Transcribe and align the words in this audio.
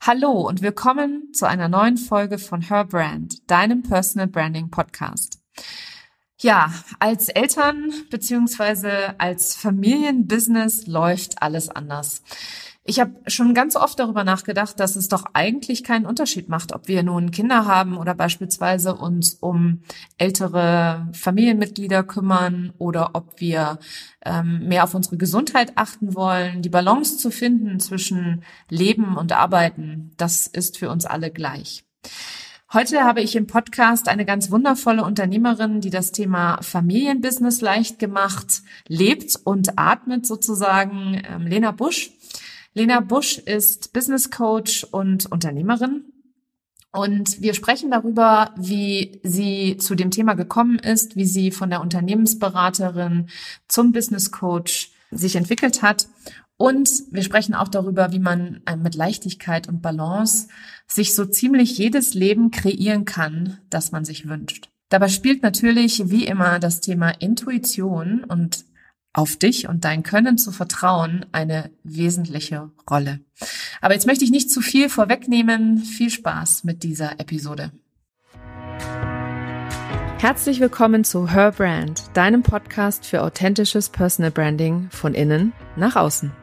Hallo 0.00 0.46
und 0.48 0.62
willkommen 0.62 1.34
zu 1.34 1.46
einer 1.46 1.68
neuen 1.68 1.96
Folge 1.96 2.38
von 2.38 2.62
Her 2.62 2.84
Brand, 2.84 3.50
deinem 3.50 3.82
Personal 3.82 4.28
Branding 4.28 4.70
Podcast. 4.70 5.40
Ja, 6.40 6.72
als 7.00 7.28
Eltern 7.28 7.92
beziehungsweise 8.08 9.18
als 9.18 9.56
Familienbusiness 9.56 10.86
läuft 10.86 11.42
alles 11.42 11.68
anders. 11.68 12.22
Ich 12.88 13.00
habe 13.00 13.12
schon 13.26 13.52
ganz 13.52 13.76
oft 13.76 13.98
darüber 13.98 14.24
nachgedacht, 14.24 14.80
dass 14.80 14.96
es 14.96 15.08
doch 15.08 15.26
eigentlich 15.34 15.84
keinen 15.84 16.06
Unterschied 16.06 16.48
macht, 16.48 16.72
ob 16.72 16.88
wir 16.88 17.02
nun 17.02 17.30
Kinder 17.30 17.66
haben 17.66 17.98
oder 17.98 18.14
beispielsweise 18.14 18.94
uns 18.94 19.34
um 19.34 19.82
ältere 20.16 21.06
Familienmitglieder 21.12 22.02
kümmern 22.02 22.72
oder 22.78 23.10
ob 23.12 23.42
wir 23.42 23.78
ähm, 24.24 24.66
mehr 24.68 24.84
auf 24.84 24.94
unsere 24.94 25.18
Gesundheit 25.18 25.72
achten 25.74 26.14
wollen. 26.14 26.62
Die 26.62 26.70
Balance 26.70 27.18
zu 27.18 27.30
finden 27.30 27.78
zwischen 27.78 28.42
Leben 28.70 29.18
und 29.18 29.32
Arbeiten, 29.32 30.12
das 30.16 30.46
ist 30.46 30.78
für 30.78 30.88
uns 30.88 31.04
alle 31.04 31.30
gleich. 31.30 31.84
Heute 32.72 33.04
habe 33.04 33.20
ich 33.20 33.36
im 33.36 33.46
Podcast 33.46 34.08
eine 34.08 34.24
ganz 34.24 34.50
wundervolle 34.50 35.04
Unternehmerin, 35.04 35.82
die 35.82 35.90
das 35.90 36.10
Thema 36.10 36.62
Familienbusiness 36.62 37.60
leicht 37.60 37.98
gemacht 37.98 38.62
lebt 38.86 39.38
und 39.44 39.78
atmet 39.78 40.24
sozusagen, 40.24 41.20
ähm, 41.30 41.46
Lena 41.46 41.72
Busch. 41.72 42.12
Lena 42.78 43.00
Busch 43.00 43.38
ist 43.38 43.92
Business 43.92 44.30
Coach 44.30 44.84
und 44.84 45.26
Unternehmerin. 45.26 46.04
Und 46.92 47.42
wir 47.42 47.52
sprechen 47.54 47.90
darüber, 47.90 48.54
wie 48.56 49.20
sie 49.24 49.78
zu 49.78 49.96
dem 49.96 50.12
Thema 50.12 50.34
gekommen 50.34 50.78
ist, 50.78 51.16
wie 51.16 51.24
sie 51.24 51.50
von 51.50 51.70
der 51.70 51.80
Unternehmensberaterin 51.80 53.30
zum 53.66 53.90
Business 53.90 54.30
Coach 54.30 54.92
sich 55.10 55.34
entwickelt 55.34 55.82
hat. 55.82 56.06
Und 56.56 56.88
wir 57.10 57.24
sprechen 57.24 57.56
auch 57.56 57.66
darüber, 57.66 58.12
wie 58.12 58.20
man 58.20 58.60
äh, 58.66 58.76
mit 58.76 58.94
Leichtigkeit 58.94 59.68
und 59.68 59.82
Balance 59.82 60.46
sich 60.86 61.16
so 61.16 61.24
ziemlich 61.24 61.78
jedes 61.78 62.14
Leben 62.14 62.52
kreieren 62.52 63.04
kann, 63.04 63.58
das 63.70 63.90
man 63.90 64.04
sich 64.04 64.28
wünscht. 64.28 64.68
Dabei 64.88 65.08
spielt 65.08 65.42
natürlich 65.42 66.10
wie 66.10 66.26
immer 66.26 66.60
das 66.60 66.80
Thema 66.80 67.10
Intuition 67.10 68.22
und 68.22 68.64
auf 69.12 69.36
dich 69.36 69.68
und 69.68 69.84
dein 69.84 70.02
Können 70.02 70.38
zu 70.38 70.52
vertrauen 70.52 71.26
eine 71.32 71.70
wesentliche 71.82 72.70
Rolle. 72.88 73.20
Aber 73.80 73.94
jetzt 73.94 74.06
möchte 74.06 74.24
ich 74.24 74.30
nicht 74.30 74.50
zu 74.50 74.60
viel 74.60 74.88
vorwegnehmen. 74.88 75.78
Viel 75.78 76.10
Spaß 76.10 76.64
mit 76.64 76.82
dieser 76.82 77.18
Episode. 77.20 77.72
Herzlich 80.18 80.58
willkommen 80.58 81.04
zu 81.04 81.30
Her 81.30 81.52
Brand, 81.52 82.04
deinem 82.14 82.42
Podcast 82.42 83.06
für 83.06 83.22
authentisches 83.22 83.88
Personal 83.88 84.32
Branding 84.32 84.88
von 84.90 85.14
innen 85.14 85.52
nach 85.76 85.94
außen. 85.94 86.32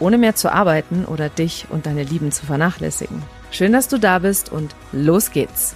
ohne 0.00 0.18
mehr 0.18 0.34
zu 0.34 0.52
arbeiten 0.52 1.04
oder 1.04 1.28
dich 1.28 1.66
und 1.70 1.86
deine 1.86 2.02
Lieben 2.02 2.32
zu 2.32 2.46
vernachlässigen. 2.46 3.22
Schön, 3.50 3.72
dass 3.72 3.88
du 3.88 3.98
da 3.98 4.18
bist 4.18 4.52
und 4.52 4.74
los 4.92 5.30
geht's. 5.30 5.74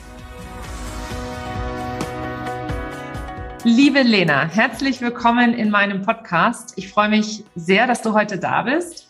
Liebe 3.64 4.00
Lena, 4.00 4.48
herzlich 4.48 5.02
willkommen 5.02 5.52
in 5.52 5.68
meinem 5.68 6.00
Podcast. 6.00 6.72
Ich 6.76 6.88
freue 6.88 7.10
mich 7.10 7.44
sehr, 7.54 7.86
dass 7.86 8.00
du 8.00 8.14
heute 8.14 8.38
da 8.38 8.62
bist. 8.62 9.09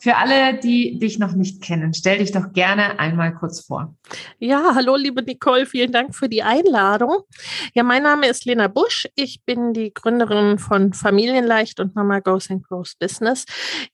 Für 0.00 0.16
alle, 0.16 0.58
die 0.58 0.98
dich 0.98 1.18
noch 1.18 1.32
nicht 1.32 1.60
kennen, 1.60 1.92
stell 1.92 2.18
dich 2.18 2.30
doch 2.30 2.52
gerne 2.52 3.00
einmal 3.00 3.34
kurz 3.34 3.60
vor. 3.60 3.96
Ja, 4.38 4.72
hallo 4.76 4.94
liebe 4.94 5.22
Nicole, 5.22 5.66
vielen 5.66 5.90
Dank 5.90 6.14
für 6.14 6.28
die 6.28 6.44
Einladung. 6.44 7.22
Ja, 7.74 7.82
mein 7.82 8.04
Name 8.04 8.28
ist 8.28 8.44
Lena 8.44 8.68
Busch. 8.68 9.08
Ich 9.16 9.42
bin 9.44 9.72
die 9.72 9.92
Gründerin 9.92 10.58
von 10.58 10.92
Familienleicht 10.92 11.80
und 11.80 11.96
Mama 11.96 12.20
Goes 12.20 12.48
and 12.48 12.64
Grows 12.68 12.94
Business. 12.94 13.44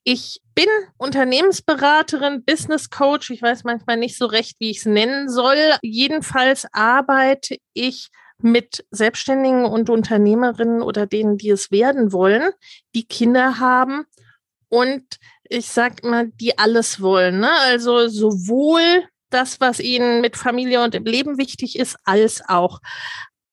Ich 0.02 0.42
bin 0.54 0.68
Unternehmensberaterin, 0.98 2.44
Business 2.44 2.90
Coach. 2.90 3.30
Ich 3.30 3.40
weiß 3.40 3.64
manchmal 3.64 3.96
nicht 3.96 4.18
so 4.18 4.26
recht, 4.26 4.56
wie 4.58 4.70
ich 4.70 4.78
es 4.78 4.86
nennen 4.86 5.30
soll. 5.30 5.56
Jedenfalls 5.80 6.66
arbeite 6.72 7.56
ich 7.72 8.10
mit 8.38 8.84
Selbstständigen 8.90 9.64
und 9.64 9.88
Unternehmerinnen 9.88 10.82
oder 10.82 11.06
denen, 11.06 11.38
die 11.38 11.48
es 11.48 11.70
werden 11.70 12.12
wollen, 12.12 12.50
die 12.94 13.06
Kinder 13.06 13.58
haben 13.58 14.04
und 14.68 15.04
ich 15.48 15.68
sag 15.68 16.02
mal, 16.04 16.28
die 16.28 16.58
alles 16.58 17.00
wollen. 17.00 17.40
Ne? 17.40 17.50
Also 17.50 18.08
sowohl 18.08 19.04
das, 19.30 19.60
was 19.60 19.80
ihnen 19.80 20.20
mit 20.20 20.36
Familie 20.36 20.82
und 20.82 20.94
im 20.94 21.04
Leben 21.04 21.38
wichtig 21.38 21.78
ist, 21.78 21.96
als 22.04 22.42
auch 22.48 22.80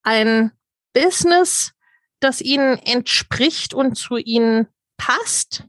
ein 0.04 0.52
Business, 0.94 1.72
das 2.20 2.42
ihnen 2.42 2.78
entspricht 2.78 3.74
und 3.74 3.96
zu 3.96 4.18
ihnen 4.18 4.68
passt 4.98 5.66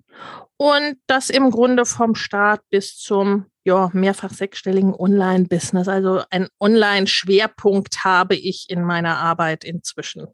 und 0.56 0.99
das 1.06 1.31
im 1.31 1.50
Grunde 1.50 1.87
vom 1.87 2.15
Start 2.15 2.61
bis 2.71 2.97
zum 2.99 3.47
ja, 3.65 3.91
mehrfach 3.93 4.32
sechsstelligen 4.32 4.94
Online-Business. 4.94 5.88
Also 5.88 6.22
ein 6.31 6.49
Online-Schwerpunkt 6.61 8.05
habe 8.05 8.34
ich 8.34 8.69
in 8.69 8.82
meiner 8.82 9.19
Arbeit 9.19 9.65
inzwischen. 9.65 10.28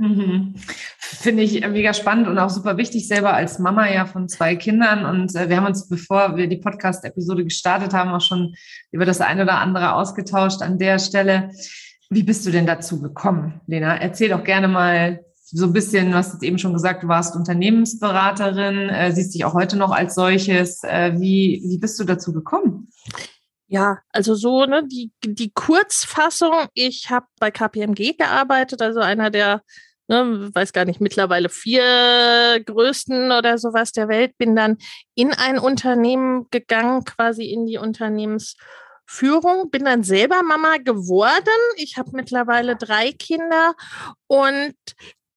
Mhm. 0.00 0.54
Finde 0.98 1.42
ich 1.42 1.60
mega 1.68 1.92
spannend 1.92 2.26
und 2.26 2.38
auch 2.38 2.48
super 2.48 2.78
wichtig, 2.78 3.06
selber 3.06 3.34
als 3.34 3.58
Mama 3.58 3.86
ja 3.90 4.06
von 4.06 4.28
zwei 4.28 4.56
Kindern. 4.56 5.04
Und 5.04 5.34
äh, 5.34 5.50
wir 5.50 5.58
haben 5.58 5.66
uns, 5.66 5.88
bevor 5.88 6.36
wir 6.36 6.46
die 6.46 6.56
Podcast-Episode 6.56 7.44
gestartet 7.44 7.92
haben, 7.92 8.10
auch 8.10 8.22
schon 8.22 8.54
über 8.92 9.04
das 9.04 9.20
eine 9.20 9.42
oder 9.42 9.58
andere 9.58 9.94
ausgetauscht 9.94 10.62
an 10.62 10.78
der 10.78 10.98
Stelle. 10.98 11.50
Wie 12.08 12.22
bist 12.22 12.46
du 12.46 12.50
denn 12.50 12.66
dazu 12.66 13.02
gekommen, 13.02 13.60
Lena? 13.66 13.94
Erzähl 13.96 14.30
doch 14.30 14.42
gerne 14.42 14.68
mal 14.68 15.20
so 15.52 15.66
ein 15.66 15.72
bisschen, 15.72 16.12
du 16.12 16.16
hast 16.16 16.42
eben 16.42 16.58
schon 16.58 16.72
gesagt, 16.72 17.02
du 17.02 17.08
warst 17.08 17.36
Unternehmensberaterin, 17.36 18.88
äh, 18.88 19.12
siehst 19.12 19.34
dich 19.34 19.44
auch 19.44 19.54
heute 19.54 19.76
noch 19.76 19.90
als 19.90 20.14
solches. 20.14 20.82
Äh, 20.82 21.12
wie, 21.18 21.62
wie 21.66 21.78
bist 21.78 22.00
du 22.00 22.04
dazu 22.04 22.32
gekommen? 22.32 22.88
Ja, 23.72 23.98
also 24.12 24.34
so, 24.34 24.64
ne, 24.66 24.84
die, 24.84 25.12
die 25.24 25.52
Kurzfassung, 25.52 26.66
ich 26.74 27.08
habe 27.08 27.26
bei 27.38 27.52
KPMG 27.52 28.16
gearbeitet, 28.18 28.82
also 28.82 28.98
einer 28.98 29.30
der 29.30 29.62
ne, 30.08 30.50
weiß 30.52 30.72
gar 30.72 30.84
nicht, 30.84 31.00
mittlerweile 31.00 31.48
vier 31.48 32.60
größten 32.66 33.30
oder 33.30 33.58
sowas 33.58 33.92
der 33.92 34.08
Welt, 34.08 34.36
bin 34.38 34.56
dann 34.56 34.78
in 35.14 35.32
ein 35.32 35.60
Unternehmen 35.60 36.48
gegangen, 36.50 37.04
quasi 37.04 37.44
in 37.44 37.64
die 37.64 37.78
Unternehmensführung, 37.78 39.70
bin 39.70 39.84
dann 39.84 40.02
selber 40.02 40.42
Mama 40.42 40.78
geworden. 40.78 41.46
Ich 41.76 41.96
habe 41.96 42.10
mittlerweile 42.14 42.74
drei 42.74 43.12
Kinder 43.12 43.74
und 44.26 44.74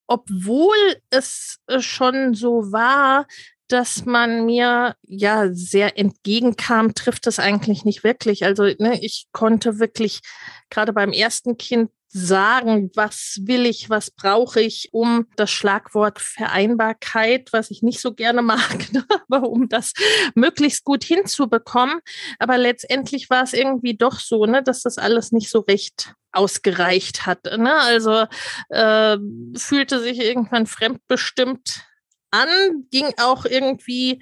obwohl 0.07 0.75
es 1.11 1.59
schon 1.79 2.33
so 2.33 2.71
war, 2.71 3.27
dass 3.67 4.05
man 4.05 4.45
mir 4.45 4.95
ja 5.03 5.47
sehr 5.51 5.97
entgegenkam, 5.97 6.93
trifft 6.93 7.27
es 7.27 7.39
eigentlich 7.39 7.85
nicht 7.85 8.03
wirklich. 8.03 8.45
Also 8.45 8.63
ne, 8.63 8.99
ich 9.01 9.27
konnte 9.31 9.79
wirklich 9.79 10.21
gerade 10.69 10.93
beim 10.93 11.11
ersten 11.11 11.57
Kind 11.57 11.89
sagen, 12.09 12.91
was 12.93 13.39
will 13.41 13.65
ich, 13.65 13.89
was 13.89 14.11
brauche 14.11 14.61
ich, 14.61 14.89
um 14.91 15.25
das 15.35 15.49
Schlagwort 15.49 16.19
Vereinbarkeit, 16.19 17.51
was 17.51 17.71
ich 17.71 17.81
nicht 17.81 17.99
so 17.99 18.13
gerne 18.13 18.43
mag, 18.43 18.77
ne, 18.93 19.03
aber 19.27 19.49
um 19.49 19.67
das 19.67 19.93
möglichst 20.35 20.83
gut 20.83 21.03
hinzubekommen. 21.03 21.99
Aber 22.37 22.57
letztendlich 22.57 23.29
war 23.31 23.43
es 23.43 23.53
irgendwie 23.53 23.97
doch 23.97 24.19
so, 24.19 24.45
ne, 24.45 24.61
dass 24.61 24.83
das 24.83 24.99
alles 24.99 25.31
nicht 25.31 25.49
so 25.49 25.59
recht 25.61 26.13
ausgereicht 26.31 27.25
hat. 27.25 27.45
Ne? 27.45 27.73
Also 27.73 28.25
äh, 28.69 29.17
fühlte 29.55 29.99
sich 29.99 30.19
irgendwann 30.19 30.65
fremdbestimmt 30.65 31.85
an, 32.33 32.49
ging 32.91 33.13
auch 33.17 33.45
irgendwie 33.45 34.21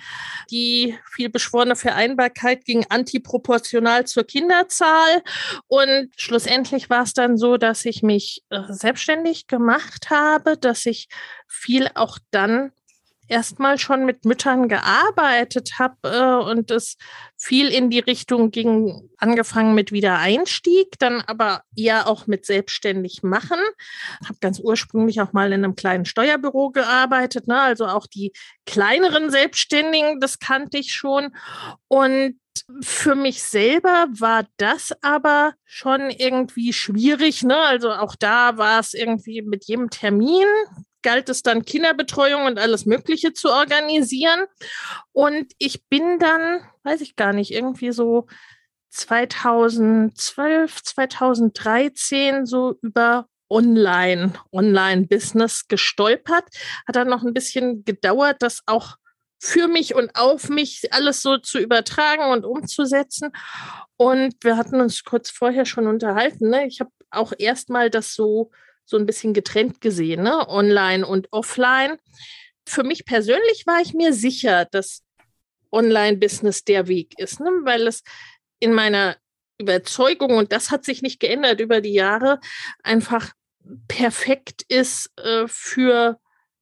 die 0.50 0.98
vielbeschworene 1.10 1.76
Vereinbarkeit 1.76 2.66
ging 2.66 2.86
antiproportional 2.90 4.06
zur 4.06 4.26
Kinderzahl. 4.26 5.24
Und 5.68 6.10
schlussendlich 6.18 6.90
war 6.90 7.04
es 7.04 7.14
dann 7.14 7.38
so, 7.38 7.58
dass 7.58 7.86
ich 7.86 8.04
mich 8.04 8.44
äh, 8.50 8.62
selbstständig 8.70 9.48
gemacht 9.48 10.10
habe, 10.10 10.58
dass 10.58 10.86
ich 10.86 11.08
viel 11.48 11.90
auch 11.96 12.18
dann 12.32 12.72
erstmal 13.32 13.80
schon 13.80 14.06
mit 14.06 14.26
Müttern 14.26 14.68
gearbeitet 14.68 15.80
habe 15.80 15.96
äh, 16.04 16.50
und 16.52 16.70
es 16.70 16.98
viel 17.38 17.70
in 17.70 17.90
die 17.90 18.00
Richtung 18.00 18.52
ging, 18.52 19.10
angefangen 19.18 19.74
mit 19.74 19.92
Wiedereinstieg, 19.92 21.00
dann 21.00 21.22
aber 21.22 21.64
eher 21.76 22.08
auch 22.08 22.28
mit 22.28 22.46
selbstständig 22.46 23.24
machen. 23.24 23.60
Habe 24.26 24.38
ganz 24.42 24.60
ursprünglich 24.60 25.22
auch 25.22 25.32
mal 25.32 25.54
in 25.54 25.64
einem 25.64 25.76
kleinen 25.76 26.06
Steuerbüro 26.06 26.72
gearbeitet, 26.72 27.48
ne? 27.48 27.60
also 27.60 27.88
auch 27.88 28.06
die 28.06 28.34
kleineren 28.66 29.32
Selbstständigen, 29.32 30.20
das 30.20 30.40
kannte 30.40 30.78
ich 30.78 30.94
schon. 30.94 31.34
Und 31.88 32.36
für 32.82 33.16
mich 33.16 33.42
selber 33.42 34.08
war 34.12 34.46
das 34.58 34.92
aber 35.02 35.54
schon 35.66 36.10
irgendwie 36.10 36.74
schwierig. 36.74 37.44
Ne? 37.44 37.58
Also 37.58 37.92
auch 37.92 38.16
da 38.16 38.58
war 38.58 38.80
es 38.80 38.94
irgendwie 38.94 39.42
mit 39.42 39.66
jedem 39.66 39.90
Termin 39.90 40.46
galt 41.02 41.30
es 41.30 41.44
dann 41.44 41.66
Kinderbetreuung 41.66 42.46
und 42.46 42.60
alles 42.60 42.86
Mögliche 42.86 43.34
zu 43.34 43.50
organisieren. 43.50 44.46
Und 45.12 45.52
ich 45.58 45.86
bin 45.88 46.20
dann, 46.20 46.62
weiß 46.84 47.02
ich 47.02 47.16
gar 47.16 47.34
nicht, 47.34 47.52
irgendwie 47.52 47.92
so 47.92 48.28
2012, 48.90 50.84
2013 50.84 52.46
so 52.46 52.78
über 52.82 53.28
Online, 53.50 54.34
Online-Business 54.52 55.68
gestolpert. 55.68 56.46
Hat 56.88 56.96
dann 56.96 57.10
noch 57.10 57.24
ein 57.24 57.34
bisschen 57.34 57.84
gedauert, 57.84 58.38
das 58.40 58.62
auch 58.66 58.96
für 59.44 59.68
mich 59.68 59.96
und 59.96 60.16
auf 60.16 60.50
mich 60.50 60.94
alles 60.94 61.22
so 61.24 61.38
zu 61.38 61.60
übertragen 61.60 62.32
und 62.32 62.46
umzusetzen. 62.46 63.32
Und 63.98 64.36
wir 64.42 64.56
hatten 64.56 64.80
uns 64.80 65.04
kurz 65.04 65.32
vorher 65.32 65.66
schon 65.66 65.88
unterhalten. 65.88 66.50
Ne? 66.50 66.68
Ich 66.68 66.80
habe 66.80 66.92
auch 67.10 67.34
erstmal 67.38 67.90
das 67.90 68.14
so, 68.14 68.52
so 68.86 68.98
ein 68.98 69.06
bisschen 69.06 69.34
getrennt 69.34 69.82
gesehen, 69.82 70.24
ne? 70.24 70.48
online 70.48 71.06
und 71.06 71.28
offline. 71.32 71.98
Für 72.68 72.84
mich 72.84 73.06
persönlich 73.06 73.66
war 73.66 73.82
ich 73.82 73.94
mir 73.94 74.14
sicher, 74.14 74.66
dass 74.66 75.04
Online-Business 75.72 76.64
der 76.64 76.88
Weg 76.88 77.18
ist, 77.18 77.40
ne? 77.40 77.50
weil 77.64 77.88
es 77.88 78.04
in 78.60 78.74
meiner 78.74 79.18
Überzeugung, 79.58 80.38
und 80.38 80.52
das 80.52 80.72
hat 80.72 80.86
sich 80.86 81.02
nicht 81.02 81.20
geändert 81.20 81.60
über 81.62 81.82
die 81.82 81.94
Jahre, 81.94 82.40
einfach 82.84 83.32
perfekt 83.88 84.64
ist 84.68 85.12
äh, 85.18 85.48
für 85.48 86.20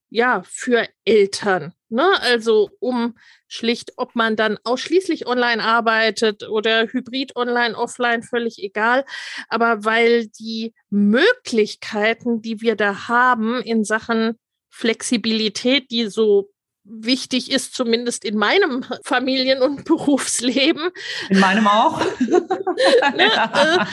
ja, 0.10 0.44
für 0.44 0.88
Eltern. 1.06 1.74
Ne? 1.90 2.08
Also 2.22 2.70
um 2.80 3.18
schlicht, 3.48 3.94
ob 3.98 4.16
man 4.16 4.36
dann 4.36 4.58
ausschließlich 4.64 5.28
online 5.28 5.64
arbeitet 5.64 6.48
oder 6.48 6.88
hybrid 6.88 7.36
online, 7.36 7.76
offline, 7.76 8.24
völlig 8.24 8.62
egal. 8.62 9.06
Aber 9.48 9.84
weil 9.86 10.28
die 10.28 10.74
Möglichkeiten, 10.90 12.42
die 12.42 12.62
wir 12.62 12.76
da 12.76 13.08
haben 13.08 13.62
in 13.62 13.84
Sachen 13.84 14.38
Flexibilität, 14.70 15.92
die 15.92 16.08
so 16.08 16.50
wichtig 16.84 17.52
ist, 17.52 17.74
zumindest 17.74 18.24
in 18.26 18.38
meinem 18.38 18.84
Familien- 19.04 19.62
und 19.62 19.86
Berufsleben. 19.86 20.90
In 21.30 21.40
meinem 21.40 21.68
auch. 21.68 22.00
ne, 22.20 23.32
äh, 23.54 23.86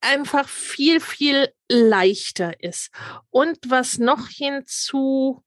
einfach 0.00 0.48
viel, 0.48 1.00
viel 1.00 1.48
leichter 1.68 2.62
ist. 2.62 2.90
Und 3.30 3.58
was 3.68 3.98
noch 3.98 4.28
hinzu 4.28 5.42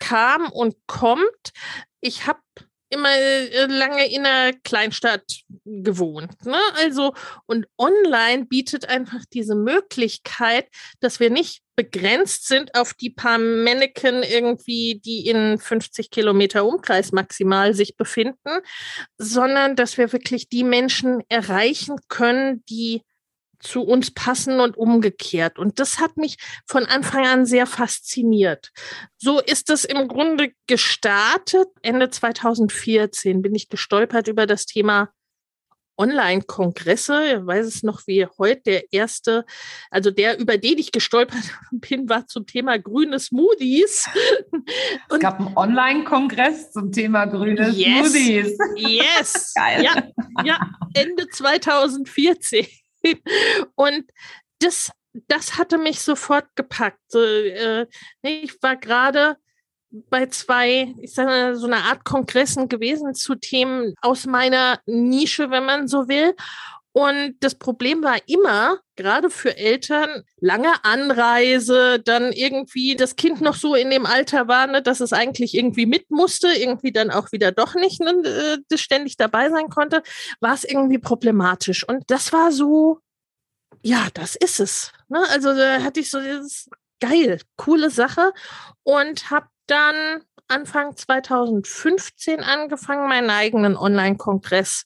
kam 0.00 0.50
und 0.50 0.74
kommt, 0.86 1.52
ich 2.00 2.26
habe 2.26 2.40
immer 2.90 3.14
äh, 3.16 3.66
lange 3.66 4.12
in 4.12 4.26
einer 4.26 4.52
Kleinstadt 4.64 5.42
gewohnt. 5.64 6.44
Ne? 6.44 6.58
Also, 6.74 7.14
und 7.46 7.66
online 7.78 8.46
bietet 8.46 8.88
einfach 8.88 9.20
diese 9.32 9.54
Möglichkeit, 9.54 10.66
dass 10.98 11.20
wir 11.20 11.30
nicht 11.30 11.62
begrenzt 11.76 12.48
sind 12.48 12.74
auf 12.74 12.92
die 12.92 13.10
paar 13.10 13.38
Mannequin 13.38 14.22
irgendwie, 14.22 15.00
die 15.02 15.26
in 15.28 15.58
50 15.58 16.10
Kilometer 16.10 16.66
Umkreis 16.66 17.12
maximal 17.12 17.74
sich 17.74 17.96
befinden, 17.96 18.60
sondern 19.16 19.76
dass 19.76 19.96
wir 19.96 20.12
wirklich 20.12 20.48
die 20.48 20.64
Menschen 20.64 21.22
erreichen 21.28 21.96
können, 22.08 22.64
die 22.68 23.02
zu 23.60 23.82
uns 23.82 24.10
passen 24.10 24.60
und 24.60 24.76
umgekehrt. 24.76 25.58
Und 25.58 25.78
das 25.78 26.00
hat 26.00 26.16
mich 26.16 26.36
von 26.66 26.86
Anfang 26.86 27.26
an 27.26 27.46
sehr 27.46 27.66
fasziniert. 27.66 28.70
So 29.18 29.40
ist 29.40 29.70
es 29.70 29.84
im 29.84 30.08
Grunde 30.08 30.52
gestartet. 30.66 31.68
Ende 31.82 32.10
2014 32.10 33.42
bin 33.42 33.54
ich 33.54 33.68
gestolpert 33.68 34.28
über 34.28 34.46
das 34.46 34.66
Thema 34.66 35.10
Online-Kongresse. 36.00 37.24
Ich 37.26 37.46
weiß 37.46 37.66
es 37.66 37.82
noch 37.82 38.06
wie 38.06 38.26
heute. 38.38 38.62
Der 38.64 38.92
erste, 38.92 39.44
also 39.90 40.10
der, 40.10 40.38
über 40.38 40.56
den 40.56 40.78
ich 40.78 40.92
gestolpert 40.92 41.42
bin, 41.70 42.08
war 42.08 42.26
zum 42.26 42.46
Thema 42.46 42.78
grüne 42.78 43.20
Smoothies. 43.20 44.08
Es 45.10 45.18
gab 45.18 45.40
einen 45.40 45.56
Online-Kongress 45.56 46.72
zum 46.72 46.92
Thema 46.92 47.26
grüne 47.26 47.70
yes, 47.70 48.12
Smoothies. 48.12 48.58
Yes. 48.76 49.52
Geil. 49.56 49.84
Ja, 49.84 50.02
ja, 50.44 50.60
Ende 50.94 51.28
2014. 51.28 52.66
Und 53.74 54.04
das, 54.60 54.90
das 55.28 55.58
hatte 55.58 55.78
mich 55.78 56.00
sofort 56.00 56.46
gepackt. 56.56 57.14
Äh, 57.14 57.86
ich 58.22 58.62
war 58.62 58.76
gerade 58.76 59.36
bei 59.90 60.26
zwei, 60.26 60.94
ich 61.00 61.14
sage 61.14 61.28
mal, 61.28 61.54
so 61.56 61.66
eine 61.66 61.78
Art 61.84 62.04
Kongressen 62.04 62.68
gewesen 62.68 63.14
zu 63.14 63.34
Themen 63.34 63.94
aus 64.02 64.26
meiner 64.26 64.80
Nische, 64.86 65.50
wenn 65.50 65.64
man 65.64 65.88
so 65.88 66.08
will. 66.08 66.34
Und 66.92 67.36
das 67.40 67.54
Problem 67.54 68.02
war 68.02 68.18
immer, 68.26 68.78
gerade 69.00 69.30
für 69.30 69.56
Eltern, 69.56 70.24
lange 70.40 70.84
Anreise, 70.84 72.00
dann 72.00 72.32
irgendwie 72.32 72.96
das 72.96 73.16
Kind 73.16 73.40
noch 73.40 73.54
so 73.54 73.74
in 73.74 73.90
dem 73.90 74.04
Alter 74.04 74.46
war, 74.46 74.66
ne, 74.66 74.82
dass 74.82 75.00
es 75.00 75.14
eigentlich 75.14 75.54
irgendwie 75.54 75.86
mit 75.86 76.10
musste, 76.10 76.48
irgendwie 76.48 76.92
dann 76.92 77.10
auch 77.10 77.32
wieder 77.32 77.50
doch 77.50 77.74
nicht 77.74 78.00
ne, 78.00 78.58
äh, 78.70 78.76
ständig 78.76 79.16
dabei 79.16 79.48
sein 79.48 79.70
konnte, 79.70 80.02
war 80.40 80.52
es 80.52 80.64
irgendwie 80.64 80.98
problematisch. 80.98 81.88
Und 81.88 82.04
das 82.10 82.30
war 82.34 82.52
so, 82.52 82.98
ja, 83.82 84.08
das 84.12 84.36
ist 84.36 84.60
es. 84.60 84.92
Ne? 85.08 85.24
Also 85.30 85.54
da 85.54 85.82
hatte 85.82 86.00
ich 86.00 86.10
so 86.10 86.20
dieses 86.20 86.68
geil, 87.00 87.40
coole 87.56 87.88
Sache 87.88 88.32
und 88.82 89.30
habe 89.30 89.46
dann 89.66 90.22
Anfang 90.48 90.94
2015 90.94 92.40
angefangen, 92.40 93.08
meinen 93.08 93.30
eigenen 93.30 93.76
Online-Kongress 93.76 94.84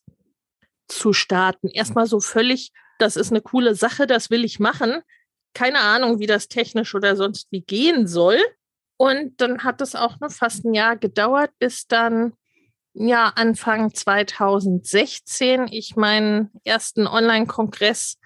zu 0.89 1.13
starten. 1.13 1.69
Erstmal 1.69 2.07
so 2.07 2.21
völlig, 2.21 2.71
das 2.99 3.17
ist 3.17 3.31
eine 3.31 3.41
coole 3.41 3.75
Sache, 3.75 4.07
das 4.07 4.31
will 4.31 4.45
ich 4.45 4.61
machen. 4.61 5.03
Keine 5.55 5.81
Ahnung, 5.81 6.19
wie 6.19 6.27
das 6.27 6.49
technisch 6.49 6.95
oder 6.95 7.17
sonst 7.17 7.49
wie 7.51 7.63
gehen 7.63 8.07
soll. 8.07 8.39
Und 8.97 9.41
dann 9.41 9.65
hat 9.65 9.81
es 9.81 9.95
auch 9.95 10.21
nur 10.21 10.31
fast 10.31 10.65
ein 10.65 10.75
Jahr 10.75 10.97
gedauert, 10.97 11.51
bis 11.59 11.87
dann 11.87 12.35
ja 12.93 13.33
Anfang 13.35 13.93
2016 13.93 15.69
ich 15.71 15.97
meinen 15.97 16.51
ersten 16.65 17.07
Online-Kongress 17.07 18.19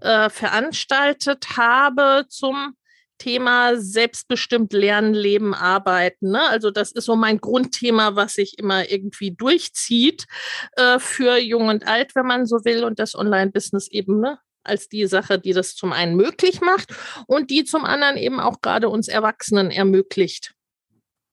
äh, 0.00 0.30
veranstaltet 0.30 1.56
habe 1.56 2.26
zum 2.28 2.76
Thema 3.18 3.76
selbstbestimmt 3.76 4.72
lernen, 4.72 5.14
leben, 5.14 5.54
arbeiten. 5.54 6.30
Ne? 6.30 6.42
Also 6.48 6.70
das 6.70 6.92
ist 6.92 7.04
so 7.04 7.16
mein 7.16 7.38
Grundthema, 7.38 8.16
was 8.16 8.34
sich 8.34 8.58
immer 8.58 8.90
irgendwie 8.90 9.32
durchzieht 9.32 10.26
äh, 10.72 10.98
für 10.98 11.38
Jung 11.38 11.68
und 11.68 11.86
Alt, 11.86 12.14
wenn 12.14 12.26
man 12.26 12.46
so 12.46 12.64
will, 12.64 12.84
und 12.84 12.98
das 12.98 13.14
Online-Business 13.14 13.88
eben 13.88 14.20
ne? 14.20 14.38
als 14.62 14.88
die 14.88 15.06
Sache, 15.06 15.38
die 15.38 15.52
das 15.52 15.74
zum 15.74 15.92
einen 15.92 16.16
möglich 16.16 16.60
macht 16.60 16.94
und 17.26 17.50
die 17.50 17.64
zum 17.64 17.84
anderen 17.84 18.16
eben 18.16 18.40
auch 18.40 18.60
gerade 18.60 18.88
uns 18.88 19.08
Erwachsenen 19.08 19.70
ermöglicht 19.70 20.56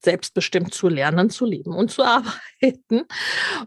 selbstbestimmt 0.04 0.74
zu 0.74 0.90
lernen, 0.90 1.30
zu 1.30 1.46
leben 1.46 1.74
und 1.74 1.90
zu 1.90 2.04
arbeiten. 2.04 3.06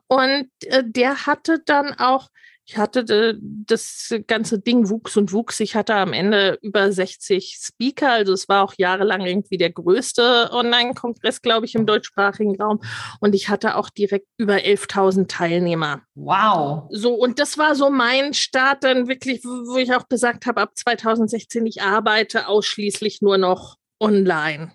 Und 0.06 0.50
äh, 0.66 0.82
der 0.85 1.26
hatte 1.26 1.62
dann 1.64 1.94
auch 1.94 2.28
ich 2.68 2.76
hatte 2.76 3.38
das 3.40 4.12
ganze 4.26 4.58
Ding 4.58 4.90
wuchs 4.90 5.16
und 5.16 5.32
wuchs. 5.32 5.61
Ich 5.61 5.76
hatte 5.76 5.94
am 5.94 6.12
Ende 6.12 6.58
über 6.62 6.90
60 6.90 7.56
Speaker. 7.61 8.11
Also 8.11 8.32
es 8.32 8.49
war 8.49 8.64
auch 8.64 8.75
jahrelang 8.76 9.25
irgendwie 9.25 9.56
der 9.56 9.70
größte 9.70 10.50
Online-Kongress, 10.50 11.42
glaube 11.42 11.66
ich, 11.66 11.76
im 11.76 11.87
deutschsprachigen 11.87 12.61
Raum. 12.61 12.80
Und 13.20 13.37
ich 13.37 13.49
hatte 13.49 13.76
auch 13.76 13.88
direkt 13.88 14.26
über 14.37 14.54
11.000 14.54 15.28
Teilnehmer. 15.28 16.02
Wow. 16.16 16.88
So, 16.90 17.14
und 17.14 17.38
das 17.38 17.56
war 17.56 17.76
so 17.76 17.88
mein 17.88 18.35
Start 18.35 18.82
dann 18.82 19.06
wirklich, 19.06 19.44
wo 19.44 19.76
ich 19.76 19.94
auch 19.94 20.08
gesagt 20.08 20.46
habe, 20.46 20.61
ab 20.61 20.73
2016, 20.75 21.64
ich 21.66 21.82
arbeite 21.82 22.49
ausschließlich 22.49 23.23
nur 23.23 23.38
noch 23.38 23.76
online 24.00 24.73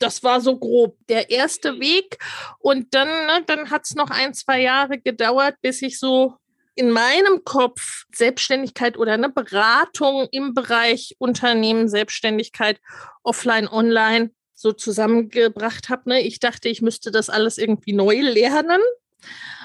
das 0.00 0.22
war 0.22 0.40
so 0.40 0.58
grob 0.58 0.96
der 1.08 1.30
erste 1.30 1.78
Weg. 1.78 2.16
Und 2.58 2.94
dann, 2.94 3.06
ne, 3.06 3.44
dann 3.46 3.70
hat 3.70 3.84
es 3.84 3.94
noch 3.94 4.08
ein, 4.10 4.32
zwei 4.32 4.62
Jahre 4.62 4.98
gedauert, 4.98 5.56
bis 5.60 5.82
ich 5.82 5.98
so 5.98 6.36
in 6.74 6.90
meinem 6.90 7.44
Kopf 7.44 8.04
Selbstständigkeit 8.12 8.96
oder 8.96 9.12
eine 9.12 9.28
Beratung 9.28 10.28
im 10.30 10.54
Bereich 10.54 11.16
Unternehmen, 11.18 11.88
Selbstständigkeit, 11.88 12.80
offline, 13.22 13.68
online 13.68 14.30
so 14.54 14.72
zusammengebracht 14.72 15.88
habe. 15.88 16.10
Ne? 16.10 16.20
Ich 16.20 16.38
dachte, 16.38 16.68
ich 16.68 16.82
müsste 16.82 17.10
das 17.10 17.30
alles 17.30 17.58
irgendwie 17.58 17.92
neu 17.92 18.20
lernen 18.20 18.80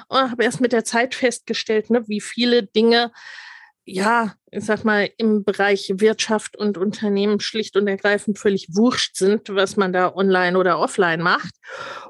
und 0.07 0.31
habe 0.31 0.43
erst 0.43 0.61
mit 0.61 0.71
der 0.71 0.85
Zeit 0.85 1.15
festgestellt, 1.15 1.89
ne, 1.89 2.07
wie 2.07 2.21
viele 2.21 2.63
Dinge 2.63 3.11
ja, 3.85 4.33
ich 4.49 4.65
sag 4.65 4.83
mal, 4.83 5.09
im 5.17 5.43
Bereich 5.43 5.93
Wirtschaft 5.97 6.57
und 6.57 6.77
Unternehmen 6.77 7.39
schlicht 7.39 7.77
und 7.77 7.87
ergreifend 7.87 8.39
völlig 8.39 8.69
wurscht 8.71 9.15
sind, 9.15 9.53
was 9.53 9.77
man 9.77 9.93
da 9.93 10.13
online 10.15 10.57
oder 10.57 10.79
offline 10.79 11.21
macht. 11.21 11.53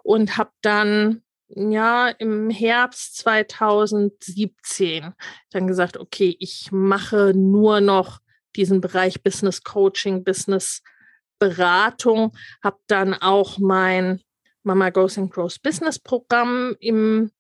Und 0.02 0.38
habe 0.38 0.52
dann 0.62 1.22
ja, 1.48 2.10
im 2.10 2.50
Herbst 2.50 3.18
2017 3.18 5.14
dann 5.52 5.68
gesagt, 5.68 5.98
okay, 5.98 6.36
ich 6.40 6.72
mache 6.72 7.34
nur 7.36 7.82
noch 7.82 8.20
diesen 8.56 8.82
Bereich 8.82 9.22
Business 9.22 9.64
Coaching, 9.64 10.24
Business 10.24 10.82
Beratung, 11.40 12.32
habe 12.64 12.78
dann 12.88 13.14
auch 13.14 13.58
mein 13.58 14.22
Mama 14.64 14.90
Goes 14.90 15.18
and 15.18 15.32
Grows 15.32 15.60
Business 15.60 16.00
Programm 16.00 16.76
im 16.80 17.32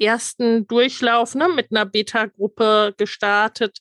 ersten 0.00 0.66
Durchlauf 0.66 1.34
ne, 1.34 1.48
mit 1.48 1.70
einer 1.70 1.86
Beta-Gruppe 1.86 2.94
gestartet 2.96 3.78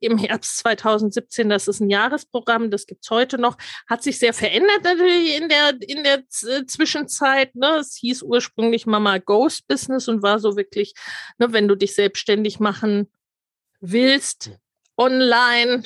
im 0.00 0.18
Herbst 0.18 0.58
2017. 0.58 1.48
Das 1.48 1.68
ist 1.68 1.80
ein 1.80 1.90
Jahresprogramm, 1.90 2.70
das 2.70 2.86
gibt's 2.86 3.10
heute 3.10 3.38
noch. 3.38 3.56
Hat 3.88 4.02
sich 4.02 4.18
sehr 4.18 4.32
verändert 4.32 4.84
natürlich 4.84 5.36
in 5.36 5.48
der, 5.48 5.74
in 5.80 6.04
der 6.04 6.18
äh, 6.18 6.66
Zwischenzeit. 6.66 7.54
Ne. 7.54 7.76
Es 7.76 7.96
hieß 7.96 8.22
ursprünglich 8.22 8.86
Mama 8.86 9.18
Ghost 9.18 9.66
Business 9.68 10.08
und 10.08 10.22
war 10.22 10.38
so 10.38 10.56
wirklich, 10.56 10.94
ne, 11.38 11.52
wenn 11.52 11.68
du 11.68 11.74
dich 11.74 11.94
selbstständig 11.94 12.60
machen 12.60 13.10
willst, 13.80 14.50
online 14.96 15.84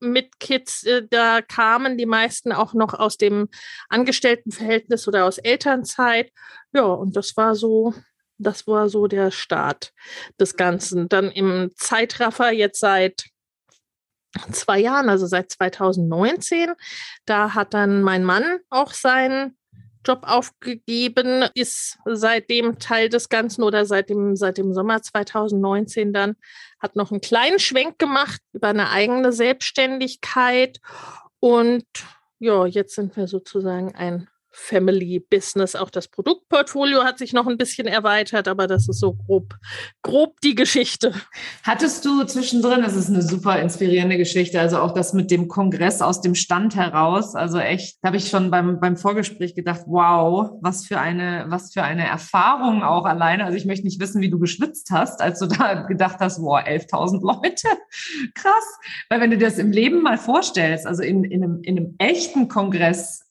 mit 0.00 0.38
Kids, 0.38 0.84
äh, 0.84 1.06
da 1.08 1.42
kamen 1.42 1.98
die 1.98 2.06
meisten 2.06 2.52
auch 2.52 2.74
noch 2.74 2.94
aus 2.94 3.16
dem 3.16 3.48
Angestelltenverhältnis 3.88 5.08
oder 5.08 5.24
aus 5.24 5.38
Elternzeit. 5.38 6.32
Ja, 6.72 6.84
und 6.84 7.16
das 7.16 7.36
war 7.36 7.54
so 7.54 7.94
das 8.38 8.66
war 8.66 8.88
so 8.88 9.06
der 9.06 9.30
Start 9.30 9.92
des 10.40 10.56
Ganzen. 10.56 11.08
Dann 11.08 11.30
im 11.30 11.70
Zeitraffer 11.76 12.50
jetzt 12.52 12.80
seit 12.80 13.24
zwei 14.52 14.78
Jahren, 14.78 15.08
also 15.08 15.26
seit 15.26 15.50
2019, 15.50 16.72
da 17.26 17.54
hat 17.54 17.74
dann 17.74 18.02
mein 18.02 18.24
Mann 18.24 18.60
auch 18.70 18.92
seinen 18.92 19.56
Job 20.06 20.20
aufgegeben, 20.22 21.48
ist 21.54 21.98
seitdem 22.06 22.78
Teil 22.78 23.08
des 23.08 23.28
Ganzen 23.28 23.62
oder 23.62 23.84
seit 23.84 24.08
dem, 24.08 24.36
seit 24.36 24.58
dem 24.58 24.72
Sommer 24.72 25.02
2019 25.02 26.12
dann, 26.12 26.36
hat 26.78 26.96
noch 26.96 27.10
einen 27.10 27.20
kleinen 27.20 27.58
Schwenk 27.58 27.98
gemacht 27.98 28.40
über 28.52 28.68
eine 28.68 28.90
eigene 28.90 29.32
Selbstständigkeit 29.32 30.78
und 31.40 31.84
ja, 32.38 32.66
jetzt 32.66 32.94
sind 32.94 33.16
wir 33.16 33.26
sozusagen 33.26 33.94
ein 33.96 34.28
Family 34.50 35.20
Business. 35.20 35.76
Auch 35.76 35.90
das 35.90 36.08
Produktportfolio 36.08 37.04
hat 37.04 37.18
sich 37.18 37.32
noch 37.32 37.46
ein 37.46 37.56
bisschen 37.56 37.86
erweitert, 37.86 38.48
aber 38.48 38.66
das 38.66 38.88
ist 38.88 39.00
so 39.00 39.14
grob, 39.14 39.54
grob 40.02 40.40
die 40.40 40.54
Geschichte. 40.54 41.12
Hattest 41.62 42.04
du 42.04 42.24
zwischendrin, 42.24 42.82
das 42.82 42.96
ist 42.96 43.08
eine 43.08 43.22
super 43.22 43.60
inspirierende 43.60 44.16
Geschichte, 44.16 44.60
also 44.60 44.78
auch 44.78 44.92
das 44.92 45.12
mit 45.12 45.30
dem 45.30 45.48
Kongress 45.48 46.02
aus 46.02 46.20
dem 46.20 46.34
Stand 46.34 46.76
heraus, 46.76 47.34
also 47.34 47.58
echt, 47.58 47.98
da 48.02 48.08
habe 48.08 48.16
ich 48.16 48.28
schon 48.28 48.50
beim, 48.50 48.80
beim 48.80 48.96
Vorgespräch 48.96 49.54
gedacht, 49.54 49.82
wow, 49.86 50.50
was 50.60 50.86
für 50.86 50.98
eine, 51.00 51.46
was 51.48 51.72
für 51.72 51.82
eine 51.82 52.06
Erfahrung 52.06 52.82
auch 52.82 53.04
alleine. 53.04 53.44
Also 53.44 53.56
ich 53.56 53.64
möchte 53.64 53.84
nicht 53.84 54.00
wissen, 54.00 54.20
wie 54.20 54.30
du 54.30 54.38
geschwitzt 54.38 54.90
hast, 54.90 55.20
als 55.20 55.38
du 55.38 55.46
da 55.46 55.82
gedacht 55.82 56.18
hast, 56.20 56.40
wow, 56.40 56.58
11.000 56.58 57.20
Leute, 57.20 57.68
krass. 58.34 58.78
Weil 59.08 59.20
wenn 59.20 59.30
du 59.30 59.38
dir 59.38 59.46
das 59.46 59.58
im 59.58 59.72
Leben 59.72 60.02
mal 60.02 60.18
vorstellst, 60.18 60.86
also 60.86 61.02
in, 61.02 61.24
in, 61.24 61.42
einem, 61.42 61.62
in 61.62 61.76
einem 61.76 61.94
echten 61.98 62.48
Kongress, 62.48 63.27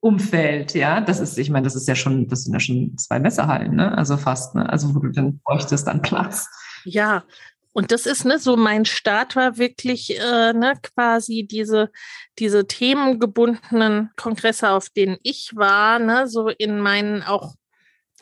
Umfeld, 0.00 0.74
ja, 0.74 1.00
das 1.00 1.20
ist, 1.20 1.38
ich 1.38 1.50
meine, 1.50 1.64
das 1.64 1.76
ist 1.76 1.86
ja 1.86 1.94
schon, 1.94 2.26
das 2.26 2.44
sind 2.44 2.54
ja 2.54 2.60
schon 2.60 2.96
zwei 2.96 3.18
Messerhallen, 3.18 3.76
ne? 3.76 3.96
Also 3.96 4.16
fast, 4.16 4.54
ne? 4.54 4.68
Also 4.68 4.94
wo 4.94 4.98
du 4.98 5.10
dann 5.10 5.40
bräuchtest 5.44 5.86
dann 5.86 6.00
Platz. 6.00 6.48
Ja, 6.84 7.24
und 7.72 7.92
das 7.92 8.06
ist 8.06 8.24
ne, 8.24 8.38
so 8.38 8.56
mein 8.56 8.84
Start 8.84 9.36
war 9.36 9.58
wirklich 9.58 10.18
äh, 10.18 10.52
ne, 10.52 10.74
quasi 10.82 11.46
diese 11.48 11.90
diese 12.38 12.66
themengebundenen 12.66 14.10
Kongresse, 14.16 14.70
auf 14.70 14.88
denen 14.88 15.18
ich 15.22 15.52
war, 15.54 15.98
ne, 15.98 16.26
so 16.26 16.48
in 16.48 16.80
meinen 16.80 17.22
auch 17.22 17.54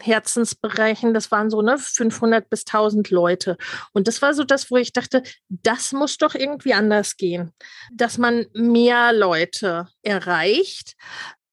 Herzensbereichen, 0.01 1.13
das 1.13 1.31
waren 1.31 1.51
so 1.51 1.63
ne 1.63 1.77
500 1.79 2.49
bis 2.51 2.65
1000 2.67 3.11
Leute 3.11 3.57
und 3.93 4.07
das 4.07 4.21
war 4.23 4.35
so 4.35 4.45
das, 4.45 4.71
wo 4.71 4.77
ich 4.77 4.93
dachte, 4.93 5.23
das 5.49 5.93
muss 5.93 6.19
doch 6.19 6.35
irgendwie 6.35 6.75
anders 6.75 7.17
gehen, 7.17 7.53
dass 7.93 8.19
man 8.19 8.47
mehr 8.53 9.13
Leute 9.13 9.89
erreicht, 10.03 10.95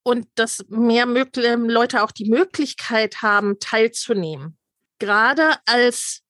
und 0.05 0.27
dass 0.35 0.63
mehr 0.69 1.07
ähm, 1.37 1.67
Leute 1.67 2.03
auch 2.03 2.11
die 2.11 2.29
Möglichkeit 2.29 3.23
haben, 3.23 3.59
teilzunehmen. 3.59 4.55
Gerade 4.99 5.55
als 5.65 6.21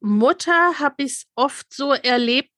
Mutter 0.00 0.78
habe 0.78 1.02
ich 1.02 1.12
es 1.12 1.26
oft 1.34 1.72
so 1.74 1.92
erlebt, 1.92 2.50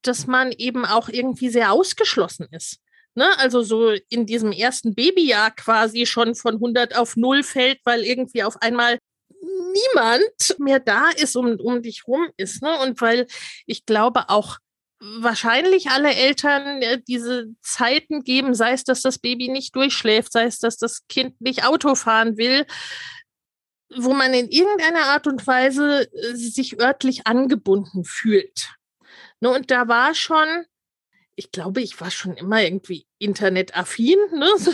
dass 0.00 0.26
man 0.26 0.50
eben 0.52 0.86
auch 0.86 1.10
irgendwie 1.10 1.50
sehr 1.50 1.72
ausgeschlossen 1.72 2.48
ist. 2.52 2.78
Ne? 3.14 3.26
Also 3.38 3.62
so 3.62 3.90
in 4.08 4.24
diesem 4.24 4.50
ersten 4.50 4.94
Babyjahr 4.94 5.50
quasi 5.50 6.06
schon 6.06 6.34
von 6.34 6.54
100 6.54 6.96
auf 6.96 7.16
0 7.16 7.42
fällt, 7.42 7.78
weil 7.84 8.02
irgendwie 8.02 8.44
auf 8.44 8.62
einmal 8.62 8.98
niemand 9.42 10.58
mehr 10.58 10.80
da 10.80 11.10
ist, 11.10 11.36
um, 11.36 11.60
um 11.60 11.82
dich 11.82 12.06
rum 12.06 12.28
ist. 12.38 12.62
Ne? 12.62 12.78
Und 12.80 12.98
weil 13.02 13.26
ich 13.66 13.84
glaube 13.84 14.30
auch 14.30 14.56
wahrscheinlich 15.00 15.90
alle 15.90 16.14
Eltern 16.14 16.82
äh, 16.82 17.00
diese 17.06 17.46
Zeiten 17.62 18.24
geben, 18.24 18.54
sei 18.54 18.72
es, 18.72 18.84
dass 18.84 19.02
das 19.02 19.18
Baby 19.18 19.48
nicht 19.48 19.74
durchschläft, 19.76 20.32
sei 20.32 20.44
es, 20.44 20.58
dass 20.58 20.76
das 20.76 21.06
Kind 21.08 21.40
nicht 21.40 21.64
Auto 21.64 21.94
fahren 21.94 22.36
will, 22.36 22.66
wo 23.96 24.12
man 24.12 24.34
in 24.34 24.48
irgendeiner 24.48 25.06
Art 25.06 25.26
und 25.26 25.46
Weise 25.46 26.10
äh, 26.12 26.34
sich 26.34 26.80
örtlich 26.80 27.26
angebunden 27.26 28.04
fühlt. 28.04 28.70
Ne, 29.40 29.50
und 29.50 29.70
da 29.70 29.86
war 29.86 30.14
schon, 30.14 30.46
ich 31.36 31.52
glaube, 31.52 31.80
ich 31.80 32.00
war 32.00 32.10
schon 32.10 32.36
immer 32.36 32.62
irgendwie 32.62 33.06
internetaffin, 33.18 34.18
ne? 34.32 34.48
So 34.56 34.72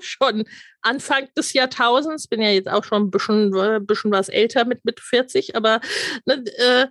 schon 0.00 0.44
Anfang 0.82 1.28
des 1.36 1.52
Jahrtausends, 1.52 2.28
bin 2.28 2.40
ja 2.40 2.50
jetzt 2.50 2.68
auch 2.68 2.84
schon 2.84 3.04
ein 3.04 3.10
bisschen, 3.10 3.52
ein 3.52 3.76
äh, 3.76 3.80
bisschen 3.80 4.12
was 4.12 4.28
älter 4.28 4.64
mit 4.64 4.84
mit 4.84 5.00
40, 5.00 5.56
aber 5.56 5.80
ne, 6.26 6.44
äh, 6.58 6.86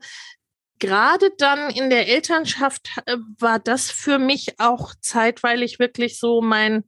gerade 0.79 1.31
dann 1.37 1.69
in 1.69 1.89
der 1.89 2.07
Elternschaft 2.07 2.89
äh, 3.05 3.17
war 3.37 3.59
das 3.59 3.91
für 3.91 4.17
mich 4.17 4.59
auch 4.59 4.93
zeitweilig 5.01 5.79
wirklich 5.79 6.19
so 6.19 6.41
mein 6.41 6.83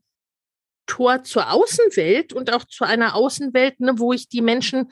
Tor 0.87 1.23
zur 1.23 1.51
Außenwelt 1.51 2.33
und 2.33 2.51
auch 2.53 2.65
zu 2.65 2.83
einer 2.83 3.15
Außenwelt, 3.15 3.79
ne, 3.79 3.99
wo 3.99 4.13
ich 4.13 4.27
die 4.27 4.41
Menschen, 4.41 4.89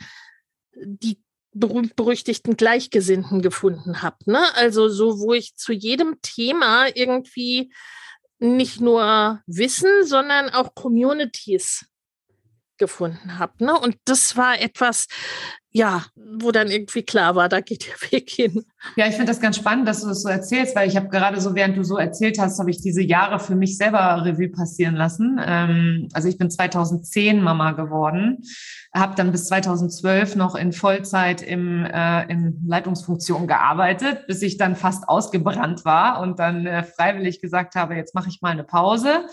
die 0.75 1.21
berühmt-berüchtigten 1.51 2.55
Gleichgesinnten 2.55 3.41
gefunden 3.41 4.01
habe. 4.01 4.17
Ne? 4.25 4.43
Also 4.55 4.87
so, 4.87 5.19
wo 5.19 5.33
ich 5.33 5.55
zu 5.55 5.73
jedem 5.73 6.21
Thema 6.21 6.87
irgendwie 6.93 7.73
nicht 8.37 8.79
nur 8.79 9.41
Wissen, 9.47 10.05
sondern 10.05 10.49
auch 10.49 10.75
Communities 10.75 11.85
gefunden 12.77 13.37
habe. 13.37 13.65
Ne? 13.65 13.77
Und 13.77 13.97
das 14.05 14.37
war 14.37 14.59
etwas, 14.59 15.07
ja, 15.71 16.03
wo 16.15 16.51
dann 16.51 16.69
irgendwie 16.69 17.03
klar 17.03 17.35
war, 17.35 17.47
da 17.47 17.61
geht 17.61 17.87
der 17.87 18.11
Weg 18.11 18.29
hin. 18.29 18.65
Ja, 18.95 19.07
ich 19.07 19.15
finde 19.15 19.27
das 19.27 19.39
ganz 19.39 19.57
spannend, 19.57 19.87
dass 19.87 20.01
du 20.01 20.07
das 20.07 20.23
so 20.23 20.29
erzählst, 20.29 20.75
weil 20.75 20.87
ich 20.87 20.95
habe 20.95 21.09
gerade 21.09 21.39
so, 21.39 21.53
während 21.53 21.77
du 21.77 21.83
so 21.83 21.97
erzählt 21.97 22.39
hast, 22.39 22.59
habe 22.59 22.71
ich 22.71 22.81
diese 22.81 23.03
Jahre 23.03 23.39
für 23.39 23.55
mich 23.55 23.77
selber 23.77 24.25
Revue 24.25 24.49
passieren 24.49 24.95
lassen. 24.95 25.39
Ähm, 25.45 26.07
also 26.13 26.27
ich 26.27 26.37
bin 26.37 26.49
2010 26.49 27.41
Mama 27.41 27.73
geworden, 27.73 28.39
habe 28.95 29.15
dann 29.15 29.31
bis 29.31 29.45
2012 29.45 30.35
noch 30.35 30.55
in 30.55 30.73
Vollzeit 30.73 31.43
im, 31.43 31.85
äh, 31.85 32.23
in 32.31 32.63
Leitungsfunktion 32.65 33.45
gearbeitet, 33.45 34.25
bis 34.27 34.41
ich 34.41 34.57
dann 34.57 34.75
fast 34.75 35.07
ausgebrannt 35.07 35.85
war 35.85 36.19
und 36.21 36.39
dann 36.39 36.65
äh, 36.65 36.83
freiwillig 36.83 37.41
gesagt 37.41 37.75
habe, 37.75 37.95
jetzt 37.95 38.15
mache 38.15 38.29
ich 38.29 38.41
mal 38.41 38.49
eine 38.49 38.63
Pause 38.63 39.25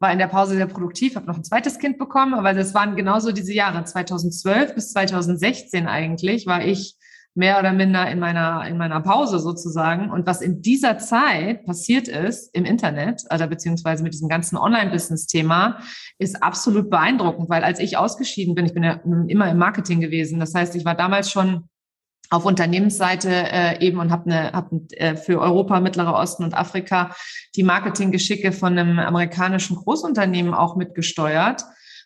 war 0.00 0.12
in 0.12 0.18
der 0.18 0.28
Pause 0.28 0.56
sehr 0.56 0.66
produktiv, 0.66 1.14
habe 1.14 1.26
noch 1.26 1.36
ein 1.36 1.44
zweites 1.44 1.78
Kind 1.78 1.98
bekommen, 1.98 2.34
aber 2.34 2.54
das 2.54 2.74
waren 2.74 2.96
genauso 2.96 3.32
diese 3.32 3.52
Jahre, 3.52 3.84
2012 3.84 4.74
bis 4.74 4.92
2016 4.92 5.86
eigentlich, 5.86 6.46
war 6.46 6.64
ich 6.64 6.96
mehr 7.34 7.60
oder 7.60 7.72
minder 7.72 8.10
in 8.10 8.18
meiner, 8.18 8.66
in 8.66 8.76
meiner 8.76 9.00
Pause 9.00 9.38
sozusagen. 9.38 10.10
Und 10.10 10.26
was 10.26 10.40
in 10.40 10.62
dieser 10.62 10.98
Zeit 10.98 11.64
passiert 11.64 12.08
ist 12.08 12.52
im 12.54 12.64
Internet, 12.64 13.22
oder 13.32 13.46
beziehungsweise 13.46 14.02
mit 14.02 14.14
diesem 14.14 14.28
ganzen 14.28 14.56
Online-Business-Thema, 14.56 15.78
ist 16.18 16.42
absolut 16.42 16.90
beeindruckend, 16.90 17.48
weil 17.48 17.62
als 17.62 17.78
ich 17.78 17.96
ausgeschieden 17.96 18.54
bin, 18.54 18.66
ich 18.66 18.74
bin 18.74 18.82
ja 18.82 19.00
immer 19.28 19.48
im 19.48 19.58
Marketing 19.58 20.00
gewesen. 20.00 20.40
Das 20.40 20.54
heißt, 20.54 20.74
ich 20.74 20.84
war 20.84 20.96
damals 20.96 21.30
schon 21.30 21.68
auf 22.30 22.44
Unternehmensseite 22.44 23.28
äh, 23.30 23.84
eben 23.84 23.98
und 23.98 24.10
habe 24.10 24.28
ne, 24.28 24.52
hab, 24.52 24.70
äh, 24.92 25.16
für 25.16 25.40
Europa, 25.40 25.80
Mittlerer 25.80 26.14
Osten 26.14 26.44
und 26.44 26.54
Afrika 26.54 27.14
die 27.56 27.64
Marketinggeschicke 27.64 28.52
von 28.52 28.78
einem 28.78 28.98
amerikanischen 29.00 29.76
Großunternehmen 29.76 30.54
auch 30.54 30.76
mitgesteuert. 30.76 31.64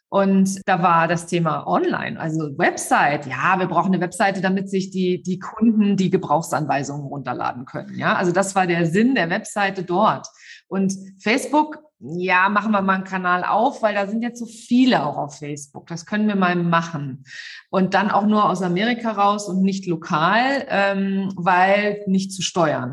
Und 0.08 0.60
da 0.66 0.80
war 0.80 1.08
das 1.08 1.26
Thema 1.26 1.66
Online, 1.66 2.18
also 2.18 2.56
Website. 2.56 3.26
Ja, 3.26 3.58
wir 3.58 3.66
brauchen 3.66 3.92
eine 3.92 4.00
Webseite, 4.00 4.40
damit 4.40 4.70
sich 4.70 4.90
die, 4.90 5.22
die 5.22 5.40
Kunden 5.40 5.96
die 5.96 6.08
Gebrauchsanweisungen 6.08 7.06
runterladen 7.06 7.64
können. 7.64 7.98
Ja, 7.98 8.14
also 8.14 8.30
das 8.30 8.54
war 8.54 8.66
der 8.66 8.86
Sinn 8.86 9.14
der 9.16 9.28
Webseite 9.28 9.82
dort. 9.82 10.28
Und 10.68 10.94
Facebook 11.20 11.80
ja, 12.00 12.48
machen 12.48 12.72
wir 12.72 12.82
mal 12.82 12.94
einen 12.94 13.04
Kanal 13.04 13.44
auf, 13.44 13.82
weil 13.82 13.94
da 13.94 14.06
sind 14.06 14.22
jetzt 14.22 14.38
so 14.38 14.46
viele 14.46 15.06
auch 15.06 15.16
auf 15.16 15.38
Facebook. 15.38 15.86
Das 15.86 16.06
können 16.06 16.28
wir 16.28 16.36
mal 16.36 16.56
machen. 16.56 17.24
Und 17.70 17.94
dann 17.94 18.10
auch 18.10 18.26
nur 18.26 18.48
aus 18.48 18.62
Amerika 18.62 19.12
raus 19.12 19.48
und 19.48 19.62
nicht 19.62 19.86
lokal, 19.86 20.66
ähm, 20.68 21.32
weil 21.36 22.02
nicht 22.06 22.32
zu 22.32 22.42
steuern. 22.42 22.90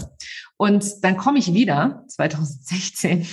Und 0.57 1.03
dann 1.03 1.17
komme 1.17 1.39
ich 1.39 1.53
wieder, 1.53 2.05
2016. 2.07 3.27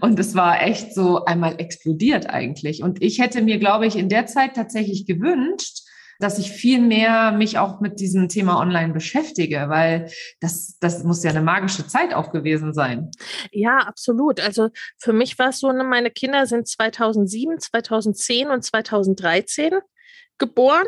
Und 0.00 0.18
es 0.18 0.34
war 0.34 0.62
echt 0.62 0.94
so 0.94 1.24
einmal 1.24 1.60
explodiert 1.60 2.28
eigentlich. 2.30 2.82
Und 2.82 3.02
ich 3.02 3.20
hätte 3.20 3.42
mir, 3.42 3.58
glaube 3.58 3.86
ich, 3.86 3.96
in 3.96 4.08
der 4.08 4.26
Zeit 4.26 4.54
tatsächlich 4.54 5.06
gewünscht, 5.06 5.81
dass 6.22 6.38
ich 6.38 6.52
viel 6.52 6.80
mehr 6.80 7.32
mich 7.32 7.58
auch 7.58 7.80
mit 7.80 7.98
diesem 7.98 8.28
Thema 8.28 8.58
online 8.60 8.92
beschäftige, 8.92 9.68
weil 9.68 10.10
das, 10.40 10.78
das 10.78 11.02
muss 11.02 11.24
ja 11.24 11.30
eine 11.30 11.42
magische 11.42 11.86
Zeit 11.86 12.14
auch 12.14 12.30
gewesen 12.30 12.72
sein. 12.72 13.10
Ja, 13.50 13.78
absolut. 13.78 14.40
Also 14.40 14.70
für 14.98 15.12
mich 15.12 15.38
war 15.38 15.48
es 15.48 15.58
so, 15.58 15.72
ne, 15.72 15.84
meine 15.84 16.10
Kinder 16.10 16.46
sind 16.46 16.68
2007, 16.68 17.58
2010 17.58 18.50
und 18.50 18.62
2013 18.62 19.72
geboren. 20.38 20.86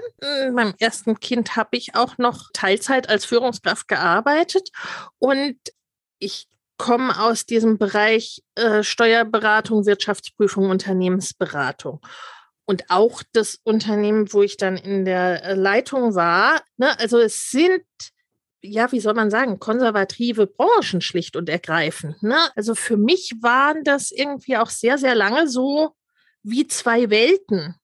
Meinem 0.53 0.75
ersten 0.79 1.19
Kind 1.19 1.57
habe 1.57 1.77
ich 1.77 1.95
auch 1.95 2.19
noch 2.19 2.51
Teilzeit 2.53 3.09
als 3.09 3.25
Führungskraft 3.25 3.89
gearbeitet 3.89 4.71
und 5.19 5.57
ich 6.19 6.49
komme 6.77 7.21
aus 7.21 7.47
diesem 7.47 7.79
Bereich 7.79 8.43
äh, 8.57 8.83
Steuerberatung, 8.83 9.87
Wirtschaftsprüfung, 9.87 10.71
Unternehmensberatung. 10.71 12.01
Und 12.67 12.85
auch 12.89 13.23
das 13.33 13.61
Unternehmen, 13.63 14.33
wo 14.33 14.43
ich 14.43 14.57
dann 14.57 14.77
in 14.77 15.05
der 15.05 15.45
äh, 15.45 15.55
Leitung 15.55 16.15
war, 16.15 16.63
ne, 16.77 16.99
also 16.99 17.19
es 17.19 17.51
sind 17.51 17.83
ja, 18.65 18.91
wie 18.93 19.01
soll 19.01 19.15
man 19.15 19.31
sagen, 19.31 19.61
konservative 19.61 20.47
Branchen 20.47 21.01
schlicht 21.01 21.37
und 21.37 21.49
ergreifend. 21.49 22.23
Ne? 22.23 22.37
Also 22.57 22.75
für 22.75 22.97
mich 22.97 23.35
waren 23.41 23.85
das 23.85 24.11
irgendwie 24.11 24.57
auch 24.57 24.71
sehr, 24.71 24.97
sehr 24.97 25.15
lange 25.15 25.49
so 25.49 25.95
wie 26.43 26.67
zwei 26.67 27.11
Welten. 27.11 27.75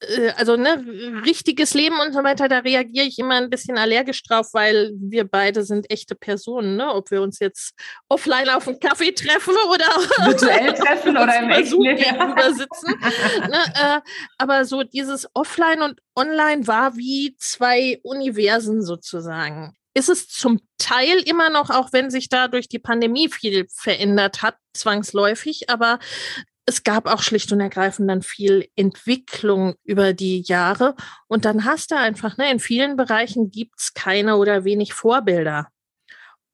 Äh, 0.00 0.30
also 0.36 0.56
ne, 0.56 0.84
richtiges 1.24 1.74
Leben 1.74 1.98
und 2.00 2.12
so 2.12 2.22
weiter, 2.22 2.48
da 2.48 2.58
reagiere 2.58 3.06
ich 3.06 3.18
immer 3.18 3.34
ein 3.34 3.50
bisschen 3.50 3.78
allergisch 3.78 4.22
drauf, 4.22 4.48
weil 4.52 4.92
wir 4.98 5.24
beide 5.24 5.64
sind 5.64 5.90
echte 5.90 6.14
Personen, 6.14 6.76
ne? 6.76 6.92
Ob 6.92 7.10
wir 7.10 7.22
uns 7.22 7.38
jetzt 7.40 7.74
offline 8.08 8.48
auf 8.48 8.68
einen 8.68 8.80
Kaffee 8.80 9.12
treffen 9.12 9.54
oder 9.70 9.84
virtuell 10.26 10.72
treffen 10.74 11.16
oder 11.16 11.38
im 11.38 11.50
echten 11.50 11.82
gegenüber 11.82 12.54
sitzen. 12.54 12.94
ne, 13.48 13.58
äh, 13.74 14.00
aber 14.38 14.64
so 14.64 14.82
dieses 14.82 15.28
Offline 15.34 15.82
und 15.82 16.00
Online 16.14 16.66
war 16.66 16.96
wie 16.96 17.36
zwei 17.38 17.98
Universen 18.02 18.82
sozusagen. 18.82 19.74
Ist 19.94 20.08
es 20.08 20.28
zum 20.28 20.60
Teil 20.78 21.18
immer 21.26 21.50
noch, 21.50 21.70
auch 21.70 21.92
wenn 21.92 22.10
sich 22.10 22.28
da 22.28 22.46
durch 22.46 22.68
die 22.68 22.78
Pandemie 22.78 23.28
viel 23.28 23.66
verändert 23.68 24.42
hat, 24.42 24.56
zwangsläufig, 24.72 25.70
aber 25.70 25.98
es 26.68 26.82
gab 26.82 27.06
auch 27.06 27.22
schlicht 27.22 27.50
und 27.50 27.60
ergreifend 27.60 28.10
dann 28.10 28.20
viel 28.20 28.68
Entwicklung 28.76 29.76
über 29.84 30.12
die 30.12 30.42
Jahre. 30.42 30.94
Und 31.26 31.46
dann 31.46 31.64
hast 31.64 31.90
du 31.90 31.96
einfach, 31.96 32.36
ne, 32.36 32.50
in 32.50 32.60
vielen 32.60 32.96
Bereichen 32.96 33.50
gibt 33.50 33.80
es 33.80 33.94
keine 33.94 34.36
oder 34.36 34.64
wenig 34.64 34.92
Vorbilder. 34.92 35.68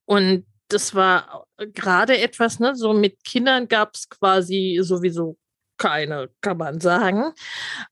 Und 0.05 0.47
das 0.69 0.95
war 0.95 1.47
gerade 1.59 2.17
etwas, 2.19 2.61
ne, 2.61 2.77
so 2.77 2.93
mit 2.93 3.25
Kindern 3.25 3.67
gab 3.67 3.97
es 3.97 4.09
quasi 4.09 4.79
sowieso 4.83 5.37
keine, 5.79 6.31
kann 6.41 6.59
man 6.59 6.81
sagen. 6.81 7.33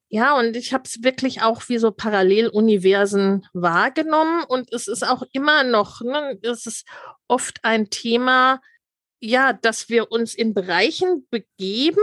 Ja, 0.08 0.38
und 0.38 0.56
ich 0.56 0.72
habe 0.72 0.84
es 0.86 1.02
wirklich 1.02 1.42
auch 1.42 1.68
wie 1.68 1.78
so 1.78 1.90
Paralleluniversen 1.90 3.46
wahrgenommen. 3.52 4.44
Und 4.44 4.72
es 4.72 4.86
ist 4.86 5.02
auch 5.02 5.24
immer 5.32 5.64
noch, 5.64 6.00
ne, 6.02 6.38
es 6.42 6.66
ist 6.66 6.86
oft 7.26 7.58
ein 7.64 7.90
Thema, 7.90 8.60
ja, 9.22 9.52
dass 9.52 9.88
wir 9.88 10.10
uns 10.10 10.34
in 10.34 10.52
Bereichen 10.52 11.26
begeben, 11.30 12.02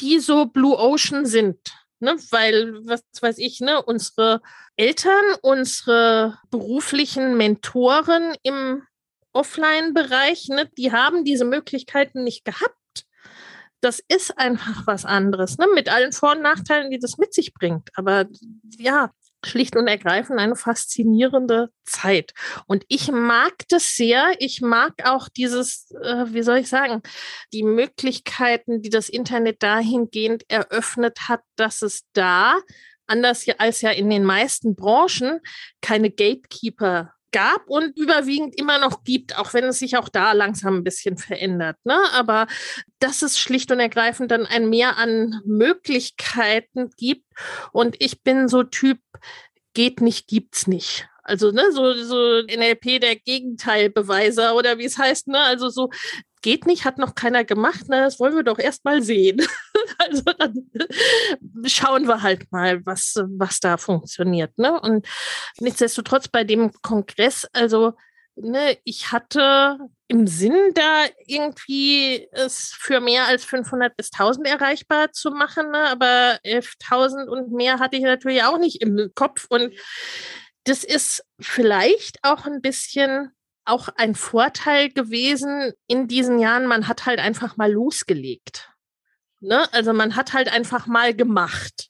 die 0.00 0.20
so 0.20 0.44
Blue 0.46 0.76
Ocean 0.78 1.24
sind. 1.24 1.58
Ne, 1.98 2.14
weil, 2.30 2.74
was 2.86 3.02
weiß 3.22 3.38
ich, 3.38 3.60
ne, 3.60 3.82
unsere 3.82 4.42
Eltern, 4.76 5.24
unsere 5.40 6.38
beruflichen 6.50 7.38
Mentoren 7.38 8.36
im 8.42 8.82
Offline-Bereich, 9.32 10.48
ne, 10.48 10.70
die 10.76 10.92
haben 10.92 11.24
diese 11.24 11.46
Möglichkeiten 11.46 12.22
nicht 12.22 12.44
gehabt. 12.44 13.06
Das 13.80 14.02
ist 14.08 14.36
einfach 14.36 14.86
was 14.86 15.06
anderes, 15.06 15.56
ne, 15.56 15.66
mit 15.74 15.88
allen 15.88 16.12
Vor- 16.12 16.32
und 16.32 16.42
Nachteilen, 16.42 16.90
die 16.90 16.98
das 16.98 17.16
mit 17.16 17.32
sich 17.32 17.54
bringt. 17.54 17.88
Aber 17.94 18.26
ja, 18.78 19.10
schlicht 19.44 19.76
und 19.76 19.86
ergreifend 19.88 20.38
eine 20.38 20.56
faszinierende 20.56 21.70
Zeit. 21.84 22.32
Und 22.66 22.84
ich 22.88 23.10
mag 23.10 23.54
das 23.68 23.96
sehr. 23.96 24.34
Ich 24.38 24.60
mag 24.60 24.94
auch 25.04 25.28
dieses, 25.28 25.90
äh, 26.02 26.24
wie 26.28 26.42
soll 26.42 26.58
ich 26.58 26.68
sagen, 26.68 27.02
die 27.52 27.62
Möglichkeiten, 27.62 28.82
die 28.82 28.90
das 28.90 29.08
Internet 29.08 29.62
dahingehend 29.62 30.44
eröffnet 30.48 31.28
hat, 31.28 31.42
dass 31.56 31.82
es 31.82 32.02
da, 32.12 32.58
anders 33.06 33.46
als 33.58 33.82
ja 33.82 33.90
in 33.90 34.10
den 34.10 34.24
meisten 34.24 34.74
Branchen, 34.74 35.40
keine 35.80 36.10
Gatekeeper 36.10 37.12
gab 37.36 37.68
und 37.68 37.98
überwiegend 37.98 38.58
immer 38.58 38.78
noch 38.78 39.04
gibt, 39.04 39.36
auch 39.38 39.52
wenn 39.52 39.64
es 39.64 39.78
sich 39.78 39.98
auch 39.98 40.08
da 40.08 40.32
langsam 40.32 40.76
ein 40.76 40.84
bisschen 40.84 41.18
verändert. 41.18 41.76
Ne? 41.84 41.98
Aber 42.14 42.46
dass 42.98 43.20
es 43.20 43.38
schlicht 43.38 43.70
und 43.70 43.78
ergreifend 43.78 44.30
dann 44.30 44.46
ein 44.46 44.70
Mehr 44.70 44.96
an 44.96 45.42
Möglichkeiten 45.44 46.88
gibt. 46.96 47.26
Und 47.72 47.96
ich 47.98 48.22
bin 48.22 48.48
so 48.48 48.62
Typ, 48.62 49.00
geht 49.74 50.00
nicht, 50.00 50.28
gibt's 50.28 50.66
nicht. 50.66 51.10
Also, 51.26 51.50
ne, 51.50 51.72
so, 51.72 51.92
so 51.94 52.42
NLP 52.42 53.00
der 53.00 53.16
Gegenteilbeweiser 53.16 54.54
oder 54.54 54.78
wie 54.78 54.84
es 54.84 54.98
heißt, 54.98 55.28
ne? 55.28 55.40
Also 55.40 55.68
so 55.68 55.90
geht 56.42 56.66
nicht, 56.66 56.84
hat 56.84 56.98
noch 56.98 57.16
keiner 57.16 57.44
gemacht, 57.44 57.88
ne? 57.88 58.02
Das 58.02 58.20
wollen 58.20 58.36
wir 58.36 58.44
doch 58.44 58.58
erst 58.58 58.84
mal 58.84 59.02
sehen. 59.02 59.44
also 59.98 60.22
dann 60.38 60.70
schauen 61.64 62.06
wir 62.06 62.22
halt 62.22 62.50
mal, 62.52 62.84
was, 62.86 63.14
was 63.36 63.58
da 63.60 63.76
funktioniert, 63.76 64.56
ne? 64.56 64.80
Und 64.80 65.06
nichtsdestotrotz 65.58 66.28
bei 66.28 66.44
dem 66.44 66.70
Kongress, 66.82 67.46
also 67.52 67.94
ne, 68.36 68.78
ich 68.84 69.10
hatte 69.10 69.78
im 70.08 70.26
Sinn, 70.26 70.72
da 70.74 71.06
irgendwie 71.26 72.28
es 72.30 72.74
für 72.78 73.00
mehr 73.00 73.26
als 73.26 73.44
500 73.44 73.96
bis 73.96 74.12
1000 74.12 74.46
erreichbar 74.46 75.10
zu 75.10 75.30
machen, 75.30 75.70
ne? 75.72 75.88
aber 75.88 76.38
11.000 76.44 77.26
und 77.26 77.50
mehr 77.50 77.80
hatte 77.80 77.96
ich 77.96 78.04
natürlich 78.04 78.44
auch 78.44 78.58
nicht 78.58 78.82
im 78.82 79.10
Kopf. 79.14 79.46
Und 79.48 79.72
das 80.66 80.82
ist 80.82 81.24
vielleicht 81.40 82.18
auch 82.22 82.44
ein 82.44 82.60
bisschen 82.60 83.30
auch 83.64 83.88
ein 83.96 84.14
Vorteil 84.14 84.90
gewesen 84.90 85.72
in 85.86 86.08
diesen 86.08 86.38
Jahren. 86.38 86.66
Man 86.66 86.88
hat 86.88 87.06
halt 87.06 87.20
einfach 87.20 87.56
mal 87.56 87.72
losgelegt. 87.72 88.72
Ne? 89.40 89.72
Also 89.72 89.92
man 89.92 90.16
hat 90.16 90.32
halt 90.32 90.52
einfach 90.52 90.86
mal 90.86 91.14
gemacht. 91.14 91.88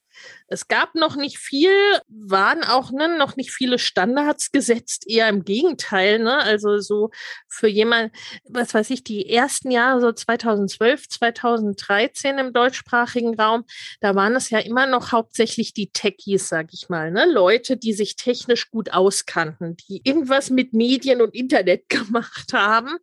Es 0.49 0.69
gab 0.69 0.95
noch 0.95 1.17
nicht 1.17 1.39
viel, 1.39 1.73
waren 2.09 2.63
auch 2.63 2.93
ne, 2.93 3.17
noch 3.19 3.37
nicht 3.37 3.51
viele 3.51 3.79
Standards 3.79 4.53
gesetzt, 4.53 5.05
eher 5.09 5.29
im 5.29 5.45
Gegenteil. 5.45 6.19
Ne? 6.19 6.37
Also 6.39 6.79
so 6.79 7.11
für 7.49 7.69
jemand, 7.69 8.13
was 8.45 8.75
weiß 8.75 8.91
ich, 8.91 9.03
die 9.03 9.29
ersten 9.29 9.71
Jahre, 9.71 10.01
so 10.01 10.13
2012, 10.13 11.09
2013 11.09 12.39
im 12.39 12.53
deutschsprachigen 12.53 13.39
Raum, 13.39 13.65
da 14.01 14.15
waren 14.15 14.37
es 14.37 14.51
ja 14.51 14.59
immer 14.59 14.87
noch 14.87 15.13
hauptsächlich 15.13 15.75
die 15.75 15.91
Techies, 15.91 16.49
sag 16.49 16.69
ich 16.73 16.89
mal, 16.89 17.11
ne? 17.11 17.27
Leute, 17.31 17.77
die 17.77 17.93
sich 17.93 18.17
technisch 18.17 18.71
gut 18.71 18.93
auskannten, 18.93 19.77
die 19.89 20.01
irgendwas 20.05 20.51
mit 20.51 20.73
Medien 20.73 21.21
und 21.23 21.35
Internet 21.35 21.89
gemacht 21.89 22.53
haben. 22.53 22.97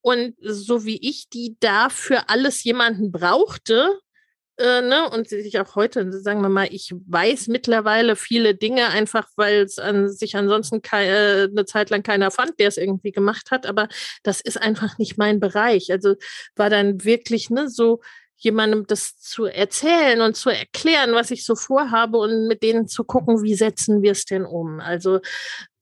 Und 0.00 0.36
so 0.40 0.84
wie 0.84 0.98
ich, 1.08 1.28
die 1.28 1.56
da 1.60 1.88
für 1.88 2.28
alles 2.28 2.62
jemanden 2.64 3.10
brauchte, 3.10 3.98
äh, 4.58 4.82
ne, 4.82 5.10
und 5.10 5.28
sich 5.28 5.58
auch 5.58 5.74
heute, 5.74 6.12
sagen 6.12 6.40
wir 6.42 6.48
mal, 6.48 6.68
ich 6.70 6.94
weiß 7.06 7.48
mittlerweile 7.48 8.14
viele 8.16 8.54
Dinge 8.54 8.88
einfach, 8.88 9.28
weil 9.36 9.62
es 9.62 9.78
an 9.78 10.08
sich 10.08 10.36
ansonsten 10.36 10.80
keine, 10.82 11.10
äh, 11.10 11.48
eine 11.50 11.64
Zeit 11.64 11.90
lang 11.90 12.02
keiner 12.02 12.30
fand, 12.30 12.58
der 12.60 12.68
es 12.68 12.76
irgendwie 12.76 13.12
gemacht 13.12 13.50
hat, 13.50 13.66
aber 13.66 13.88
das 14.22 14.40
ist 14.40 14.60
einfach 14.60 14.98
nicht 14.98 15.18
mein 15.18 15.40
Bereich. 15.40 15.90
Also 15.90 16.14
war 16.56 16.70
dann 16.70 17.04
wirklich 17.04 17.50
ne, 17.50 17.68
so 17.68 18.00
jemandem 18.36 18.86
das 18.86 19.18
zu 19.18 19.46
erzählen 19.46 20.20
und 20.20 20.36
zu 20.36 20.50
erklären, 20.50 21.12
was 21.14 21.30
ich 21.30 21.44
so 21.44 21.56
vorhabe 21.56 22.18
und 22.18 22.46
mit 22.46 22.62
denen 22.62 22.86
zu 22.86 23.04
gucken, 23.04 23.42
wie 23.42 23.54
setzen 23.54 24.02
wir 24.02 24.12
es 24.12 24.24
denn 24.24 24.44
um. 24.44 24.80
Also 24.80 25.20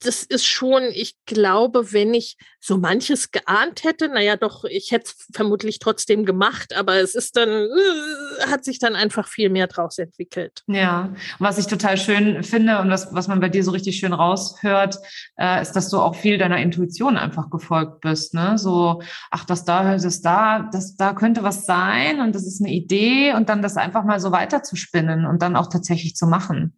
das 0.04 0.22
ist 0.22 0.46
schon, 0.46 0.82
ich 0.92 1.16
glaube, 1.26 1.92
wenn 1.92 2.14
ich 2.14 2.36
so 2.60 2.78
manches 2.78 3.30
geahnt 3.30 3.84
hätte, 3.84 4.08
naja, 4.08 4.36
doch, 4.36 4.64
ich 4.64 4.92
hätte 4.92 5.06
es 5.06 5.26
vermutlich 5.34 5.78
trotzdem 5.78 6.24
gemacht, 6.24 6.76
aber 6.76 6.96
es 6.96 7.14
ist 7.14 7.36
dann, 7.36 7.48
äh, 7.48 8.46
hat 8.46 8.64
sich 8.64 8.78
dann 8.78 8.94
einfach 8.94 9.26
viel 9.26 9.50
mehr 9.50 9.66
draus 9.66 9.98
entwickelt. 9.98 10.62
Ja, 10.66 11.12
was 11.38 11.58
ich 11.58 11.66
total 11.66 11.96
schön 11.96 12.42
finde 12.44 12.78
und 12.80 12.90
was, 12.90 13.12
was 13.12 13.28
man 13.28 13.40
bei 13.40 13.48
dir 13.48 13.64
so 13.64 13.72
richtig 13.72 13.98
schön 13.98 14.12
raushört, 14.12 14.98
äh, 15.36 15.60
ist, 15.60 15.72
dass 15.72 15.88
du 15.88 15.98
auch 15.98 16.14
viel 16.14 16.38
deiner 16.38 16.58
Intuition 16.58 17.16
einfach 17.16 17.50
gefolgt 17.50 18.00
bist, 18.00 18.34
ne? 18.34 18.58
So, 18.58 19.02
ach, 19.30 19.44
das 19.44 19.64
da, 19.64 19.96
das 19.96 20.20
da, 20.20 20.68
das 20.72 20.96
da 20.96 21.14
könnte 21.14 21.42
was 21.42 21.66
sein 21.66 22.20
und 22.20 22.34
das 22.34 22.46
ist 22.46 22.60
eine 22.60 22.72
Idee 22.72 23.34
und 23.34 23.48
dann 23.48 23.62
das 23.62 23.76
einfach 23.76 24.04
mal 24.04 24.20
so 24.20 24.32
weiterzuspinnen 24.32 25.26
und 25.26 25.42
dann 25.42 25.56
auch 25.56 25.68
tatsächlich 25.68 26.14
zu 26.14 26.26
machen. 26.26 26.76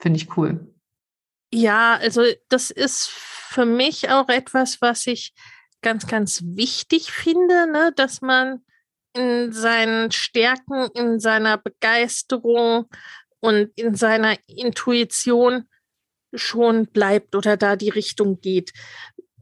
Finde 0.00 0.18
ich 0.18 0.36
cool. 0.36 0.73
Ja, 1.56 1.94
also 1.98 2.24
das 2.48 2.72
ist 2.72 3.08
für 3.08 3.64
mich 3.64 4.10
auch 4.10 4.28
etwas, 4.28 4.80
was 4.80 5.06
ich 5.06 5.32
ganz, 5.82 6.08
ganz 6.08 6.42
wichtig 6.44 7.12
finde, 7.12 7.70
ne? 7.70 7.92
dass 7.94 8.20
man 8.20 8.64
in 9.12 9.52
seinen 9.52 10.10
Stärken, 10.10 10.88
in 10.94 11.20
seiner 11.20 11.56
Begeisterung 11.56 12.86
und 13.38 13.70
in 13.76 13.94
seiner 13.94 14.36
Intuition 14.48 15.68
schon 16.34 16.86
bleibt 16.86 17.36
oder 17.36 17.56
da 17.56 17.76
die 17.76 17.90
Richtung 17.90 18.40
geht. 18.40 18.72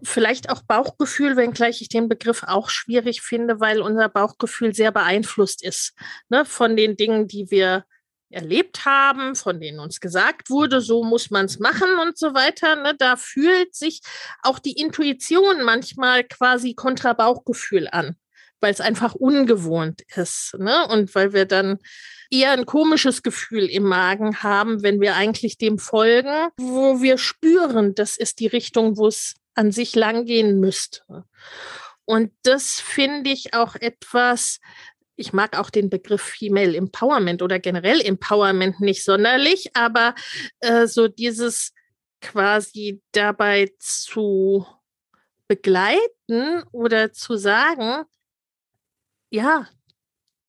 Vielleicht 0.03 0.51
auch 0.51 0.61
Bauchgefühl, 0.65 1.37
wenngleich 1.37 1.81
ich 1.81 1.89
den 1.89 2.11
Begriff 2.11 2.43
auch 2.43 2.69
schwierig 2.69 3.23
finde, 3.23 3.59
weil 3.59 3.81
unser 3.81 4.11
Bauchgefühl 4.11 4.75
sehr 4.75 4.93
beeinflusst 4.93 5.65
ist 5.65 5.95
ne, 6.29 6.45
von 6.45 6.77
den 6.77 6.95
Dingen, 6.99 7.27
die 7.27 7.51
wir 7.51 7.87
erlebt 8.33 8.85
haben, 8.85 9.35
von 9.35 9.61
denen 9.61 9.79
uns 9.81 10.01
gesagt 10.01 10.51
wurde, 10.51 10.81
so 10.81 11.05
muss 11.05 11.31
man 11.31 11.47
es 11.47 11.59
machen 11.59 11.99
und 12.01 12.19
so 12.19 12.35
weiter. 12.35 12.77
Ne? 12.77 12.95
Da 12.99 13.17
fühlt 13.17 13.75
sich 13.75 14.01
auch 14.43 14.59
die 14.59 14.73
Intuition 14.73 15.63
manchmal 15.65 16.25
quasi 16.25 16.75
kontra 16.75 17.13
Bauchgefühl 17.13 17.89
an. 17.91 18.17
weil 18.63 18.73
es 18.73 18.81
einfach 18.81 19.15
ungewohnt 19.15 20.03
ist. 20.15 20.55
Ne? 20.59 20.87
Und 20.87 21.15
weil 21.15 21.33
wir 21.33 21.47
dann 21.47 21.79
eher 22.31 22.53
ein 22.53 22.65
komisches 22.65 23.23
Gefühl 23.23 23.65
im 23.65 23.83
Magen 23.83 24.43
haben, 24.43 24.83
wenn 24.83 25.01
wir 25.01 25.17
eigentlich 25.17 25.59
dem 25.59 25.79
folgen, 25.79 26.49
wo 26.57 27.03
wir 27.03 27.19
spüren, 27.19 27.95
das 27.95 28.17
ist 28.17 28.41
die 28.41 28.47
Richtung, 28.47 28.97
wo 28.97 29.09
es 29.09 29.35
an 29.55 29.73
sich 29.73 29.95
langgehen 29.95 30.61
müsste. 30.61 31.25
Und 32.05 32.33
das 32.43 32.81
finde 32.81 33.31
ich 33.31 33.53
auch 33.53 33.75
etwas, 33.75 34.61
ich 35.23 35.33
mag 35.33 35.57
auch 35.57 35.71
den 35.71 35.89
Begriff 35.89 36.21
Female 36.21 36.77
Empowerment 36.77 37.43
oder 37.43 37.61
generell 37.61 38.01
Empowerment 38.01 38.81
nicht 38.81 39.05
sonderlich, 39.05 39.71
aber 39.77 40.17
äh, 40.59 40.89
so 40.89 41.07
dieses 41.07 41.73
quasi 42.21 43.01
dabei 43.13 43.73
zu 43.79 44.67
begleiten 45.47 46.65
oder 46.73 47.13
zu 47.13 47.37
sagen, 47.37 48.05
ja, 49.31 49.69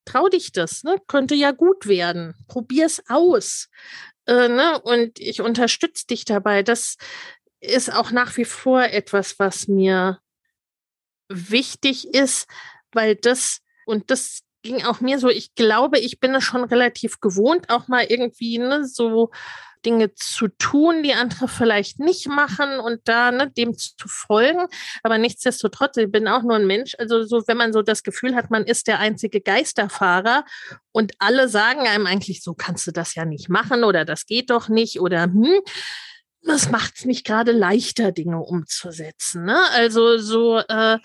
trau 0.06 0.28
dich 0.28 0.52
das, 0.52 0.84
ne? 0.84 0.98
könnte 1.08 1.36
ja 1.36 1.52
gut 1.52 1.88
werden, 1.88 2.34
probier's 2.48 3.04
aus. 3.10 3.70
Äh, 4.26 4.48
ne? 4.48 4.82
Und 4.82 5.20
ich 5.20 5.42
unterstütze 5.42 6.08
dich 6.08 6.26
dabei. 6.26 6.64
Das 6.64 6.98
ist 7.60 7.94
auch 7.94 8.10
nach 8.10 8.38
wie 8.38 8.46
vor 8.46 8.82
etwas, 8.84 9.38
was 9.38 9.68
mir 9.68 10.20
wichtig 11.30 12.14
ist, 12.14 12.48
weil 12.92 13.16
das, 13.16 13.60
und 13.86 14.10
das 14.10 14.42
ging 14.64 14.84
auch 14.84 15.02
mir 15.02 15.20
so, 15.20 15.30
ich 15.30 15.54
glaube, 15.56 16.00
ich 16.00 16.20
bin 16.20 16.34
es 16.34 16.44
schon 16.44 16.64
relativ 16.64 17.20
gewohnt, 17.20 17.70
auch 17.70 17.88
mal 17.88 18.06
irgendwie 18.06 18.58
ne, 18.58 18.86
so 18.86 19.30
Dinge 19.86 20.14
zu 20.16 20.48
tun, 20.48 21.04
die 21.04 21.14
andere 21.14 21.48
vielleicht 21.48 22.00
nicht 22.00 22.28
machen 22.28 22.80
und 22.80 23.02
da 23.04 23.32
ne, 23.32 23.52
dem 23.52 23.78
zu 23.78 24.08
folgen. 24.08 24.66
Aber 25.04 25.18
nichtsdestotrotz, 25.18 25.98
ich 25.98 26.12
bin 26.12 26.28
auch 26.28 26.44
nur 26.44 26.56
ein 26.56 26.68
Mensch. 26.68 26.96
Also 26.98 27.24
so, 27.24 27.44
wenn 27.48 27.58
man 27.58 27.74
so 27.74 27.82
das 27.82 28.04
Gefühl 28.04 28.36
hat, 28.36 28.50
man 28.50 28.64
ist 28.64 28.88
der 28.88 29.00
einzige 29.00 29.42
Geisterfahrer 29.42 30.46
und 30.92 31.14
alle 31.20 31.50
sagen 31.50 31.82
einem 31.82 32.08
eigentlich, 32.08 32.42
so 32.42 32.54
kannst 32.54 32.88
du 32.88 32.92
das 32.92 33.16
ja 33.16 33.26
nicht 33.26 33.50
machen 33.50 33.84
oder 33.84 34.06
das 34.06 34.26
geht 34.26 34.50
doch 34.50 34.70
nicht 34.70 35.00
oder 35.00 35.24
hm, 35.24 35.60
das 36.46 36.70
macht 36.70 36.98
es 36.98 37.06
nicht 37.06 37.26
gerade 37.26 37.52
leichter, 37.52 38.12
Dinge 38.12 38.40
umzusetzen. 38.40 39.46
Ne? 39.46 39.58
Also 39.72 40.18
so, 40.18 40.60
äh, 40.60 40.98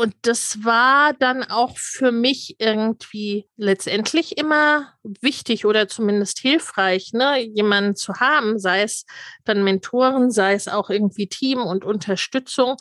und 0.00 0.14
das 0.22 0.64
war 0.64 1.12
dann 1.12 1.44
auch 1.44 1.76
für 1.76 2.10
mich 2.10 2.56
irgendwie 2.58 3.46
letztendlich 3.58 4.38
immer 4.38 4.94
wichtig 5.02 5.66
oder 5.66 5.88
zumindest 5.88 6.38
hilfreich, 6.38 7.12
ne, 7.12 7.38
jemanden 7.40 7.96
zu 7.96 8.14
haben, 8.14 8.58
sei 8.58 8.80
es 8.80 9.04
dann 9.44 9.62
Mentoren, 9.62 10.30
sei 10.30 10.54
es 10.54 10.68
auch 10.68 10.88
irgendwie 10.88 11.26
Team 11.26 11.58
und 11.60 11.84
Unterstützung. 11.84 12.76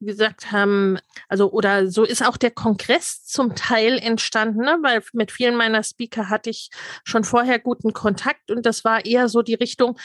Wie 0.00 0.06
gesagt 0.06 0.50
haben, 0.50 0.98
also 1.28 1.52
oder 1.52 1.86
so 1.86 2.02
ist 2.02 2.26
auch 2.26 2.36
der 2.36 2.50
Kongress 2.50 3.24
zum 3.24 3.54
Teil 3.54 3.98
entstanden, 3.98 4.62
ne? 4.62 4.78
weil 4.82 5.00
mit 5.12 5.30
vielen 5.30 5.54
meiner 5.54 5.84
Speaker 5.84 6.28
hatte 6.28 6.50
ich 6.50 6.70
schon 7.04 7.22
vorher 7.22 7.60
guten 7.60 7.92
Kontakt 7.92 8.50
und 8.50 8.66
das 8.66 8.84
war 8.84 9.06
eher 9.06 9.28
so 9.28 9.42
die 9.42 9.54
Richtung, 9.54 9.96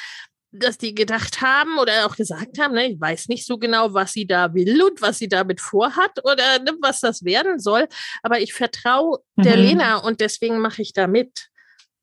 dass 0.52 0.78
die 0.78 0.96
gedacht 0.96 1.42
haben 1.42 1.78
oder 1.78 2.06
auch 2.06 2.16
gesagt 2.16 2.60
haben, 2.60 2.74
ne, 2.74 2.88
ich 2.92 3.00
weiß 3.00 3.28
nicht 3.28 3.46
so 3.46 3.58
genau, 3.58 3.94
was 3.94 4.14
sie 4.14 4.26
da 4.26 4.54
will 4.54 4.82
und 4.82 5.02
was 5.02 5.20
sie 5.20 5.28
damit 5.28 5.62
vorhat 5.62 6.24
oder 6.24 6.60
ne, 6.60 6.76
was 6.82 7.02
das 7.02 7.24
werden 7.24 7.60
soll, 7.60 7.88
aber 8.24 8.40
ich 8.40 8.54
vertraue 8.54 9.20
mhm. 9.36 9.44
der 9.44 9.58
Lena 9.58 9.98
und 9.98 10.22
deswegen 10.22 10.60
mache 10.60 10.82
ich 10.82 10.94
da 10.94 11.08
mit. 11.08 11.50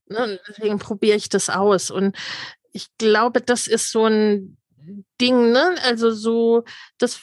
Ne, 0.08 0.38
deswegen 0.48 0.78
probiere 0.78 1.16
ich 1.16 1.28
das 1.28 1.50
aus. 1.50 1.90
Und 1.90 2.16
ich 2.72 2.86
glaube, 2.98 3.40
das 3.40 3.66
ist 3.66 3.90
so 3.90 4.06
ein 4.06 4.56
Ding, 5.20 5.50
ne? 5.50 5.74
Also 5.82 6.12
so, 6.12 6.64
das 6.98 7.20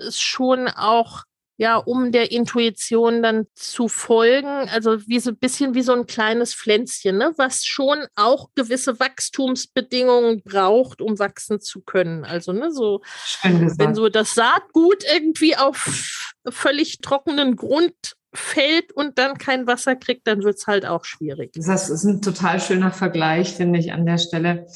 ist 0.00 0.20
schon 0.20 0.68
auch 0.68 1.22
ja, 1.60 1.76
um 1.76 2.10
der 2.10 2.32
Intuition 2.32 3.22
dann 3.22 3.46
zu 3.54 3.88
folgen. 3.88 4.48
Also 4.70 5.06
wie 5.06 5.20
so 5.20 5.28
ein 5.28 5.36
bisschen 5.36 5.74
wie 5.74 5.82
so 5.82 5.92
ein 5.92 6.06
kleines 6.06 6.54
Pflänzchen, 6.54 7.18
ne? 7.18 7.34
was 7.36 7.66
schon 7.66 8.06
auch 8.14 8.48
gewisse 8.54 8.98
Wachstumsbedingungen 8.98 10.42
braucht, 10.42 11.02
um 11.02 11.18
wachsen 11.18 11.60
zu 11.60 11.82
können. 11.82 12.24
Also, 12.24 12.54
ne, 12.54 12.72
so, 12.72 13.02
wenn 13.42 13.94
so 13.94 14.08
das 14.08 14.34
Saatgut 14.34 15.04
irgendwie 15.14 15.54
auf 15.54 16.32
völlig 16.48 17.02
trockenen 17.02 17.56
Grund 17.56 18.16
fällt 18.32 18.92
und 18.92 19.18
dann 19.18 19.38
kein 19.38 19.66
Wasser 19.66 19.96
kriegt, 19.96 20.26
dann 20.26 20.42
wird 20.42 20.56
es 20.56 20.66
halt 20.66 20.86
auch 20.86 21.04
schwierig. 21.04 21.52
Das 21.54 21.90
ist 21.90 22.04
ein 22.04 22.22
total 22.22 22.60
schöner 22.60 22.92
Vergleich, 22.92 23.54
finde 23.54 23.78
ich, 23.78 23.92
an 23.92 24.06
der 24.06 24.18
Stelle. 24.18 24.66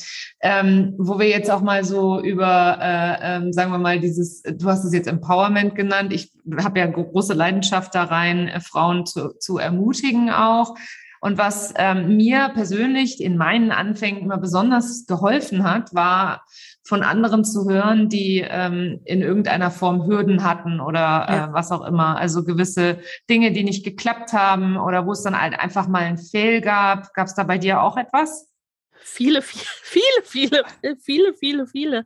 Ähm, 0.40 0.94
wo 0.98 1.18
wir 1.18 1.28
jetzt 1.28 1.50
auch 1.50 1.60
mal 1.60 1.84
so 1.84 2.20
über, 2.20 2.78
äh, 2.80 3.36
ähm, 3.36 3.52
sagen 3.52 3.70
wir 3.70 3.78
mal, 3.78 4.00
dieses, 4.00 4.42
du 4.42 4.66
hast 4.68 4.84
es 4.84 4.92
jetzt 4.92 5.06
Empowerment 5.06 5.74
genannt. 5.74 6.12
Ich 6.12 6.32
habe 6.56 6.80
ja 6.80 6.86
große 6.86 7.34
Leidenschaft 7.34 7.94
da 7.94 8.04
rein, 8.04 8.48
äh, 8.48 8.60
Frauen 8.60 9.06
zu, 9.06 9.38
zu 9.38 9.58
ermutigen 9.58 10.30
auch. 10.30 10.74
Und 11.20 11.38
was 11.38 11.72
ähm, 11.76 12.16
mir 12.16 12.50
persönlich 12.52 13.22
in 13.22 13.38
meinen 13.38 13.70
Anfängen 13.70 14.20
immer 14.20 14.36
besonders 14.36 15.06
geholfen 15.06 15.64
hat, 15.64 15.94
war 15.94 16.44
von 16.84 17.02
anderen 17.02 17.44
zu 17.44 17.68
hören, 17.68 18.08
die 18.10 18.44
ähm, 18.46 19.00
in 19.04 19.22
irgendeiner 19.22 19.70
Form 19.70 20.06
Hürden 20.06 20.44
hatten 20.44 20.80
oder 20.80 21.00
ja. 21.00 21.46
äh, 21.46 21.52
was 21.52 21.72
auch 21.72 21.84
immer. 21.84 22.18
Also 22.18 22.44
gewisse 22.44 22.98
Dinge, 23.28 23.52
die 23.52 23.64
nicht 23.64 23.84
geklappt 23.84 24.34
haben 24.34 24.76
oder 24.76 25.06
wo 25.06 25.12
es 25.12 25.22
dann 25.22 25.40
halt 25.40 25.58
einfach 25.58 25.88
mal 25.88 26.02
ein 26.02 26.18
Fehl 26.18 26.60
gab. 26.60 27.14
Gab 27.14 27.26
es 27.26 27.34
da 27.34 27.44
bei 27.44 27.56
dir 27.56 27.82
auch 27.82 27.96
etwas? 27.96 28.48
Viele, 28.92 29.40
viele, 29.40 29.64
viele, 29.82 30.22
viele, 30.24 30.96
viele, 31.00 31.34
viele, 31.34 31.66
viele. 31.66 32.04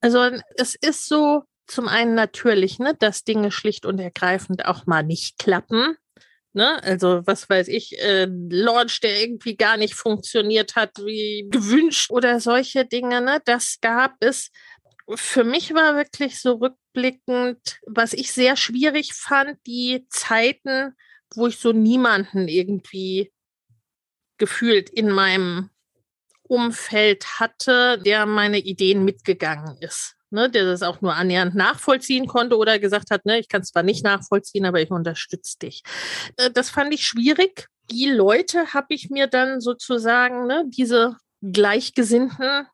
Also 0.00 0.30
es 0.56 0.74
ist 0.74 1.08
so 1.08 1.44
zum 1.66 1.86
einen 1.86 2.14
natürlich, 2.14 2.78
ne, 2.78 2.94
dass 2.98 3.24
Dinge 3.24 3.50
schlicht 3.50 3.86
und 3.86 3.98
ergreifend 3.98 4.66
auch 4.66 4.86
mal 4.86 5.02
nicht 5.02 5.38
klappen. 5.38 5.96
Ne? 6.54 6.82
Also, 6.82 7.26
was 7.26 7.48
weiß 7.48 7.68
ich, 7.68 7.98
äh, 8.00 8.26
Launch, 8.50 9.00
der 9.00 9.20
irgendwie 9.20 9.56
gar 9.56 9.76
nicht 9.76 9.94
funktioniert 9.94 10.76
hat, 10.76 10.92
wie 10.98 11.46
gewünscht 11.50 12.10
oder 12.10 12.40
solche 12.40 12.84
Dinge, 12.86 13.20
ne? 13.20 13.40
Das 13.44 13.78
gab 13.80 14.16
es. 14.20 14.50
Für 15.14 15.44
mich 15.44 15.72
war 15.74 15.96
wirklich 15.96 16.40
so 16.40 16.54
rückblickend, 16.54 17.80
was 17.86 18.12
ich 18.12 18.32
sehr 18.32 18.56
schwierig 18.56 19.14
fand, 19.14 19.58
die 19.66 20.06
Zeiten, 20.10 20.94
wo 21.34 21.46
ich 21.46 21.58
so 21.58 21.72
niemanden 21.72 22.48
irgendwie 22.48 23.32
gefühlt 24.38 24.90
in 24.90 25.10
meinem 25.10 25.70
Umfeld 26.42 27.40
hatte, 27.40 27.98
der 28.04 28.26
meine 28.26 28.58
Ideen 28.58 29.04
mitgegangen 29.04 29.76
ist 29.80 30.17
ne, 30.30 30.50
der 30.50 30.64
das 30.64 30.82
auch 30.82 31.00
nur 31.00 31.14
annähernd 31.14 31.54
nachvollziehen 31.54 32.26
konnte 32.26 32.56
oder 32.56 32.78
gesagt 32.78 33.10
hat, 33.10 33.24
ne, 33.24 33.38
ich 33.38 33.48
kann 33.48 33.62
es 33.62 33.70
zwar 33.70 33.82
nicht 33.82 34.04
nachvollziehen, 34.04 34.66
aber 34.66 34.80
ich 34.80 34.90
unterstütze 34.90 35.58
dich. 35.58 35.82
Äh, 36.36 36.50
das 36.50 36.70
fand 36.70 36.92
ich 36.92 37.06
schwierig. 37.06 37.68
Die 37.90 38.10
Leute 38.10 38.74
habe 38.74 38.94
ich 38.94 39.10
mir 39.10 39.26
dann 39.26 39.60
sozusagen, 39.60 40.46
ne, 40.46 40.64
diese 40.66 41.16
Gleichgesinnten 41.40 42.66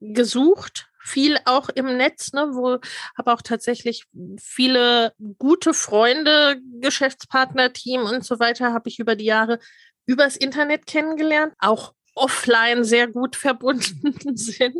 gesucht, 0.00 0.88
viel 1.04 1.38
auch 1.44 1.68
im 1.68 1.96
Netz, 1.96 2.32
ne, 2.32 2.50
wo 2.52 2.78
habe 3.16 3.32
auch 3.32 3.42
tatsächlich 3.42 4.04
viele 4.40 5.12
gute 5.38 5.74
Freunde, 5.74 6.60
Geschäftspartner, 6.80 7.72
Team 7.72 8.02
und 8.02 8.24
so 8.24 8.38
weiter 8.38 8.72
habe 8.72 8.88
ich 8.88 8.98
über 8.98 9.16
die 9.16 9.24
Jahre 9.24 9.58
übers 10.06 10.36
Internet 10.36 10.86
kennengelernt, 10.86 11.54
auch 11.58 11.94
offline 12.14 12.84
sehr 12.84 13.08
gut 13.08 13.36
verbunden 13.36 14.36
sind. 14.36 14.76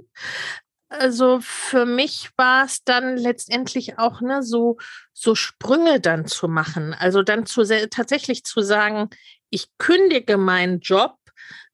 Also 0.98 1.40
für 1.40 1.86
mich 1.86 2.30
war 2.36 2.66
es 2.66 2.84
dann 2.84 3.16
letztendlich 3.16 3.98
auch 3.98 4.20
ne, 4.20 4.42
so, 4.42 4.76
so 5.12 5.34
Sprünge 5.34 6.00
dann 6.00 6.26
zu 6.26 6.48
machen. 6.48 6.94
Also 6.94 7.22
dann 7.22 7.46
zu 7.46 7.64
tatsächlich 7.88 8.44
zu 8.44 8.60
sagen, 8.60 9.08
ich 9.48 9.68
kündige 9.78 10.36
meinen 10.36 10.80
Job, 10.80 11.16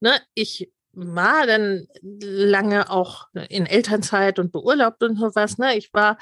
ne, 0.00 0.20
ich 0.34 0.70
war 0.92 1.46
dann 1.46 1.86
lange 2.02 2.90
auch 2.90 3.26
in 3.48 3.66
Elternzeit 3.66 4.38
und 4.38 4.52
beurlaubt 4.52 5.02
und 5.02 5.16
sowas, 5.16 5.58
ne? 5.58 5.76
Ich 5.76 5.92
war 5.92 6.18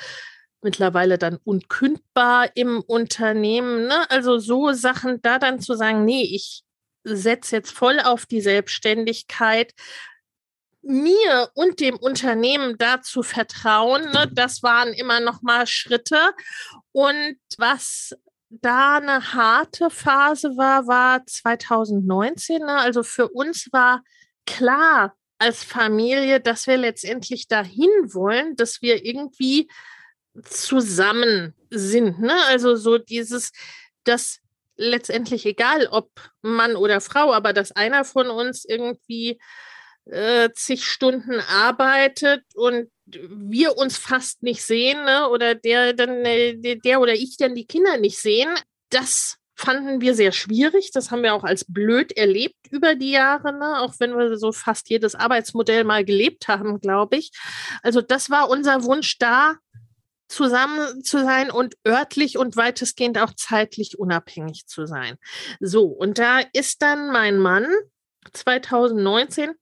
mittlerweile 0.63 1.19
dann 1.19 1.39
unkündbar 1.45 2.51
im 2.55 2.81
Unternehmen, 2.81 3.87
ne? 3.87 4.11
Also 4.11 4.39
so 4.39 4.73
Sachen 4.73 5.23
da 5.23 5.39
dann 5.39 5.61
zu 5.61 5.75
sagen, 5.75 6.05
nee, 6.05 6.25
ich 6.25 6.63
setze 7.05 7.57
jetzt 7.57 7.71
voll 7.71 8.01
auf 8.01 8.27
die 8.27 8.41
Selbstständigkeit, 8.41 9.73
mir 10.87 11.51
und 11.55 11.81
dem 11.81 11.97
Unternehmen 11.97 12.79
dazu 12.79 13.23
vertrauen, 13.23 14.11
ne, 14.11 14.31
das 14.33 14.63
waren 14.63 14.93
immer 14.93 15.21
noch 15.21 15.43
mal 15.43 15.67
Schritte. 15.67 16.19
Und 16.93 17.37
was 17.59 18.15
da 18.49 18.97
eine 18.97 19.35
harte 19.35 19.91
Phase 19.91 20.57
war, 20.57 20.87
war 20.87 21.27
2019. 21.27 22.61
Ne? 22.61 22.79
Also 22.79 23.03
für 23.03 23.29
uns 23.29 23.69
war 23.73 24.03
klar 24.47 25.15
als 25.39 25.65
Familie, 25.65 26.41
dass 26.41 26.67
wir 26.67 26.77
letztendlich 26.77 27.49
dahin 27.49 27.91
wollen, 28.05 28.57
dass 28.57 28.81
wir 28.81 29.05
irgendwie 29.05 29.69
zusammen 30.43 31.55
sind. 31.71 32.21
Ne? 32.21 32.35
Also 32.47 32.77
so 32.77 32.99
dieses, 32.99 33.53
dass 34.05 34.39
letztendlich 34.77 35.47
egal, 35.47 35.89
ob 35.91 36.11
Mann 36.43 36.77
oder 36.77 37.01
Frau, 37.01 37.33
aber 37.33 37.53
dass 37.53 37.73
einer 37.73 38.05
von 38.05 38.29
uns 38.29 38.65
irgendwie 38.65 39.39
äh, 40.07 40.51
zig 40.55 40.85
Stunden 40.85 41.41
arbeitet 41.41 42.45
und 42.55 42.91
wir 43.07 43.77
uns 43.77 43.97
fast 43.97 44.43
nicht 44.43 44.63
sehen, 44.63 45.05
ne? 45.05 45.29
oder 45.29 45.55
der 45.55 45.93
dann 45.93 46.25
äh, 46.25 46.77
der 46.77 47.01
oder 47.01 47.15
ich 47.15 47.37
dann 47.37 47.55
die 47.55 47.67
Kinder 47.67 47.99
nicht 47.99 48.19
sehen, 48.19 48.49
das 48.91 49.37
fanden 49.55 50.01
wir 50.01 50.15
sehr 50.15 50.33
schwierig. 50.33 50.91
Das 50.93 51.11
haben 51.11 51.23
wir 51.23 51.35
auch 51.35 51.45
als 51.45 51.65
blöd 51.65 52.17
erlebt 52.17 52.57
über 52.71 52.95
die 52.95 53.13
Jahre, 53.13 53.53
ne? 53.53 53.81
auch 53.81 53.95
wenn 53.99 54.17
wir 54.17 54.37
so 54.37 54.53
fast 54.53 54.91
jedes 54.91 55.15
Arbeitsmodell 55.15 55.85
mal 55.85 56.05
gelebt 56.05 56.49
haben, 56.49 56.81
glaube 56.81 57.17
ich. 57.17 57.31
Also 57.83 58.03
das 58.03 58.31
war 58.31 58.49
unser 58.49 58.85
Wunsch 58.85 59.19
da, 59.19 59.55
zusammen 60.29 61.05
zu 61.05 61.21
sein 61.21 61.51
und 61.51 61.77
örtlich 61.87 62.37
und 62.37 62.57
weitestgehend 62.57 63.19
auch 63.19 63.33
zeitlich 63.35 63.99
unabhängig 63.99 64.67
zu 64.67 64.87
sein. 64.87 65.17
So, 65.61 65.85
und 65.85 66.19
da 66.19 66.41
ist 66.53 66.83
dann 66.83 67.13
mein 67.13 67.39
Mann 67.39 67.67
2019 68.33 69.53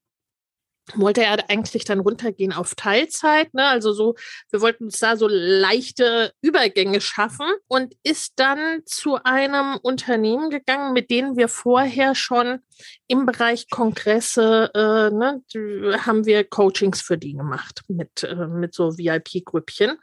wollte 0.95 1.23
er 1.23 1.51
eigentlich 1.51 1.85
dann 1.85 2.01
runtergehen 2.01 2.53
auf 2.53 2.75
Teilzeit, 2.75 3.53
ne? 3.55 3.67
Also 3.67 3.93
so, 3.93 4.15
wir 4.51 4.61
wollten 4.61 4.85
uns 4.85 4.99
da 4.99 5.17
so 5.17 5.29
leichte 5.31 6.33
Übergänge 6.43 7.01
schaffen 7.01 7.47
und 7.69 7.95
ist 8.03 8.35
dann 8.37 8.83
zu 8.85 9.19
einem 9.25 9.77
Unternehmen 9.83 10.51
gegangen, 10.51 10.93
mit 10.93 11.11
denen 11.11 11.37
wir 11.37 11.49
vorher 11.49 12.15
schon 12.15 12.61
im 13.07 13.27
Bereich 13.27 13.71
Kongresse, 13.71 14.71
äh, 14.75 15.11
ne, 15.15 15.43
haben 16.05 16.27
wir 16.27 16.45
Coachings 16.45 17.01
für 17.01 17.17
die 17.17 17.33
gemacht 17.33 17.83
mit, 17.89 18.23
äh, 18.23 18.47
mit 18.47 18.75
so 18.75 18.99
VIP-Grüppchen. 18.99 19.99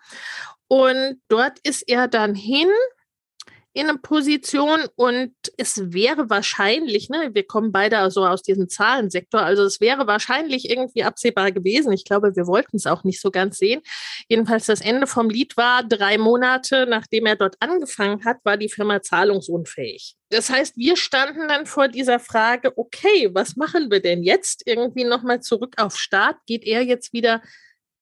Und 0.67 1.21
dort 1.27 1.59
ist 1.63 1.87
er 1.87 2.07
dann 2.07 2.33
hin 2.33 2.69
in 3.73 3.87
eine 3.87 3.97
Position 3.97 4.81
und 4.95 5.33
es 5.57 5.93
wäre 5.93 6.29
wahrscheinlich, 6.29 7.09
ne, 7.09 7.29
wir 7.33 7.43
kommen 7.43 7.71
beide 7.71 8.11
so 8.11 8.25
aus 8.25 8.41
diesem 8.41 8.67
Zahlensektor, 8.67 9.41
also 9.41 9.63
es 9.63 9.79
wäre 9.79 10.07
wahrscheinlich 10.07 10.69
irgendwie 10.69 11.03
absehbar 11.03 11.51
gewesen. 11.51 11.93
Ich 11.93 12.03
glaube, 12.03 12.35
wir 12.35 12.47
wollten 12.47 12.77
es 12.77 12.85
auch 12.85 13.03
nicht 13.03 13.21
so 13.21 13.31
ganz 13.31 13.57
sehen. 13.57 13.81
Jedenfalls 14.27 14.65
das 14.65 14.81
Ende 14.81 15.07
vom 15.07 15.29
Lied 15.29 15.55
war, 15.55 15.83
drei 15.83 16.17
Monate 16.17 16.85
nachdem 16.85 17.25
er 17.25 17.35
dort 17.35 17.55
angefangen 17.59 18.25
hat, 18.25 18.37
war 18.43 18.57
die 18.57 18.69
Firma 18.69 19.01
zahlungsunfähig. 19.01 20.15
Das 20.29 20.49
heißt, 20.49 20.77
wir 20.77 20.95
standen 20.95 21.47
dann 21.47 21.65
vor 21.65 21.87
dieser 21.87 22.19
Frage, 22.19 22.77
okay, 22.77 23.29
was 23.33 23.55
machen 23.55 23.91
wir 23.91 24.01
denn 24.01 24.23
jetzt? 24.23 24.63
Irgendwie 24.65 25.03
nochmal 25.03 25.41
zurück 25.41 25.75
auf 25.77 25.97
Start. 25.97 26.37
Geht 26.45 26.63
er 26.65 26.81
jetzt 26.83 27.13
wieder 27.13 27.41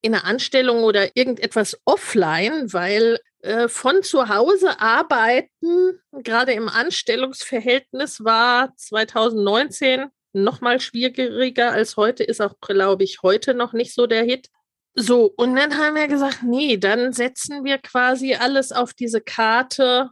in 0.02 0.14
eine 0.14 0.24
Anstellung 0.24 0.84
oder 0.84 1.16
irgendetwas 1.16 1.80
offline, 1.86 2.72
weil 2.72 3.20
von 3.68 4.04
zu 4.04 4.28
Hause 4.28 4.80
arbeiten, 4.82 6.00
gerade 6.12 6.54
im 6.54 6.68
Anstellungsverhältnis, 6.68 8.24
war 8.24 8.76
2019 8.76 10.08
noch 10.34 10.62
mal 10.62 10.80
schwieriger 10.80 11.72
als 11.72 11.98
heute, 11.98 12.24
ist 12.24 12.42
auch, 12.42 12.60
glaube 12.60 13.04
ich, 13.04 13.22
heute 13.24 13.54
noch 13.54 13.74
nicht 13.74 13.94
so 13.94 14.08
der 14.08 14.24
Hit. 14.24 14.50
So, 14.96 15.34
und 15.38 15.56
dann 15.56 15.78
haben 15.78 15.96
wir 15.96 16.08
gesagt, 16.08 16.44
nee, 16.44 16.78
dann 16.78 17.14
setzen 17.14 17.64
wir 17.64 17.78
quasi 17.78 18.36
alles 18.36 18.72
auf 18.72 18.94
diese 18.94 19.22
Karte, 19.22 20.10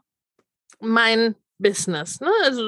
mein 0.80 1.36
Business. 1.60 2.20
Ne? 2.22 2.32
Also 2.44 2.64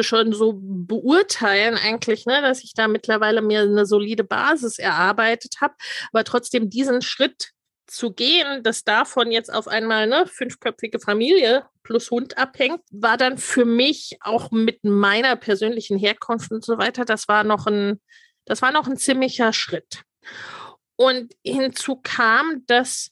schon 0.00 0.32
so 0.32 0.58
beurteilen 0.60 1.76
eigentlich, 1.76 2.26
ne, 2.26 2.40
dass 2.42 2.64
ich 2.64 2.74
da 2.74 2.88
mittlerweile 2.88 3.42
mir 3.42 3.60
eine 3.60 3.86
solide 3.86 4.24
Basis 4.24 4.78
erarbeitet 4.78 5.56
habe, 5.60 5.74
aber 6.12 6.24
trotzdem 6.24 6.70
diesen 6.70 7.02
Schritt 7.02 7.50
zu 7.86 8.12
gehen, 8.12 8.62
dass 8.62 8.84
davon 8.84 9.30
jetzt 9.30 9.52
auf 9.52 9.68
einmal 9.68 10.04
eine 10.04 10.26
fünfköpfige 10.26 11.00
Familie 11.00 11.66
plus 11.82 12.10
Hund 12.10 12.38
abhängt, 12.38 12.80
war 12.90 13.16
dann 13.16 13.38
für 13.38 13.64
mich 13.64 14.16
auch 14.20 14.50
mit 14.50 14.84
meiner 14.84 15.36
persönlichen 15.36 15.98
Herkunft 15.98 16.50
und 16.50 16.64
so 16.64 16.78
weiter, 16.78 17.04
das 17.04 17.28
war 17.28 17.44
noch 17.44 17.66
ein, 17.66 18.00
das 18.46 18.62
war 18.62 18.72
noch 18.72 18.86
ein 18.86 18.96
ziemlicher 18.96 19.52
Schritt. 19.52 20.02
Und 20.96 21.34
hinzu 21.44 21.96
kam, 22.02 22.64
dass 22.66 23.10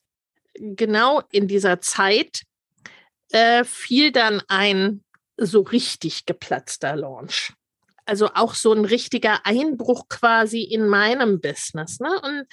genau 0.55 1.23
in 1.31 1.49
dieser 1.49 1.81
Zeit 1.81 2.43
äh, 3.31 3.65
fiel 3.65 4.13
dann 4.13 4.43
ein 4.49 5.03
so 5.37 5.61
richtig 5.61 6.27
geplatzter 6.27 6.97
Launch. 6.97 7.53
Also 8.05 8.31
auch 8.35 8.55
so 8.55 8.73
ein 8.73 8.85
richtiger 8.85 9.47
Einbruch 9.47 10.09
quasi 10.09 10.63
in 10.63 10.87
meinem 10.87 11.41
Business. 11.41 12.01
Ne? 12.01 12.21
Und 12.21 12.47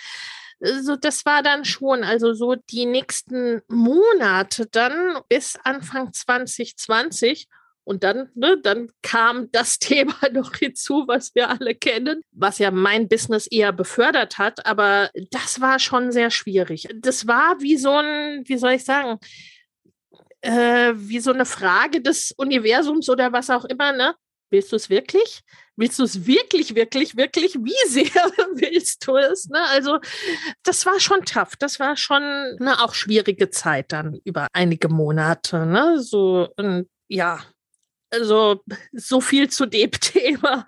so, 0.59 0.95
das 0.95 1.25
war 1.25 1.41
dann 1.41 1.65
schon, 1.65 2.03
also 2.03 2.33
so 2.33 2.55
die 2.55 2.85
nächsten 2.85 3.61
Monate 3.67 4.67
dann 4.71 5.19
bis 5.29 5.57
Anfang 5.63 6.11
2020. 6.13 7.47
Und 7.85 8.03
dann, 8.03 8.29
ne, 8.35 8.55
dann 8.61 8.91
kam 9.01 9.51
das 9.51 9.79
Thema 9.79 10.13
noch 10.31 10.55
hinzu, 10.55 11.05
was 11.07 11.33
wir 11.33 11.49
alle 11.49 11.73
kennen, 11.73 12.21
was 12.31 12.59
ja 12.59 12.69
mein 12.69 13.07
Business 13.07 13.47
eher 13.47 13.71
befördert 13.71 14.37
hat. 14.37 14.65
Aber 14.65 15.09
das 15.31 15.59
war 15.59 15.79
schon 15.79 16.11
sehr 16.11 16.29
schwierig. 16.29 16.87
Das 16.95 17.25
war 17.25 17.59
wie 17.61 17.77
so 17.77 17.95
ein, 17.95 18.43
wie 18.45 18.57
soll 18.57 18.73
ich 18.73 18.85
sagen, 18.85 19.17
äh, 20.41 20.93
wie 20.95 21.19
so 21.19 21.33
eine 21.33 21.45
Frage 21.45 22.01
des 22.01 22.31
Universums 22.37 23.09
oder 23.09 23.33
was 23.33 23.49
auch 23.49 23.65
immer, 23.65 23.91
ne? 23.91 24.15
Willst 24.51 24.71
du 24.71 24.75
es 24.75 24.89
wirklich? 24.89 25.41
Willst 25.79 25.97
du 25.97 26.03
es 26.03 26.25
wirklich, 26.25 26.75
wirklich, 26.75 27.15
wirklich? 27.15 27.55
Wie 27.55 27.87
sehr 27.87 28.03
willst 28.53 29.07
du 29.07 29.15
es? 29.15 29.47
Ne? 29.47 29.61
Also, 29.69 29.99
das 30.63 30.85
war 30.85 30.99
schon 30.99 31.23
tough. 31.23 31.55
Das 31.57 31.79
war 31.79 31.95
schon 31.95 32.21
eine 32.21 32.83
auch 32.83 32.93
schwierige 32.93 33.49
Zeit 33.49 33.93
dann 33.93 34.19
über 34.25 34.47
einige 34.51 34.89
Monate. 34.89 35.65
Ne? 35.65 36.01
So, 36.01 36.49
und 36.57 36.89
ja, 37.07 37.39
also 38.11 38.61
so 38.91 39.21
viel 39.21 39.49
zu 39.49 39.65
dem 39.67 39.91
Thema. 40.01 40.65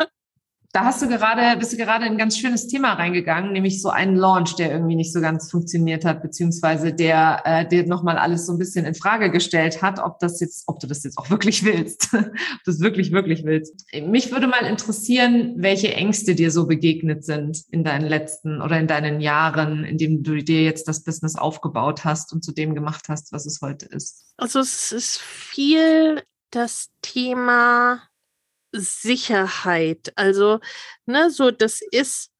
Da 0.74 0.86
hast 0.86 1.02
du 1.02 1.10
gerade, 1.10 1.58
bist 1.60 1.74
du 1.74 1.78
gerade 1.78 2.06
in 2.06 2.14
ein 2.14 2.18
ganz 2.18 2.38
schönes 2.38 2.68
Thema 2.68 2.94
reingegangen, 2.94 3.52
nämlich 3.52 3.82
so 3.82 3.90
einen 3.90 4.16
Launch, 4.16 4.56
der 4.56 4.72
irgendwie 4.72 4.96
nicht 4.96 5.12
so 5.12 5.20
ganz 5.20 5.52
funktioniert 5.52 6.06
hat, 6.06 6.22
beziehungsweise 6.22 6.94
der, 6.94 7.42
äh, 7.44 7.68
der 7.68 7.88
nochmal 7.88 8.18
alles 8.18 8.46
so 8.46 8.54
ein 8.54 8.58
bisschen 8.58 8.86
in 8.86 8.96
Frage 8.96 9.32
gestellt 9.32 9.82
hat, 9.82 10.00
ob 10.00 10.20
das 10.20 10.40
jetzt, 10.40 10.64
ob 10.68 10.80
du 10.80 10.88
das 10.88 11.04
jetzt 11.04 11.18
auch 11.18 11.30
wirklich 11.30 11.66
willst, 11.66 12.10
ob 12.14 12.22
du 12.24 12.32
das 12.66 12.80
wirklich, 12.80 13.12
wirklich 13.12 13.44
willst. 13.44 13.86
Mich 14.08 14.32
würde 14.32 14.48
mal 14.48 14.66
interessieren, 14.66 15.56
welche 15.58 15.94
Ängste 15.94 16.36
dir 16.36 16.52
so 16.52 16.68
begegnet 16.68 17.26
sind 17.26 17.64
in 17.72 17.84
deinen 17.84 18.08
letzten 18.08 18.62
oder 18.62 18.80
in 18.80 18.88
deinen 18.88 19.20
Jahren, 19.20 19.84
in 19.84 19.98
dem 19.98 20.24
du 20.24 20.42
dir 20.42 20.64
jetzt 20.64 20.88
das 20.88 21.04
Business 21.04 21.36
aufgebaut 21.36 22.06
hast 22.06 22.32
und 22.32 22.46
zu 22.46 22.54
dem 22.54 22.76
gemacht 22.76 23.10
hast, 23.10 23.34
was 23.34 23.46
es 23.46 23.60
heute 23.62 23.88
ist. 23.88 24.34
Also 24.38 24.60
es 24.60 24.94
ist 24.94 25.20
viel 25.20 26.24
das 26.52 26.90
Thema 27.02 28.02
Sicherheit. 28.72 30.14
Also, 30.16 30.60
ne, 31.06 31.30
so 31.30 31.52
das 31.52 31.82
ist 31.92 32.32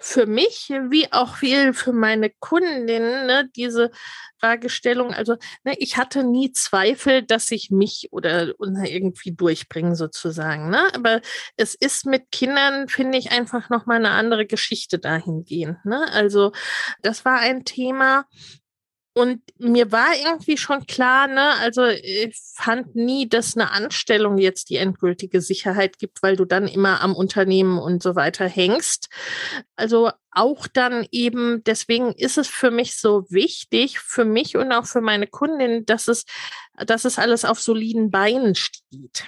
für 0.00 0.26
mich 0.26 0.70
wie 0.88 1.12
auch 1.12 1.36
viel 1.36 1.74
für 1.74 1.92
meine 1.92 2.30
Kundinnen 2.40 3.26
ne, 3.26 3.48
diese 3.54 3.90
Fragestellung. 4.40 5.12
Also 5.12 5.36
ne, 5.62 5.74
ich 5.78 5.98
hatte 5.98 6.24
nie 6.24 6.52
Zweifel, 6.52 7.22
dass 7.22 7.50
ich 7.50 7.70
mich 7.70 8.08
oder, 8.10 8.54
irgendwie 8.58 9.32
durchbringe 9.32 9.94
sozusagen. 9.94 10.70
Ne? 10.70 10.88
Aber 10.94 11.20
es 11.56 11.74
ist 11.74 12.06
mit 12.06 12.30
Kindern 12.32 12.88
finde 12.88 13.18
ich 13.18 13.30
einfach 13.30 13.68
noch 13.68 13.84
mal 13.86 13.96
eine 13.96 14.10
andere 14.10 14.46
Geschichte 14.46 14.98
dahingehend. 14.98 15.84
Ne? 15.84 16.10
Also 16.10 16.52
das 17.02 17.26
war 17.26 17.38
ein 17.38 17.64
Thema, 17.64 18.24
und 19.12 19.42
mir 19.58 19.90
war 19.90 20.14
irgendwie 20.14 20.56
schon 20.56 20.86
klar, 20.86 21.26
ne, 21.26 21.54
also 21.58 21.84
ich 21.86 22.40
fand 22.54 22.94
nie, 22.94 23.28
dass 23.28 23.56
eine 23.56 23.72
Anstellung 23.72 24.38
jetzt 24.38 24.70
die 24.70 24.76
endgültige 24.76 25.40
Sicherheit 25.40 25.98
gibt, 25.98 26.22
weil 26.22 26.36
du 26.36 26.44
dann 26.44 26.68
immer 26.68 27.00
am 27.00 27.16
Unternehmen 27.16 27.78
und 27.78 28.02
so 28.02 28.14
weiter 28.14 28.48
hängst. 28.48 29.08
Also 29.74 30.12
auch 30.30 30.68
dann 30.68 31.06
eben, 31.10 31.64
deswegen 31.64 32.12
ist 32.12 32.38
es 32.38 32.46
für 32.46 32.70
mich 32.70 32.96
so 32.98 33.24
wichtig, 33.30 33.98
für 33.98 34.24
mich 34.24 34.56
und 34.56 34.70
auch 34.70 34.86
für 34.86 35.00
meine 35.00 35.26
Kundin, 35.26 35.84
dass 35.86 36.06
es, 36.06 36.24
dass 36.78 37.04
es 37.04 37.18
alles 37.18 37.44
auf 37.44 37.60
soliden 37.60 38.12
Beinen 38.12 38.54
steht. 38.54 39.24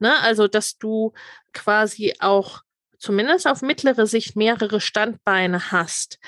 Ne, 0.00 0.18
also, 0.20 0.48
dass 0.48 0.76
du 0.76 1.12
quasi 1.52 2.14
auch 2.18 2.62
zumindest 2.98 3.46
auf 3.46 3.62
mittlere 3.62 4.06
Sicht 4.06 4.34
mehrere 4.34 4.80
Standbeine 4.80 5.70
hast, 5.70 6.18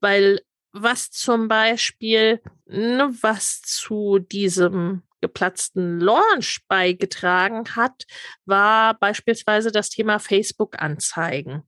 weil 0.00 0.40
was 0.74 1.10
zum 1.10 1.48
Beispiel, 1.48 2.42
ne, 2.66 3.14
was 3.20 3.62
zu 3.62 4.18
diesem 4.18 5.02
geplatzten 5.20 6.00
Launch 6.00 6.60
beigetragen 6.68 7.76
hat, 7.76 8.04
war 8.44 8.98
beispielsweise 8.98 9.72
das 9.72 9.88
Thema 9.88 10.18
Facebook-Anzeigen. 10.18 11.62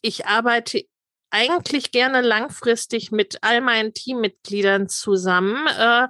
Ich 0.00 0.26
arbeite 0.26 0.82
eigentlich 1.30 1.92
gerne 1.92 2.22
langfristig 2.22 3.12
mit 3.12 3.38
all 3.42 3.60
meinen 3.60 3.92
Teammitgliedern 3.92 4.88
zusammen. 4.88 5.66
Äh, 5.78 6.08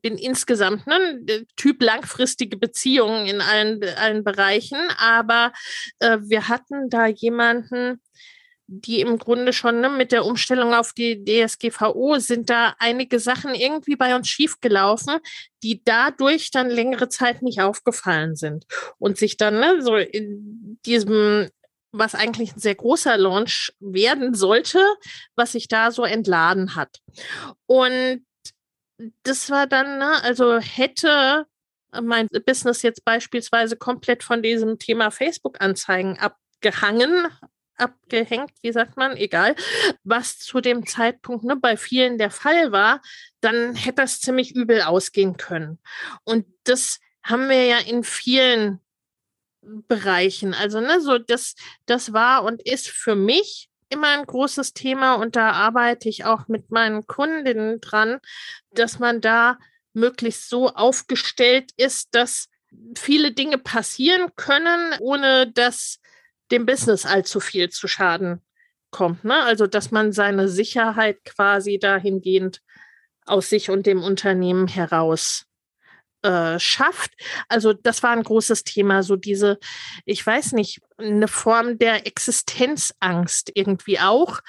bin 0.00 0.16
insgesamt 0.16 0.86
ne, 0.86 1.44
Typ 1.56 1.82
langfristige 1.82 2.56
Beziehungen 2.56 3.26
in 3.26 3.40
allen, 3.40 3.84
allen 3.96 4.24
Bereichen, 4.24 4.78
aber 4.96 5.52
äh, 5.98 6.18
wir 6.22 6.48
hatten 6.48 6.88
da 6.88 7.06
jemanden, 7.06 8.00
die 8.70 9.00
im 9.00 9.18
Grunde 9.18 9.54
schon 9.54 9.80
ne, 9.80 9.88
mit 9.88 10.12
der 10.12 10.26
Umstellung 10.26 10.74
auf 10.74 10.92
die 10.92 11.24
DSGVO 11.24 12.18
sind 12.18 12.50
da 12.50 12.74
einige 12.78 13.18
Sachen 13.18 13.54
irgendwie 13.54 13.96
bei 13.96 14.14
uns 14.14 14.28
schiefgelaufen, 14.28 15.18
die 15.62 15.82
dadurch 15.84 16.50
dann 16.50 16.68
längere 16.68 17.08
Zeit 17.08 17.42
nicht 17.42 17.62
aufgefallen 17.62 18.36
sind 18.36 18.66
und 18.98 19.16
sich 19.16 19.38
dann 19.38 19.58
ne, 19.58 19.80
so 19.80 19.96
in 19.96 20.78
diesem 20.84 21.48
was 21.90 22.14
eigentlich 22.14 22.54
ein 22.54 22.60
sehr 22.60 22.74
großer 22.74 23.16
Launch 23.16 23.72
werden 23.80 24.34
sollte, 24.34 24.78
was 25.34 25.52
sich 25.52 25.68
da 25.68 25.90
so 25.90 26.04
entladen 26.04 26.74
hat. 26.74 26.98
Und 27.64 28.26
das 29.22 29.48
war 29.48 29.66
dann, 29.66 29.98
ne, 29.98 30.22
also 30.22 30.58
hätte 30.58 31.46
mein 32.02 32.28
Business 32.44 32.82
jetzt 32.82 33.06
beispielsweise 33.06 33.76
komplett 33.76 34.22
von 34.22 34.42
diesem 34.42 34.78
Thema 34.78 35.10
Facebook-Anzeigen 35.10 36.18
abgehangen, 36.18 37.28
abgehängt, 37.78 38.52
wie 38.62 38.72
sagt 38.72 38.96
man, 38.96 39.16
egal, 39.16 39.54
was 40.04 40.38
zu 40.38 40.60
dem 40.60 40.86
Zeitpunkt 40.86 41.44
ne, 41.44 41.56
bei 41.56 41.76
vielen 41.76 42.18
der 42.18 42.30
Fall 42.30 42.72
war, 42.72 43.00
dann 43.40 43.74
hätte 43.74 44.02
das 44.02 44.20
ziemlich 44.20 44.54
übel 44.54 44.82
ausgehen 44.82 45.36
können. 45.36 45.78
Und 46.24 46.46
das 46.64 46.98
haben 47.22 47.48
wir 47.48 47.64
ja 47.64 47.78
in 47.78 48.04
vielen 48.04 48.80
Bereichen. 49.60 50.54
Also, 50.54 50.80
ne, 50.80 51.00
so 51.00 51.18
das, 51.18 51.54
das 51.86 52.12
war 52.12 52.44
und 52.44 52.62
ist 52.62 52.88
für 52.88 53.14
mich 53.14 53.68
immer 53.90 54.08
ein 54.08 54.26
großes 54.26 54.74
Thema 54.74 55.14
und 55.14 55.36
da 55.36 55.52
arbeite 55.52 56.08
ich 56.08 56.24
auch 56.24 56.48
mit 56.48 56.70
meinen 56.70 57.06
Kundinnen 57.06 57.80
dran, 57.80 58.18
dass 58.70 58.98
man 58.98 59.20
da 59.20 59.58
möglichst 59.94 60.48
so 60.48 60.68
aufgestellt 60.68 61.70
ist, 61.76 62.14
dass 62.14 62.48
viele 62.96 63.32
Dinge 63.32 63.58
passieren 63.58 64.30
können, 64.36 64.94
ohne 65.00 65.50
dass 65.50 66.00
dem 66.50 66.66
Business 66.66 67.06
allzu 67.06 67.40
viel 67.40 67.68
zu 67.70 67.88
Schaden 67.88 68.42
kommt. 68.90 69.24
Ne? 69.24 69.42
Also, 69.42 69.66
dass 69.66 69.90
man 69.90 70.12
seine 70.12 70.48
Sicherheit 70.48 71.24
quasi 71.24 71.78
dahingehend 71.78 72.60
aus 73.26 73.50
sich 73.50 73.70
und 73.70 73.86
dem 73.86 74.02
Unternehmen 74.02 74.68
heraus 74.68 75.48
äh, 76.22 76.58
schafft. 76.58 77.12
Also 77.48 77.72
das 77.72 78.02
war 78.02 78.10
ein 78.10 78.22
großes 78.22 78.64
Thema, 78.64 79.02
so 79.02 79.16
diese, 79.16 79.58
ich 80.04 80.26
weiß 80.26 80.52
nicht, 80.52 80.80
eine 80.96 81.28
Form 81.28 81.78
der 81.78 82.06
Existenzangst 82.06 83.52
irgendwie 83.54 84.00
auch 84.00 84.40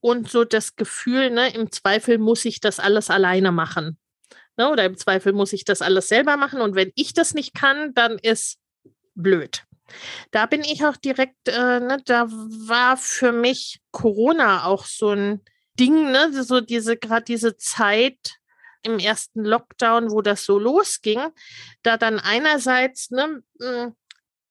und 0.00 0.30
so 0.30 0.44
das 0.44 0.74
Gefühl, 0.76 1.30
ne, 1.30 1.54
im 1.54 1.70
Zweifel 1.70 2.18
muss 2.18 2.44
ich 2.44 2.60
das 2.60 2.80
alles 2.80 3.10
alleine 3.10 3.52
machen. 3.52 3.98
Ne, 4.56 4.70
oder 4.70 4.84
im 4.84 4.96
Zweifel 4.96 5.32
muss 5.32 5.52
ich 5.52 5.64
das 5.64 5.82
alles 5.82 6.08
selber 6.08 6.36
machen 6.36 6.60
und 6.60 6.74
wenn 6.74 6.92
ich 6.94 7.12
das 7.12 7.34
nicht 7.34 7.54
kann, 7.54 7.92
dann 7.94 8.18
ist 8.18 8.58
blöd. 9.14 9.64
Da 10.30 10.46
bin 10.46 10.62
ich 10.62 10.84
auch 10.84 10.96
direkt, 10.96 11.48
äh, 11.48 11.80
ne, 11.80 11.98
da 12.04 12.28
war 12.30 12.96
für 12.96 13.32
mich 13.32 13.80
Corona 13.90 14.64
auch 14.64 14.84
so 14.84 15.10
ein 15.10 15.42
Ding, 15.78 16.10
ne, 16.10 16.42
so 16.42 16.60
diese, 16.60 16.96
gerade 16.96 17.24
diese 17.24 17.56
Zeit 17.56 18.36
im 18.82 18.98
ersten 18.98 19.44
Lockdown, 19.44 20.10
wo 20.10 20.22
das 20.22 20.44
so 20.44 20.58
losging, 20.58 21.20
da 21.82 21.96
dann 21.96 22.18
einerseits 22.18 23.10
ne, 23.10 23.42
hm, 23.60 23.94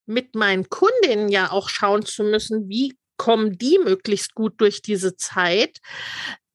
mit 0.05 0.35
meinen 0.35 0.69
Kundinnen 0.69 1.29
ja 1.29 1.51
auch 1.51 1.69
schauen 1.69 2.05
zu 2.05 2.23
müssen, 2.23 2.69
wie 2.69 2.97
kommen 3.17 3.57
die 3.57 3.77
möglichst 3.77 4.33
gut 4.33 4.59
durch 4.59 4.81
diese 4.81 5.15
Zeit, 5.15 5.79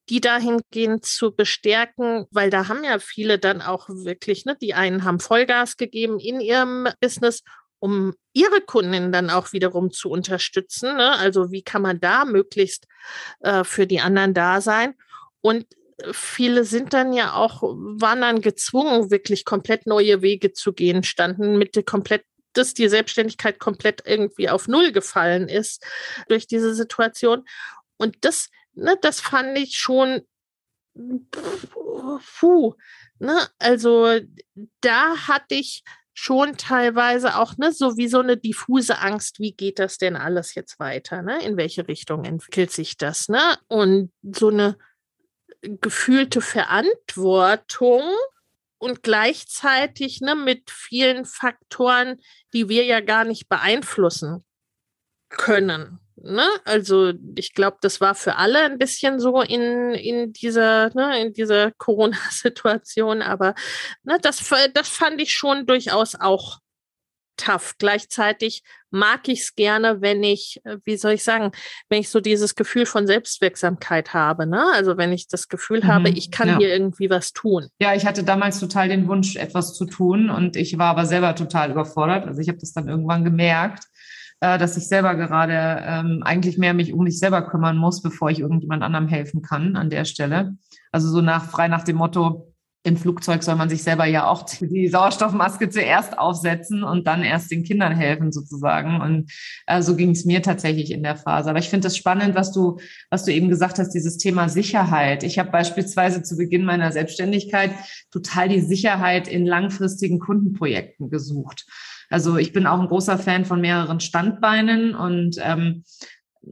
die 0.09 0.21
dahingehend 0.21 1.05
zu 1.05 1.35
bestärken, 1.35 2.27
weil 2.31 2.51
da 2.51 2.69
haben 2.69 2.85
ja 2.85 2.99
viele 2.99 3.39
dann 3.39 3.61
auch 3.63 3.89
wirklich, 3.89 4.45
ne, 4.45 4.57
die 4.61 4.75
einen 4.75 5.05
haben 5.05 5.21
Vollgas 5.21 5.77
gegeben 5.77 6.19
in 6.19 6.41
ihrem 6.41 6.89
Business 7.01 7.43
um 7.79 8.15
ihre 8.33 8.61
Kundinnen 8.61 9.13
dann 9.13 9.31
auch 9.31 9.53
wiederum 9.53 9.91
zu 9.91 10.11
unterstützen. 10.11 10.97
Ne? 10.97 11.13
Also 11.19 11.51
wie 11.51 11.63
kann 11.63 11.83
man 11.83 12.01
da 12.01 12.25
möglichst 12.25 12.87
äh, 13.41 13.65
für 13.65 13.87
die 13.87 14.01
anderen 14.01 14.35
da 14.35 14.61
sein? 14.61 14.95
Und 15.41 15.67
viele 16.13 16.65
sind 16.65 16.93
dann 16.93 17.13
ja 17.13 17.35
auch, 17.35 17.63
waren 17.63 18.21
dann 18.21 18.41
gezwungen, 18.41 19.11
wirklich 19.11 19.45
komplett 19.45 19.87
neue 19.87 20.23
Wege 20.23 20.53
zu 20.53 20.73
gehen, 20.73 21.03
standen 21.03 21.59
mit 21.59 21.77
der 21.77 21.85
komplett 21.85 22.25
dass 22.57 22.75
die 22.75 22.89
Selbstständigkeit 22.89 23.59
komplett 23.59 24.03
irgendwie 24.07 24.49
auf 24.49 24.67
Null 24.67 24.93
gefallen 24.93 25.49
ist 25.49 25.85
durch 26.29 26.47
diese 26.47 26.75
Situation. 26.75 27.45
Und 27.97 28.17
das, 28.23 28.49
ne, 28.75 28.97
das 29.01 29.21
fand 29.21 29.59
ich 29.59 29.77
schon, 29.77 30.23
puh, 32.39 32.75
ne, 33.19 33.47
also 33.59 34.19
da 34.81 35.17
hatte 35.29 35.55
ich 35.55 35.85
schon 36.19 36.57
teilweise 36.57 37.37
auch 37.37 37.59
ne, 37.59 37.73
so 37.73 37.99
wie 37.99 38.09
so 38.09 38.21
eine 38.21 38.39
diffuse 38.39 38.99
Angst, 38.99 39.39
wie 39.39 39.53
geht 39.53 39.79
das 39.79 39.99
denn 39.99 40.17
alles 40.17 40.55
jetzt 40.55 40.81
weiter? 40.81 41.21
Ne? 41.21 41.45
In 41.45 41.59
welche 41.59 41.87
Richtung 41.89 42.25
entwickelt 42.25 42.73
sich 42.73 42.97
das? 42.97 43.29
Ne? 43.29 43.59
Und 43.69 44.11
so 44.23 44.49
eine 44.49 44.79
gefühlte 45.61 46.41
Verantwortung 46.41 48.03
und 48.79 49.03
gleichzeitig 49.03 50.23
ne, 50.23 50.35
mit 50.35 50.71
vielen 50.71 51.27
Faktoren, 51.27 52.19
die 52.55 52.71
wir 52.71 52.85
ja 52.85 53.01
gar 53.01 53.25
nicht 53.27 53.51
beeinflussen 53.51 54.43
können. 55.29 56.01
Ne? 56.27 56.47
Also 56.65 57.13
ich 57.37 57.55
glaube, 57.55 57.79
das 57.81 58.01
war 58.01 58.15
für 58.15 58.37
alle 58.37 58.65
ein 58.65 58.79
bisschen 58.79 59.21
so 59.21 59.41
in, 59.41 59.93
in 59.93 60.33
dieser, 60.33 60.91
ne, 60.95 61.31
dieser 61.33 61.71
Corona-Situation, 61.79 63.23
aber 63.23 63.55
ne, 64.03 64.19
das, 64.21 64.43
das 64.75 64.89
fand 64.89 65.21
ich 65.21 65.33
schon 65.33 65.67
durchaus 65.67 66.15
auch 66.15 66.59
tough. 67.37 67.75
Gleichzeitig 67.79 68.63
mag 68.91 69.29
ich 69.29 69.41
es 69.41 69.55
gerne, 69.55 70.01
wenn 70.01 70.23
ich, 70.23 70.61
äh, 70.65 70.79
wie 70.85 70.97
soll 70.97 71.13
ich 71.13 71.25
sagen, 71.25 71.53
wenn 71.89 72.01
ich 72.01 72.09
so 72.09 72.21
dieses 72.21 72.55
Gefühl 72.55 72.87
von 72.87 73.07
Selbstwirksamkeit 73.07 74.15
habe. 74.15 74.47
Ne? 74.47 74.65
Also 74.73 74.97
wenn 74.97 75.13
ich 75.13 75.29
das 75.29 75.49
Gefühl 75.49 75.81
mhm, 75.83 75.87
habe, 75.87 76.09
ich 76.09 76.31
kann 76.31 76.49
ja. 76.49 76.59
hier 76.59 76.69
irgendwie 76.69 77.11
was 77.11 77.33
tun. 77.33 77.69
Ja, 77.79 77.95
ich 77.95 78.07
hatte 78.07 78.25
damals 78.25 78.59
total 78.59 78.89
den 78.89 79.07
Wunsch, 79.09 79.37
etwas 79.37 79.75
zu 79.75 79.87
tun 79.87 80.31
und 80.31 80.57
ich 80.57 80.79
war 80.79 80.89
aber 80.89 81.07
selber 81.07 81.35
total 81.35 81.71
überfordert. 81.71 82.27
Also 82.27 82.41
ich 82.41 82.49
habe 82.49 82.59
das 82.59 82.73
dann 82.73 82.89
irgendwann 82.89 83.25
gemerkt 83.25 83.85
äh, 84.41 84.59
dass 84.59 84.77
ich 84.77 84.89
selber 84.89 85.15
gerade 85.15 85.83
ähm, 85.85 86.23
eigentlich 86.25 86.59
mehr 86.59 86.75
mich 86.75 86.93
um 86.93 87.05
mich 87.05 87.19
selber 87.19 87.43
kümmern 87.43 87.77
muss, 87.77 88.03
bevor 88.03 88.31
ich 88.31 88.41
irgendjemand 88.41 88.83
anderem 88.83 89.09
helfen 89.09 89.43
kann 89.43 89.77
an 89.77 89.91
der 89.91 90.05
Stelle. 90.05 90.57
Also 90.93 91.09
so 91.09 91.21
nach 91.21 91.47
frei 91.51 91.69
nach 91.69 91.85
dem 91.85 91.97
Motto, 91.97 92.53
im 92.87 92.97
Flugzeug 92.97 93.43
soll 93.43 93.57
man 93.57 93.69
sich 93.69 93.83
selber 93.83 94.07
ja 94.07 94.29
auch 94.29 94.45
die 94.61 94.89
Sauerstoffmaske 94.89 95.69
zuerst 95.69 96.19
aufsetzen 96.19 96.85
und 96.85 97.07
dann 97.07 97.25
erst 97.25 97.51
den 97.51 97.65
Kindern 97.65 97.93
helfen 97.93 98.31
sozusagen. 98.31 99.01
Und 99.01 99.33
äh, 99.67 99.83
so 99.83 99.97
ging 99.97 100.11
es 100.11 100.25
mir 100.25 100.41
tatsächlich 100.41 100.93
in 100.93 101.03
der 101.03 101.17
Phase. 101.17 101.51
Aber 101.51 101.59
ich 101.59 101.69
finde 101.69 101.87
das 101.87 101.97
spannend, 101.97 102.37
was 102.37 102.53
du, 102.53 102.79
was 103.11 103.25
du 103.25 103.33
eben 103.33 103.49
gesagt 103.49 103.79
hast, 103.81 103.91
dieses 103.91 104.19
Thema 104.19 104.49
Sicherheit. 104.49 105.25
Ich 105.25 105.39
habe 105.39 105.51
beispielsweise 105.51 106.23
zu 106.23 106.37
Beginn 106.37 106.65
meiner 106.65 106.93
Selbstständigkeit 106.93 107.73
total 108.13 108.49
die 108.49 108.61
Sicherheit 108.61 109.27
in 109.27 109.47
langfristigen 109.47 110.21
Kundenprojekten 110.21 111.11
gesucht. 111.11 111.67
Also 112.11 112.37
ich 112.37 112.53
bin 112.53 112.67
auch 112.67 112.81
ein 112.81 112.89
großer 112.89 113.19
Fan 113.19 113.45
von 113.45 113.61
mehreren 113.61 114.01
Standbeinen 114.01 114.95
und 114.95 115.37
ähm, 115.41 115.85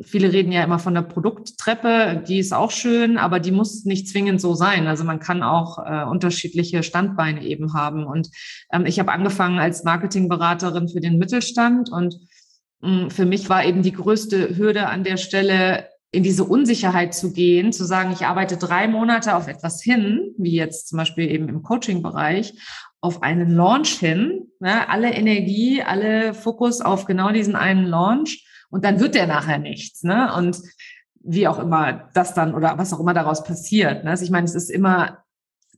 viele 0.02 0.32
reden 0.32 0.52
ja 0.52 0.64
immer 0.64 0.78
von 0.78 0.94
der 0.94 1.02
Produkttreppe, 1.02 2.22
die 2.26 2.38
ist 2.38 2.52
auch 2.52 2.70
schön, 2.70 3.16
aber 3.18 3.38
die 3.40 3.52
muss 3.52 3.84
nicht 3.84 4.08
zwingend 4.08 4.40
so 4.40 4.54
sein. 4.54 4.86
Also 4.86 5.04
man 5.04 5.20
kann 5.20 5.42
auch 5.42 5.78
äh, 5.78 6.04
unterschiedliche 6.04 6.82
Standbeine 6.82 7.44
eben 7.44 7.74
haben. 7.74 8.04
Und 8.04 8.28
ähm, 8.72 8.86
ich 8.86 8.98
habe 8.98 9.12
angefangen 9.12 9.58
als 9.58 9.84
Marketingberaterin 9.84 10.88
für 10.88 11.00
den 11.00 11.18
Mittelstand 11.18 11.90
und 11.90 12.16
mh, 12.80 13.06
mm, 13.06 13.10
für 13.10 13.26
mich 13.26 13.48
war 13.48 13.64
eben 13.64 13.82
die 13.82 13.92
größte 13.92 14.56
Hürde 14.56 14.88
an 14.88 15.04
der 15.04 15.16
Stelle, 15.16 15.88
in 16.10 16.22
diese 16.22 16.44
Unsicherheit 16.44 17.12
zu 17.12 17.32
gehen, 17.32 17.72
zu 17.72 17.84
sagen, 17.84 18.12
ich 18.12 18.24
arbeite 18.24 18.56
drei 18.56 18.86
Monate 18.86 19.34
auf 19.34 19.48
etwas 19.48 19.82
hin, 19.82 20.32
wie 20.38 20.52
jetzt 20.52 20.88
zum 20.88 20.98
Beispiel 20.98 21.28
eben 21.28 21.48
im 21.48 21.62
Coaching-Bereich, 21.62 22.54
auf 23.04 23.22
einen 23.22 23.50
Launch 23.54 23.98
hin, 23.98 24.48
ne, 24.60 24.88
alle 24.88 25.12
Energie, 25.12 25.82
alle 25.82 26.32
Fokus 26.32 26.80
auf 26.80 27.04
genau 27.04 27.30
diesen 27.32 27.54
einen 27.54 27.84
Launch 27.84 28.46
und 28.70 28.82
dann 28.84 28.98
wird 28.98 29.14
der 29.14 29.26
nachher 29.26 29.58
nichts. 29.58 30.04
Ne? 30.04 30.32
Und 30.34 30.58
wie 31.20 31.46
auch 31.46 31.58
immer 31.58 32.08
das 32.14 32.32
dann 32.32 32.54
oder 32.54 32.78
was 32.78 32.94
auch 32.94 33.00
immer 33.00 33.12
daraus 33.12 33.44
passiert. 33.44 34.04
Ne? 34.04 34.10
Also 34.10 34.24
ich 34.24 34.30
meine, 34.30 34.46
es 34.46 34.54
ist 34.54 34.70
immer 34.70 35.18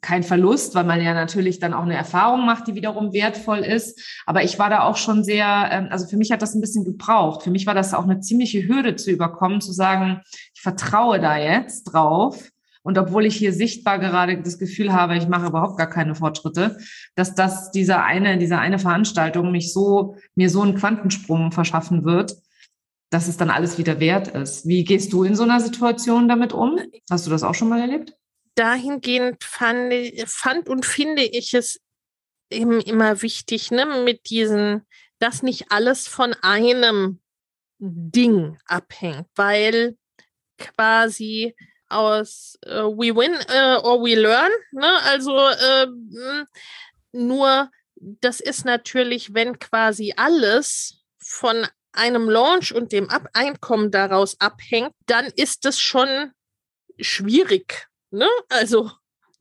kein 0.03 0.23
Verlust, 0.23 0.77
weil 0.77 0.85
man 0.85 1.03
ja 1.03 1.15
natürlich 1.15 1.59
dann 1.59 1.75
auch 1.75 1.83
eine 1.83 1.97
Erfahrung 1.97 2.47
macht, 2.47 2.69
die 2.69 2.77
wiederum 2.77 3.13
wertvoll 3.13 3.59
ist. 3.59 4.01
Aber 4.25 4.45
ich 4.45 4.61
war 4.61 4.71
da 4.71 4.83
auch 4.85 4.97
schon 4.97 5.25
sehr, 5.25 5.69
ähm, 5.73 5.89
also 5.91 6.07
für 6.07 6.17
mich 6.17 6.31
hat 6.31 6.43
das 6.43 6.55
ein 6.55 6.61
bisschen 6.61 6.85
gebraucht. 6.85 7.43
Für 7.43 7.51
mich 7.51 7.67
war 7.67 7.75
das 7.75 7.93
auch 7.93 8.05
eine 8.05 8.21
ziemliche 8.21 8.69
Hürde 8.69 8.95
zu 8.95 9.11
überkommen, 9.11 9.61
zu 9.61 9.73
sagen, 9.73 10.21
ich 10.55 10.61
vertraue 10.61 11.19
da 11.19 11.37
jetzt 11.37 11.85
drauf 11.85 12.51
und 12.87 12.99
obwohl 12.99 13.27
ich 13.27 13.35
hier 13.35 13.53
sichtbar 13.53 13.99
gerade 13.99 14.41
das 14.41 14.61
Gefühl 14.61 14.93
habe, 14.93 15.17
ich 15.17 15.27
mache 15.27 15.49
überhaupt 15.49 15.77
gar 15.77 15.91
keine 15.91 16.15
Fortschritte, 16.15 16.79
dass 17.17 17.35
das 17.35 17.73
dieser 17.73 18.05
eine, 18.05 18.39
diese 18.39 18.59
eine 18.59 18.79
Veranstaltung 18.79 19.51
mich 19.51 19.73
so, 19.73 20.17
mir 20.37 20.49
so 20.49 20.63
einen 20.63 20.77
Quantensprung 20.77 21.51
verschaffen 21.51 22.05
wird, 22.05 22.37
dass 23.11 23.27
es 23.27 23.37
dann 23.37 23.51
alles 23.51 23.77
wieder 23.79 23.99
wert 23.99 24.29
ist. 24.29 24.69
Wie 24.69 24.85
gehst 24.85 25.13
du 25.13 25.25
in 25.25 25.35
so 25.35 25.43
einer 25.43 25.59
Situation 25.59 26.29
damit 26.29 26.53
um? 26.53 26.79
Hast 27.11 27.27
du 27.27 27.31
das 27.33 27.43
auch 27.43 27.57
schon 27.57 27.71
mal 27.71 27.81
erlebt? 27.81 28.15
Dahingehend 28.55 29.43
fand, 29.43 29.93
fand 30.27 30.69
und 30.69 30.87
finde 30.87 31.25
ich 31.25 31.55
es 31.55 31.81
eben 32.51 32.81
immer 32.81 33.21
wichtig, 33.21 33.73
ne, 33.73 33.85
mit 34.05 34.31
diesen, 34.31 34.87
dass 35.19 35.43
nicht 35.43 35.73
alles 35.73 36.07
von 36.07 36.35
einem 36.41 37.19
Ding 37.81 38.59
abhängt, 38.67 39.27
weil 39.35 39.97
quasi 40.57 41.57
aus 41.89 42.59
äh, 42.63 42.83
We 42.83 43.15
Win 43.15 43.35
äh, 43.49 43.77
or 43.83 44.03
We 44.03 44.15
Learn. 44.15 44.51
Ne? 44.73 45.03
Also 45.05 45.37
äh, 45.39 45.87
nur, 47.13 47.71
das 47.97 48.41
ist 48.41 48.65
natürlich, 48.65 49.35
wenn 49.35 49.59
quasi 49.59 50.15
alles 50.17 51.05
von 51.19 51.67
einem 51.93 52.29
Launch 52.29 52.75
und 52.75 52.93
dem 52.93 53.09
Ab 53.09 53.29
Einkommen 53.33 53.91
daraus 53.91 54.41
abhängt, 54.41 54.93
dann 55.07 55.27
ist 55.37 55.65
es 55.65 55.81
schon 55.81 56.33
schwierig. 56.99 57.89
Ne? 58.11 58.29
Also 58.49 58.91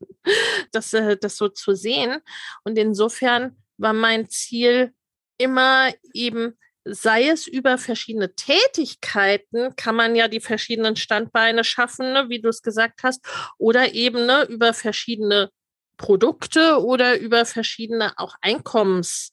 das, 0.72 0.92
äh, 0.92 1.16
das 1.16 1.36
so 1.36 1.48
zu 1.48 1.74
sehen. 1.74 2.20
Und 2.64 2.78
insofern 2.78 3.56
war 3.76 3.92
mein 3.92 4.28
Ziel 4.28 4.94
immer 5.38 5.92
eben, 6.12 6.58
sei 6.86 7.28
es 7.28 7.46
über 7.46 7.78
verschiedene 7.78 8.34
Tätigkeiten, 8.34 9.74
kann 9.76 9.96
man 9.96 10.14
ja 10.14 10.28
die 10.28 10.40
verschiedenen 10.40 10.96
Standbeine 10.96 11.64
schaffen, 11.64 12.12
ne, 12.12 12.26
wie 12.28 12.40
du 12.40 12.48
es 12.48 12.62
gesagt 12.62 13.02
hast, 13.02 13.26
oder 13.58 13.92
eben 13.94 14.26
ne, 14.26 14.44
über 14.48 14.72
verschiedene 14.72 15.50
Produkte 15.96 16.82
oder 16.82 17.18
über 17.18 17.44
verschiedene 17.44 18.18
auch 18.18 18.36
Einkommensarten 18.40 19.30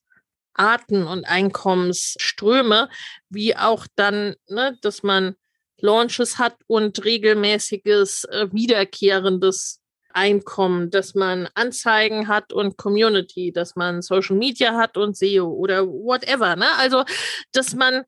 und 1.08 1.26
Einkommensströme, 1.26 2.90
wie 3.30 3.56
auch 3.56 3.86
dann, 3.96 4.36
ne, 4.48 4.78
dass 4.82 5.04
man 5.04 5.36
Launches 5.78 6.38
hat 6.38 6.56
und 6.68 7.04
regelmäßiges, 7.04 8.24
äh, 8.26 8.48
wiederkehrendes 8.52 9.83
Einkommen, 10.14 10.90
dass 10.90 11.16
man 11.16 11.50
Anzeigen 11.56 12.28
hat 12.28 12.54
und 12.54 12.78
Community, 12.78 13.52
dass 13.52 13.76
man 13.76 14.02
Social 14.02 14.36
Media 14.36 14.78
hat 14.78 14.98
und 14.98 15.18
SEO 15.18 15.48
oder 15.48 15.88
whatever. 15.88 16.56
Ne? 16.56 16.68
Also, 16.78 17.04
dass 17.52 17.76
man 17.76 18.04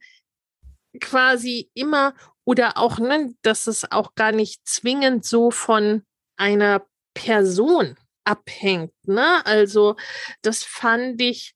quasi 0.99 1.69
immer 1.73 2.13
oder 2.45 2.77
auch, 2.77 2.99
ne, 2.99 3.33
dass 3.41 3.67
es 3.67 3.91
auch 3.91 4.15
gar 4.15 4.31
nicht 4.31 4.67
zwingend 4.67 5.25
so 5.25 5.51
von 5.51 6.03
einer 6.37 6.85
Person 7.13 7.97
abhängt. 8.23 8.93
Ne? 9.03 9.45
Also, 9.45 9.95
das 10.41 10.63
fand 10.63 11.21
ich 11.21 11.55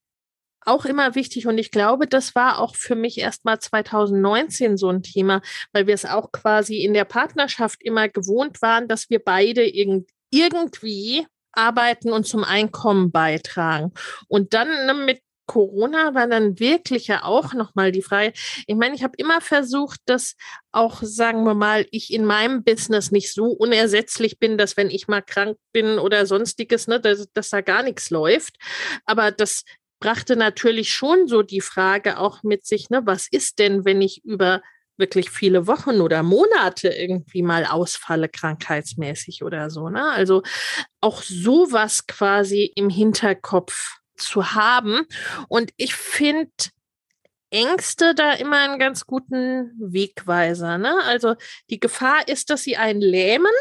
auch 0.65 0.85
immer 0.85 1.15
wichtig 1.15 1.47
und 1.47 1.57
ich 1.57 1.71
glaube, 1.71 2.07
das 2.07 2.35
war 2.35 2.59
auch 2.59 2.75
für 2.75 2.95
mich 2.95 3.17
erst 3.17 3.45
mal 3.45 3.59
2019 3.59 4.77
so 4.77 4.89
ein 4.89 5.03
Thema, 5.03 5.41
weil 5.71 5.87
wir 5.87 5.93
es 5.93 6.05
auch 6.05 6.31
quasi 6.31 6.83
in 6.83 6.93
der 6.93 7.05
Partnerschaft 7.05 7.81
immer 7.83 8.07
gewohnt 8.07 8.61
waren, 8.61 8.87
dass 8.87 9.09
wir 9.09 9.19
beide 9.19 9.65
irgend 9.67 10.09
irgendwie 10.31 11.25
arbeiten 11.51 12.11
und 12.11 12.25
zum 12.25 12.43
Einkommen 12.43 13.11
beitragen. 13.11 13.91
Und 14.27 14.53
dann 14.53 14.67
ne, 14.85 14.93
mit 14.93 15.21
Corona 15.49 16.13
war 16.13 16.27
dann 16.27 16.59
wirklich 16.59 17.07
ja 17.07 17.23
auch 17.23 17.53
nochmal 17.55 17.91
die 17.91 18.03
Frage. 18.03 18.33
Ich 18.67 18.75
meine, 18.75 18.93
ich 18.93 19.03
habe 19.03 19.15
immer 19.17 19.41
versucht, 19.41 19.99
dass 20.05 20.35
auch, 20.71 20.99
sagen 21.01 21.43
wir 21.43 21.55
mal, 21.55 21.87
ich 21.89 22.13
in 22.13 22.23
meinem 22.23 22.63
Business 22.63 23.09
nicht 23.09 23.33
so 23.33 23.45
unersetzlich 23.45 24.37
bin, 24.37 24.59
dass 24.59 24.77
wenn 24.77 24.91
ich 24.91 25.07
mal 25.07 25.21
krank 25.21 25.57
bin 25.73 25.97
oder 25.97 26.27
sonstiges, 26.27 26.87
ne, 26.87 26.99
dass, 26.99 27.31
dass 27.33 27.49
da 27.49 27.61
gar 27.61 27.81
nichts 27.81 28.11
läuft. 28.11 28.57
Aber 29.05 29.31
das 29.31 29.63
brachte 29.99 30.35
natürlich 30.35 30.93
schon 30.93 31.27
so 31.27 31.41
die 31.41 31.61
Frage 31.61 32.19
auch 32.19 32.43
mit 32.43 32.67
sich, 32.67 32.91
ne, 32.91 33.01
was 33.05 33.27
ist 33.27 33.57
denn, 33.57 33.85
wenn 33.85 34.03
ich 34.03 34.23
über 34.23 34.61
wirklich 34.99 35.29
viele 35.29 35.65
Wochen 35.65 36.01
oder 36.01 36.21
Monate 36.21 36.89
irgendwie 36.89 37.41
mal 37.41 37.65
ausfalle, 37.65 38.29
krankheitsmäßig 38.29 39.43
oder 39.43 39.69
so. 39.69 39.89
Ne? 39.89 40.03
Also 40.11 40.43
auch 41.01 41.23
sowas 41.23 42.05
quasi 42.05 42.71
im 42.75 42.89
Hinterkopf 42.89 43.99
zu 44.17 44.53
haben. 44.53 45.05
Und 45.47 45.71
ich 45.77 45.95
finde 45.95 46.51
Ängste 47.51 48.13
da 48.13 48.33
immer 48.33 48.57
einen 48.57 48.77
ganz 48.77 49.05
guten 49.05 49.71
Wegweiser. 49.79 50.77
Ne? 50.77 50.93
Also 51.05 51.35
die 51.69 51.79
Gefahr 51.79 52.27
ist, 52.27 52.49
dass 52.49 52.63
sie 52.63 52.77
einen 52.77 53.01
lähmen 53.01 53.51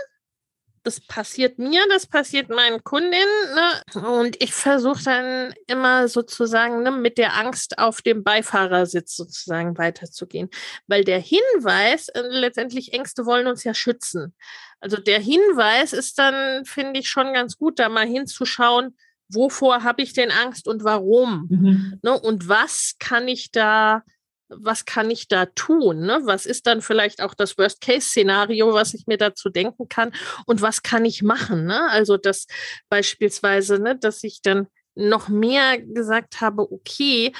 das 0.88 1.00
passiert 1.00 1.58
mir, 1.58 1.82
das 1.90 2.06
passiert 2.06 2.48
meinen 2.48 2.82
Kundinnen. 2.82 3.18
Ne? 3.54 4.08
Und 4.08 4.42
ich 4.42 4.54
versuche 4.54 5.04
dann 5.04 5.54
immer 5.66 6.08
sozusagen 6.08 6.82
ne, 6.82 6.90
mit 6.90 7.18
der 7.18 7.36
Angst 7.36 7.78
auf 7.78 8.00
dem 8.00 8.24
Beifahrersitz 8.24 9.14
sozusagen 9.14 9.76
weiterzugehen. 9.76 10.48
Weil 10.86 11.04
der 11.04 11.18
Hinweis, 11.18 12.08
äh, 12.08 12.22
letztendlich 12.22 12.94
Ängste 12.94 13.26
wollen 13.26 13.48
uns 13.48 13.64
ja 13.64 13.74
schützen. 13.74 14.34
Also 14.80 14.96
der 14.96 15.20
Hinweis 15.20 15.92
ist 15.92 16.18
dann, 16.18 16.64
finde 16.64 17.00
ich, 17.00 17.10
schon 17.10 17.34
ganz 17.34 17.58
gut, 17.58 17.78
da 17.78 17.90
mal 17.90 18.06
hinzuschauen, 18.06 18.96
wovor 19.28 19.84
habe 19.84 20.00
ich 20.00 20.14
denn 20.14 20.30
Angst 20.30 20.66
und 20.66 20.84
warum? 20.84 21.48
Mhm. 21.50 21.98
Ne? 22.02 22.18
Und 22.18 22.48
was 22.48 22.94
kann 22.98 23.28
ich 23.28 23.50
da 23.50 24.04
was 24.48 24.84
kann 24.84 25.10
ich 25.10 25.28
da 25.28 25.46
tun? 25.46 26.00
Ne? 26.00 26.20
Was 26.24 26.46
ist 26.46 26.66
dann 26.66 26.80
vielleicht 26.80 27.22
auch 27.22 27.34
das 27.34 27.58
Worst-Case-Szenario, 27.58 28.72
was 28.72 28.94
ich 28.94 29.06
mir 29.06 29.18
dazu 29.18 29.50
denken 29.50 29.88
kann? 29.88 30.12
Und 30.46 30.62
was 30.62 30.82
kann 30.82 31.04
ich 31.04 31.22
machen? 31.22 31.66
Ne? 31.66 31.88
Also, 31.90 32.16
dass 32.16 32.46
beispielsweise, 32.88 33.78
ne, 33.78 33.96
dass 33.96 34.24
ich 34.24 34.42
dann 34.42 34.68
noch 34.94 35.28
mehr 35.28 35.78
gesagt 35.80 36.40
habe, 36.40 36.70
okay, 36.72 37.32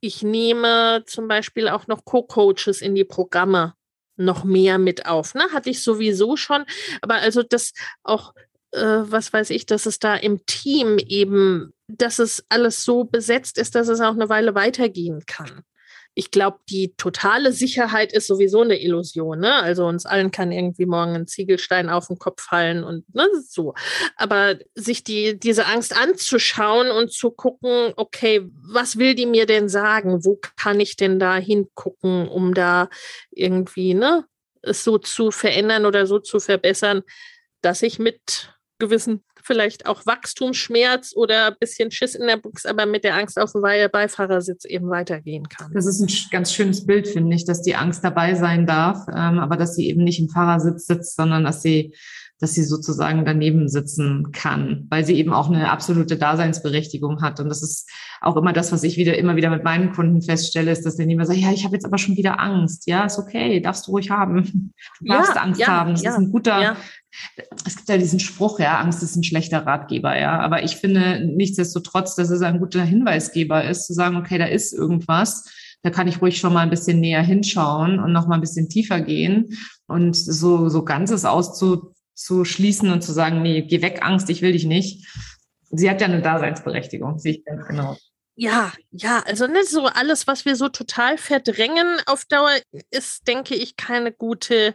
ich 0.00 0.22
nehme 0.22 1.04
zum 1.06 1.28
Beispiel 1.28 1.68
auch 1.68 1.86
noch 1.86 2.04
Co-Coaches 2.04 2.80
in 2.80 2.94
die 2.94 3.04
Programme 3.04 3.74
noch 4.16 4.44
mehr 4.44 4.78
mit 4.78 5.06
auf. 5.06 5.34
Ne? 5.34 5.44
Hatte 5.52 5.70
ich 5.70 5.82
sowieso 5.82 6.36
schon, 6.36 6.64
aber 7.00 7.16
also 7.16 7.42
das 7.42 7.72
auch, 8.02 8.34
äh, 8.72 8.80
was 8.80 9.32
weiß 9.32 9.50
ich, 9.50 9.66
dass 9.66 9.86
es 9.86 9.98
da 9.98 10.14
im 10.16 10.44
Team 10.46 10.98
eben, 10.98 11.72
dass 11.88 12.18
es 12.18 12.44
alles 12.48 12.84
so 12.84 13.04
besetzt 13.04 13.58
ist, 13.58 13.74
dass 13.74 13.88
es 13.88 14.00
auch 14.00 14.14
eine 14.14 14.28
Weile 14.28 14.54
weitergehen 14.54 15.24
kann 15.26 15.64
ich 16.14 16.30
glaube, 16.30 16.58
die 16.68 16.94
totale 16.96 17.52
Sicherheit 17.52 18.12
ist 18.12 18.26
sowieso 18.26 18.60
eine 18.60 18.80
Illusion. 18.80 19.40
Ne? 19.40 19.54
Also 19.54 19.86
uns 19.86 20.04
allen 20.04 20.30
kann 20.30 20.52
irgendwie 20.52 20.84
morgen 20.84 21.14
ein 21.14 21.26
Ziegelstein 21.26 21.88
auf 21.88 22.08
den 22.08 22.18
Kopf 22.18 22.42
fallen 22.42 22.84
und 22.84 23.04
ne, 23.14 23.26
so. 23.48 23.74
Aber 24.16 24.56
sich 24.74 25.04
die, 25.04 25.38
diese 25.38 25.66
Angst 25.66 25.96
anzuschauen 25.96 26.90
und 26.90 27.12
zu 27.12 27.30
gucken, 27.30 27.94
okay, 27.96 28.42
was 28.62 28.98
will 28.98 29.14
die 29.14 29.26
mir 29.26 29.46
denn 29.46 29.70
sagen? 29.70 30.24
Wo 30.24 30.38
kann 30.56 30.80
ich 30.80 30.96
denn 30.96 31.18
da 31.18 31.36
hingucken, 31.36 32.28
um 32.28 32.52
da 32.52 32.90
irgendwie 33.30 33.94
ne, 33.94 34.26
es 34.60 34.84
so 34.84 34.98
zu 34.98 35.30
verändern 35.30 35.86
oder 35.86 36.06
so 36.06 36.18
zu 36.18 36.40
verbessern, 36.40 37.02
dass 37.62 37.80
ich 37.80 37.98
mit 37.98 38.52
gewissen 38.78 39.24
vielleicht 39.42 39.86
auch 39.86 40.06
Wachstumsschmerz 40.06 41.12
oder 41.14 41.48
ein 41.48 41.56
bisschen 41.58 41.90
Schiss 41.90 42.14
in 42.14 42.26
der 42.26 42.36
Buchs, 42.36 42.66
aber 42.66 42.86
mit 42.86 43.04
der 43.04 43.16
Angst 43.16 43.38
auf 43.38 43.52
dem 43.52 43.62
Beifahrersitz 43.62 44.64
eben 44.64 44.88
weitergehen 44.88 45.48
kann. 45.48 45.72
Das 45.74 45.86
ist 45.86 46.00
ein 46.00 46.30
ganz 46.30 46.52
schönes 46.52 46.86
Bild, 46.86 47.08
finde 47.08 47.34
ich, 47.34 47.44
dass 47.44 47.62
die 47.62 47.74
Angst 47.74 48.04
dabei 48.04 48.34
sein 48.34 48.66
darf, 48.66 49.06
ähm, 49.08 49.38
aber 49.38 49.56
dass 49.56 49.74
sie 49.74 49.88
eben 49.88 50.04
nicht 50.04 50.20
im 50.20 50.28
Fahrersitz 50.28 50.86
sitzt, 50.86 51.16
sondern 51.16 51.44
dass 51.44 51.62
sie 51.62 51.94
dass 52.42 52.54
sie 52.54 52.64
sozusagen 52.64 53.24
daneben 53.24 53.68
sitzen 53.68 54.32
kann, 54.32 54.88
weil 54.90 55.06
sie 55.06 55.14
eben 55.14 55.32
auch 55.32 55.48
eine 55.48 55.70
absolute 55.70 56.16
Daseinsberechtigung 56.16 57.22
hat. 57.22 57.38
Und 57.38 57.48
das 57.48 57.62
ist 57.62 57.88
auch 58.20 58.36
immer 58.36 58.52
das, 58.52 58.72
was 58.72 58.82
ich 58.82 58.96
wieder 58.96 59.16
immer 59.16 59.36
wieder 59.36 59.48
mit 59.48 59.62
meinen 59.62 59.92
Kunden 59.92 60.20
feststelle, 60.22 60.72
ist, 60.72 60.84
dass 60.84 60.96
dann 60.96 61.08
immer 61.08 61.24
sagen, 61.24 61.38
ja, 61.38 61.52
ich 61.52 61.64
habe 61.64 61.76
jetzt 61.76 61.84
aber 61.84 61.98
schon 61.98 62.16
wieder 62.16 62.40
Angst. 62.40 62.88
Ja, 62.88 63.04
ist 63.04 63.16
okay, 63.16 63.60
darfst 63.60 63.86
du 63.86 63.92
ruhig 63.92 64.10
haben. 64.10 64.72
Du 64.98 65.06
darfst 65.06 65.36
Angst 65.36 65.60
ja, 65.60 65.68
haben. 65.68 65.92
Das 65.92 66.02
ja, 66.02 66.10
ist 66.10 66.18
ein 66.18 66.32
guter, 66.32 66.60
ja. 66.60 66.76
es 67.64 67.76
gibt 67.76 67.88
ja 67.88 67.96
diesen 67.96 68.18
Spruch, 68.18 68.58
ja, 68.58 68.80
Angst 68.80 69.04
ist 69.04 69.14
ein 69.14 69.22
schlechter 69.22 69.64
Ratgeber, 69.64 70.18
ja. 70.18 70.40
Aber 70.40 70.64
ich 70.64 70.76
finde 70.76 71.24
nichtsdestotrotz, 71.24 72.16
dass 72.16 72.30
es 72.30 72.42
ein 72.42 72.58
guter 72.58 72.82
Hinweisgeber 72.82 73.64
ist, 73.64 73.86
zu 73.86 73.92
sagen, 73.92 74.16
okay, 74.16 74.38
da 74.38 74.46
ist 74.46 74.72
irgendwas 74.72 75.44
da 75.82 75.90
kann 75.90 76.06
ich 76.06 76.22
ruhig 76.22 76.38
schon 76.38 76.52
mal 76.52 76.60
ein 76.60 76.70
bisschen 76.70 77.00
näher 77.00 77.22
hinschauen 77.22 77.98
und 77.98 78.12
noch 78.12 78.28
mal 78.28 78.36
ein 78.36 78.40
bisschen 78.40 78.68
tiefer 78.68 79.00
gehen 79.00 79.58
und 79.88 80.14
so 80.16 80.68
so 80.68 80.84
ganzes 80.84 81.24
auszu 81.24 81.91
zu 82.14 82.44
schließen 82.44 82.90
und 82.90 83.02
zu 83.02 83.12
sagen, 83.12 83.42
nee, 83.42 83.62
geh 83.62 83.82
weg, 83.82 84.00
Angst, 84.02 84.30
ich 84.30 84.42
will 84.42 84.52
dich 84.52 84.64
nicht. 84.64 85.06
Sie 85.70 85.88
hat 85.88 86.00
ja 86.00 86.06
eine 86.06 86.20
Daseinsberechtigung, 86.20 87.18
sehe 87.18 87.34
ich 87.34 87.44
ganz 87.44 87.66
genau. 87.66 87.96
Ja, 88.34 88.72
ja, 88.90 89.22
also 89.26 89.46
nicht 89.46 89.68
so 89.68 89.86
alles, 89.86 90.26
was 90.26 90.44
wir 90.44 90.56
so 90.56 90.68
total 90.68 91.18
verdrängen 91.18 92.00
auf 92.06 92.24
Dauer, 92.24 92.56
ist, 92.90 93.28
denke 93.28 93.54
ich, 93.54 93.76
keine 93.76 94.12
gute 94.12 94.74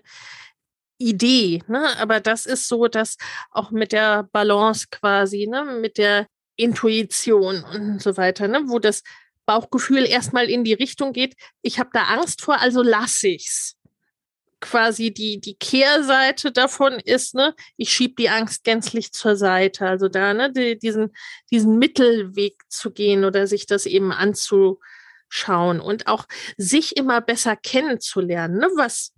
Idee. 1.00 1.64
Ne? 1.68 1.88
Aber 2.00 2.20
das 2.20 2.46
ist 2.46 2.68
so, 2.68 2.88
dass 2.88 3.18
auch 3.52 3.72
mit 3.72 3.92
der 3.92 4.24
Balance 4.32 4.88
quasi, 4.92 5.48
ne, 5.48 5.80
mit 5.82 5.98
der 5.98 6.28
Intuition 6.56 7.64
und 7.64 8.02
so 8.02 8.18
weiter, 8.18 8.48
ne, 8.48 8.64
wo 8.66 8.80
das 8.80 9.04
Bauchgefühl 9.46 10.06
erstmal 10.06 10.50
in 10.50 10.64
die 10.64 10.74
Richtung 10.74 11.14
geht, 11.14 11.36
ich 11.62 11.80
habe 11.80 11.90
da 11.94 12.04
Angst 12.04 12.42
vor, 12.42 12.60
also 12.60 12.84
lasse 12.84 13.30
ich's 13.30 13.77
quasi 14.60 15.14
die, 15.14 15.40
die 15.40 15.56
Kehrseite 15.56 16.52
davon 16.52 16.94
ist, 16.94 17.36
ne, 17.36 17.54
ich 17.78 17.92
schiebe 17.92 18.16
die 18.18 18.30
Angst 18.30 18.64
gänzlich 18.64 19.12
zur 19.12 19.36
Seite. 19.36 19.88
Also 19.88 20.08
da, 20.08 20.34
ne, 20.34 20.52
die, 20.52 20.78
diesen, 20.78 21.16
diesen 21.52 21.78
Mittelweg 21.78 22.64
zu 22.70 22.92
gehen 22.92 23.24
oder 23.26 23.48
sich 23.48 23.66
das 23.66 23.86
eben 23.86 24.12
anzuschauen 24.12 25.80
und 25.80 26.08
auch 26.08 26.26
sich 26.58 26.98
immer 26.98 27.22
besser 27.22 27.56
kennenzulernen. 27.56 28.58
Ne, 28.58 28.70
was, 28.76 29.14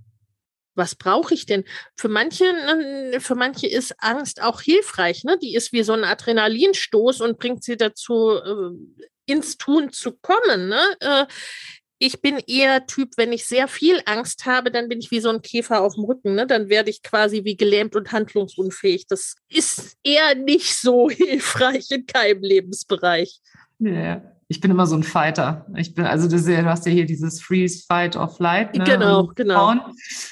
was 0.75 0.95
brauche 0.95 1.33
ich 1.33 1.45
denn? 1.45 1.63
Für 1.95 2.09
manche, 2.09 2.43
ne, 2.43 3.19
für 3.21 3.35
manche 3.35 3.67
ist 3.67 3.95
Angst 3.99 4.41
auch 4.41 4.61
hilfreich, 4.61 5.23
ne? 5.23 5.37
Die 5.41 5.55
ist 5.55 5.71
wie 5.71 5.83
so 5.83 5.93
ein 5.93 6.03
Adrenalinstoß 6.03 7.21
und 7.21 7.39
bringt 7.39 7.63
sie 7.63 7.77
dazu, 7.77 8.31
äh, 8.31 8.99
ins 9.29 9.57
Tun 9.57 9.91
zu 9.91 10.13
kommen. 10.13 10.69
Ne? 10.69 10.81
Äh, 10.99 11.25
ich 11.99 12.21
bin 12.21 12.37
eher 12.47 12.87
Typ, 12.87 13.11
wenn 13.17 13.33
ich 13.33 13.45
sehr 13.45 13.67
viel 13.67 14.01
Angst 14.05 14.45
habe, 14.45 14.71
dann 14.71 14.87
bin 14.87 14.99
ich 14.99 15.11
wie 15.11 15.19
so 15.19 15.29
ein 15.29 15.41
Käfer 15.41 15.81
auf 15.81 15.95
dem 15.95 16.05
Rücken. 16.05 16.33
Ne? 16.33 16.47
Dann 16.47 16.69
werde 16.69 16.89
ich 16.89 17.03
quasi 17.03 17.43
wie 17.43 17.57
gelähmt 17.57 17.95
und 17.95 18.13
handlungsunfähig. 18.13 19.07
Das 19.07 19.35
ist 19.49 19.97
eher 20.03 20.35
nicht 20.35 20.75
so 20.75 21.09
hilfreich 21.09 21.91
in 21.91 22.05
keinem 22.05 22.41
Lebensbereich. 22.41 23.41
Ja. 23.79 24.21
Ich 24.51 24.61
bin 24.61 24.71
immer 24.71 24.87
so 24.87 24.95
ein 24.95 25.03
Fighter. 25.03 25.67
Ich 25.75 25.93
bin, 25.93 26.05
also 26.05 26.27
das, 26.27 26.45
du 26.45 26.65
hast 26.65 26.83
ja 26.87 26.91
hier 26.91 27.05
dieses 27.05 27.39
Freeze, 27.39 27.85
Fight 27.87 28.15
or 28.15 28.29
Flight. 28.29 28.75
Ne? 28.75 28.83
Genau, 28.83 29.27
genau. 29.35 29.75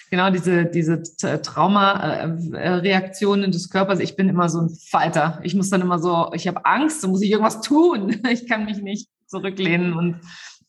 Genau, 0.10 0.32
diese, 0.32 0.66
diese 0.66 1.04
Trauma-Reaktionen 1.44 3.52
des 3.52 3.70
Körpers. 3.70 4.00
Ich 4.00 4.16
bin 4.16 4.28
immer 4.28 4.50
so 4.50 4.62
ein 4.62 4.70
Fighter. 4.70 5.40
Ich 5.44 5.54
muss 5.54 5.70
dann 5.70 5.82
immer 5.82 6.00
so, 6.00 6.32
ich 6.34 6.48
habe 6.48 6.66
Angst, 6.66 7.02
so 7.02 7.10
muss 7.10 7.22
ich 7.22 7.30
irgendwas 7.30 7.62
tun. 7.62 8.20
Ich 8.32 8.48
kann 8.48 8.66
mich 8.66 8.82
nicht 8.82 9.08
zurücklehnen 9.28 9.94
und 9.94 10.20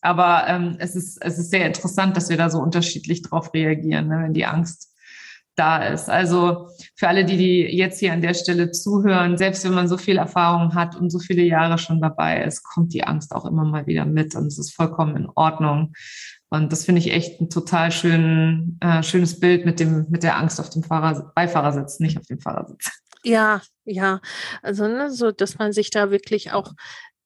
aber 0.08 0.48
ähm, 0.48 0.76
es, 0.78 0.96
ist, 0.96 1.18
es 1.20 1.38
ist 1.38 1.50
sehr 1.50 1.66
interessant, 1.66 2.16
dass 2.16 2.30
wir 2.30 2.38
da 2.38 2.48
so 2.48 2.60
unterschiedlich 2.60 3.20
drauf 3.20 3.52
reagieren, 3.52 4.08
ne, 4.08 4.22
wenn 4.24 4.32
die 4.32 4.46
Angst 4.46 4.94
da 5.54 5.84
ist. 5.84 6.08
Also 6.08 6.70
für 6.96 7.08
alle, 7.08 7.26
die, 7.26 7.36
die 7.36 7.76
jetzt 7.76 7.98
hier 8.00 8.14
an 8.14 8.22
der 8.22 8.32
Stelle 8.32 8.70
zuhören, 8.70 9.36
selbst 9.36 9.64
wenn 9.64 9.74
man 9.74 9.86
so 9.86 9.98
viel 9.98 10.16
Erfahrung 10.16 10.74
hat 10.74 10.96
und 10.96 11.10
so 11.10 11.18
viele 11.18 11.42
Jahre 11.42 11.76
schon 11.76 12.00
dabei 12.00 12.42
ist, 12.42 12.62
kommt 12.62 12.94
die 12.94 13.04
Angst 13.04 13.34
auch 13.34 13.44
immer 13.44 13.64
mal 13.64 13.86
wieder 13.86 14.06
mit 14.06 14.34
und 14.34 14.46
es 14.46 14.58
ist 14.58 14.74
vollkommen 14.74 15.14
in 15.16 15.28
Ordnung. 15.34 15.92
Und 16.48 16.72
das 16.72 16.86
finde 16.86 17.00
ich 17.00 17.12
echt 17.12 17.38
ein 17.42 17.50
total 17.50 17.92
schön, 17.92 18.78
äh, 18.80 19.02
schönes 19.02 19.38
Bild 19.38 19.66
mit 19.66 19.78
dem, 19.78 20.06
mit 20.08 20.22
der 20.22 20.38
Angst 20.38 20.58
auf 20.58 20.70
dem 20.70 20.82
Fahrer, 20.82 21.32
Beifahrersitz, 21.34 22.00
nicht 22.00 22.16
auf 22.16 22.24
dem 22.24 22.40
Fahrersitz. 22.40 22.90
Ja, 23.24 23.60
ja. 23.84 24.20
Also, 24.62 24.88
ne, 24.88 25.10
so, 25.10 25.32
dass 25.32 25.58
man 25.58 25.72
sich 25.72 25.90
da 25.90 26.10
wirklich 26.10 26.52
auch 26.52 26.72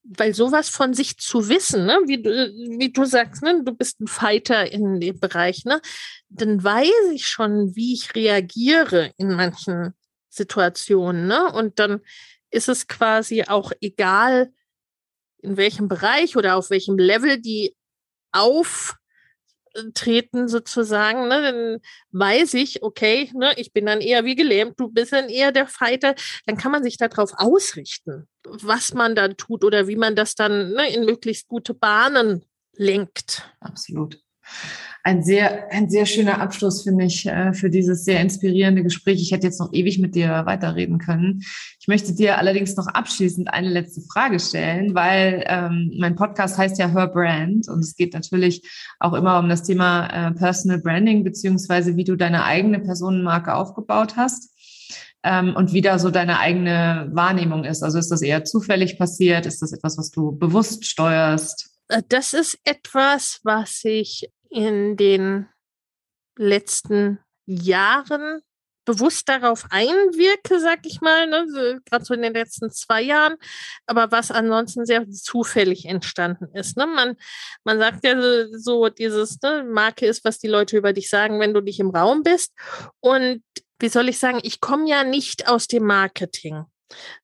weil 0.03 0.33
sowas 0.33 0.69
von 0.69 0.93
sich 0.93 1.17
zu 1.17 1.47
wissen, 1.49 1.85
ne, 1.85 1.99
wie, 2.05 2.21
du, 2.21 2.29
wie 2.29 2.91
du 2.91 3.05
sagst, 3.05 3.41
ne, 3.41 3.63
du 3.63 3.73
bist 3.73 4.01
ein 4.01 4.07
Fighter 4.07 4.71
in 4.71 4.99
dem 4.99 5.19
Bereich, 5.19 5.65
ne, 5.65 5.81
dann 6.29 6.63
weiß 6.63 7.11
ich 7.13 7.25
schon, 7.25 7.75
wie 7.75 7.93
ich 7.93 8.13
reagiere 8.13 9.11
in 9.17 9.33
manchen 9.33 9.93
Situationen, 10.29 11.27
ne, 11.27 11.51
und 11.53 11.79
dann 11.79 12.01
ist 12.49 12.69
es 12.69 12.87
quasi 12.87 13.43
auch 13.43 13.71
egal, 13.81 14.51
in 15.41 15.57
welchem 15.57 15.87
Bereich 15.87 16.37
oder 16.37 16.55
auf 16.55 16.69
welchem 16.69 16.97
Level 16.97 17.39
die 17.39 17.75
auf 18.31 18.95
treten 19.93 20.47
sozusagen, 20.47 21.27
ne, 21.27 21.41
dann 21.41 21.79
weiß 22.11 22.53
ich, 22.55 22.83
okay, 22.83 23.31
ne, 23.33 23.53
ich 23.57 23.73
bin 23.73 23.85
dann 23.85 24.01
eher 24.01 24.25
wie 24.25 24.35
gelähmt, 24.35 24.79
du 24.79 24.89
bist 24.89 25.13
dann 25.13 25.29
eher 25.29 25.51
der 25.51 25.67
Fighter, 25.67 26.15
dann 26.45 26.57
kann 26.57 26.71
man 26.71 26.83
sich 26.83 26.97
darauf 26.97 27.33
ausrichten, 27.37 28.27
was 28.43 28.93
man 28.93 29.15
dann 29.15 29.37
tut 29.37 29.63
oder 29.63 29.87
wie 29.87 29.95
man 29.95 30.15
das 30.15 30.35
dann 30.35 30.73
ne, 30.73 30.93
in 30.93 31.05
möglichst 31.05 31.47
gute 31.47 31.73
Bahnen 31.73 32.45
lenkt. 32.75 33.49
Absolut 33.59 34.19
ein 35.05 35.21
sehr, 35.21 35.71
ein 35.71 35.89
sehr 35.89 36.05
schöner 36.05 36.39
Abschluss, 36.39 36.83
finde 36.83 37.03
ich, 37.03 37.25
äh, 37.25 37.53
für 37.53 37.69
dieses 37.69 38.05
sehr 38.05 38.21
inspirierende 38.21 38.83
Gespräch. 38.83 39.21
Ich 39.21 39.33
hätte 39.33 39.45
jetzt 39.45 39.59
noch 39.59 39.73
ewig 39.73 39.99
mit 39.99 40.15
dir 40.15 40.45
weiterreden 40.45 40.97
können. 40.97 41.43
Ich 41.79 41.89
möchte 41.89 42.15
dir 42.15 42.37
allerdings 42.37 42.77
noch 42.77 42.87
abschließend 42.87 43.53
eine 43.53 43.69
letzte 43.69 44.01
Frage 44.01 44.39
stellen, 44.39 44.95
weil 44.95 45.43
ähm, 45.47 45.91
mein 45.99 46.15
Podcast 46.15 46.57
heißt 46.57 46.79
ja 46.79 46.87
Her 46.87 47.07
Brand 47.07 47.67
und 47.67 47.79
es 47.79 47.97
geht 47.97 48.13
natürlich 48.13 48.63
auch 48.99 49.13
immer 49.13 49.39
um 49.39 49.49
das 49.49 49.63
Thema 49.63 50.07
äh, 50.07 50.31
Personal 50.31 50.79
Branding 50.79 51.25
beziehungsweise 51.25 51.97
wie 51.97 52.05
du 52.05 52.15
deine 52.15 52.45
eigene 52.45 52.79
Personenmarke 52.79 53.53
aufgebaut 53.53 54.15
hast 54.15 54.53
ähm, 55.23 55.53
und 55.53 55.73
wie 55.73 55.81
da 55.81 55.99
so 55.99 56.11
deine 56.11 56.39
eigene 56.39 57.09
Wahrnehmung 57.11 57.65
ist. 57.65 57.83
Also 57.83 57.99
ist 57.99 58.09
das 58.09 58.21
eher 58.21 58.45
zufällig 58.45 58.97
passiert? 58.97 59.45
Ist 59.45 59.61
das 59.61 59.73
etwas, 59.73 59.97
was 59.97 60.11
du 60.11 60.31
bewusst 60.31 60.85
steuerst? 60.85 61.71
Äh, 61.89 62.03
das 62.07 62.33
ist 62.33 62.57
etwas, 62.63 63.41
was 63.43 63.81
ich 63.83 64.29
in 64.53 64.97
den 64.97 65.49
letzten 66.37 67.19
Jahren 67.45 68.41
bewusst 68.85 69.29
darauf 69.29 69.65
einwirke, 69.69 70.59
sag 70.59 70.85
ich 70.85 71.01
mal, 71.01 71.27
ne, 71.27 71.81
gerade 71.85 72.05
so 72.05 72.13
in 72.13 72.21
den 72.21 72.33
letzten 72.33 72.69
zwei 72.71 73.01
Jahren, 73.01 73.35
aber 73.85 74.11
was 74.11 74.31
ansonsten 74.31 74.85
sehr 74.85 75.09
zufällig 75.09 75.85
entstanden 75.85 76.49
ist. 76.53 76.77
Ne? 76.77 76.85
Man, 76.85 77.15
man 77.63 77.79
sagt 77.79 78.05
ja 78.05 78.15
so, 78.51 78.89
dieses 78.89 79.41
ne, 79.41 79.63
Marke 79.63 80.05
ist, 80.05 80.25
was 80.25 80.39
die 80.39 80.47
Leute 80.47 80.77
über 80.77 80.93
dich 80.93 81.09
sagen, 81.09 81.39
wenn 81.39 81.53
du 81.53 81.61
nicht 81.61 81.79
im 81.79 81.91
Raum 81.91 82.23
bist. 82.23 82.53
Und 82.99 83.41
wie 83.79 83.89
soll 83.89 84.09
ich 84.09 84.19
sagen, 84.19 84.39
ich 84.43 84.59
komme 84.59 84.89
ja 84.89 85.03
nicht 85.03 85.47
aus 85.47 85.67
dem 85.67 85.85
Marketing. 85.85 86.65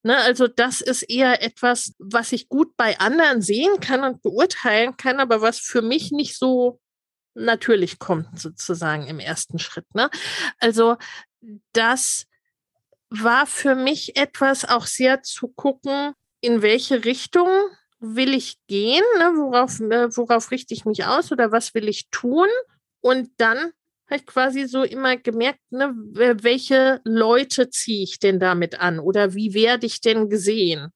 Ne, 0.02 0.16
also 0.16 0.48
das 0.48 0.80
ist 0.80 1.02
eher 1.02 1.42
etwas, 1.42 1.94
was 1.98 2.32
ich 2.32 2.48
gut 2.48 2.76
bei 2.76 2.98
anderen 2.98 3.42
sehen 3.42 3.80
kann 3.80 4.02
und 4.02 4.22
beurteilen 4.22 4.96
kann, 4.96 5.20
aber 5.20 5.42
was 5.42 5.58
für 5.58 5.82
mich 5.82 6.10
nicht 6.10 6.36
so 6.36 6.80
natürlich 7.34 7.98
kommt, 7.98 8.38
sozusagen 8.38 9.06
im 9.06 9.18
ersten 9.18 9.58
Schritt. 9.58 9.86
Ne? 9.94 10.10
Also 10.58 10.96
das 11.72 12.26
war 13.10 13.46
für 13.46 13.74
mich 13.74 14.16
etwas 14.16 14.64
auch 14.64 14.86
sehr 14.86 15.22
zu 15.22 15.48
gucken, 15.48 16.14
in 16.40 16.62
welche 16.62 17.04
Richtung 17.04 17.48
will 17.98 18.32
ich 18.32 18.58
gehen, 18.66 19.04
ne? 19.18 19.32
worauf, 19.36 19.80
äh, 19.80 20.16
worauf 20.16 20.50
richte 20.50 20.74
ich 20.74 20.84
mich 20.84 21.04
aus 21.04 21.32
oder 21.32 21.52
was 21.52 21.74
will 21.74 21.88
ich 21.88 22.08
tun 22.10 22.48
und 23.00 23.30
dann 23.36 23.72
ich 24.16 24.26
quasi 24.26 24.66
so 24.66 24.82
immer 24.82 25.16
gemerkt, 25.16 25.60
ne, 25.70 25.94
welche 25.94 27.00
Leute 27.04 27.70
ziehe 27.70 28.02
ich 28.02 28.18
denn 28.18 28.40
damit 28.40 28.80
an 28.80 28.98
oder 28.98 29.34
wie 29.34 29.54
werde 29.54 29.86
ich 29.86 30.00
denn 30.00 30.28
gesehen? 30.28 30.88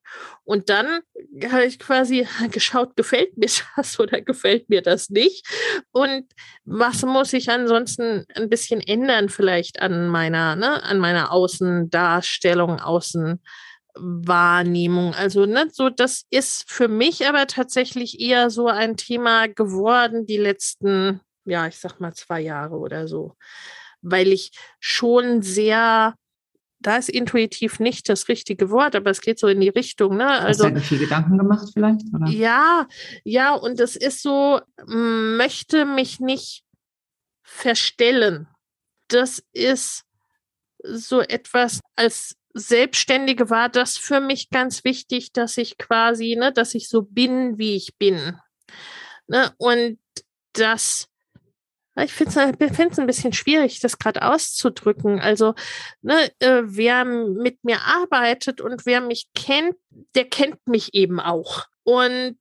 Und 0.45 0.69
dann 0.69 1.03
habe 1.45 1.65
ich 1.65 1.79
quasi 1.79 2.27
geschaut, 2.51 2.97
gefällt 2.97 3.37
mir 3.37 3.49
das 3.77 4.01
oder 4.05 4.21
gefällt 4.21 4.69
mir 4.69 4.83
das 4.83 5.11
nicht? 5.11 5.47
Und 5.93 6.25
was 6.65 7.03
muss 7.03 7.33
ich 7.33 7.51
ansonsten 7.51 8.25
ein 8.35 8.49
bisschen 8.49 8.81
ändern 8.81 9.29
vielleicht 9.29 9.81
an 9.81 10.09
meiner, 10.09 10.57
ne, 10.57 10.83
an 10.83 10.99
meiner 10.99 11.31
Außendarstellung, 11.33 12.81
Außenwahrnehmung. 12.81 15.15
Also, 15.15 15.47
ne, 15.47 15.69
so, 15.71 15.89
das 15.89 16.25
ist 16.31 16.69
für 16.71 16.89
mich 16.89 17.29
aber 17.29 17.47
tatsächlich 17.47 18.21
eher 18.21 18.51
so 18.51 18.67
ein 18.67 18.97
Thema 18.97 19.47
geworden, 19.47 20.27
die 20.27 20.39
letzten 20.39 21.21
ja, 21.45 21.66
ich 21.66 21.78
sag 21.78 22.01
mal 22.01 22.14
zwei 22.14 22.40
Jahre 22.40 22.76
oder 22.76 23.09
so, 23.09 23.36
weil 24.03 24.28
ich 24.28 24.53
schon 24.80 25.42
sehr 25.42 26.14
da 26.84 26.97
ist 26.99 27.09
intuitiv 27.09 27.80
nicht 27.80 28.09
das 28.09 28.28
richtige 28.28 28.70
Wort, 28.70 28.95
aber 28.95 29.11
es 29.11 29.22
geht 29.22 29.38
so 29.38 29.49
in 29.49 29.61
die 29.61 29.70
Richtung. 29.70 30.18
Ne? 30.18 30.28
Also, 30.28 30.64
Hast 30.66 30.74
du 30.74 30.80
viel 30.80 30.99
Gedanken 30.99 31.38
gemacht 31.38 31.68
vielleicht? 31.72 32.03
Oder? 32.14 32.28
Ja, 32.28 32.86
ja, 33.24 33.55
und 33.55 33.80
es 33.80 33.97
ist 33.97 34.22
so, 34.22 34.61
möchte 34.86 35.86
mich 35.86 36.20
nicht 36.20 36.62
verstellen. 37.42 38.49
Das 39.09 39.42
ist 39.53 40.05
so 40.82 41.20
etwas, 41.22 41.80
als 41.97 42.36
Selbstständige 42.53 43.51
war 43.51 43.68
das 43.68 43.97
für 43.97 44.20
mich 44.20 44.51
ganz 44.51 44.84
wichtig, 44.84 45.32
dass 45.32 45.57
ich 45.57 45.78
quasi, 45.78 46.36
ne, 46.38 46.53
dass 46.53 46.74
ich 46.74 46.88
so 46.88 47.03
bin, 47.03 47.59
wie 47.59 47.76
ich 47.76 47.97
bin. 47.97 48.38
Ne? 49.26 49.53
Und 49.57 49.99
das 50.53 51.09
ich 51.97 52.12
finde 52.12 52.30
es 52.90 52.99
ein 52.99 53.07
bisschen 53.07 53.32
schwierig, 53.32 53.80
das 53.80 53.99
gerade 53.99 54.22
auszudrücken. 54.22 55.20
Also, 55.20 55.55
ne, 56.03 56.30
äh, 56.40 56.62
wer 56.64 57.05
mit 57.05 57.62
mir 57.64 57.80
arbeitet 57.82 58.61
und 58.61 58.84
wer 58.84 59.01
mich 59.01 59.28
kennt, 59.34 59.76
der 60.14 60.24
kennt 60.24 60.66
mich 60.66 60.95
eben 60.95 61.20
auch. 61.20 61.66
Und 61.84 62.36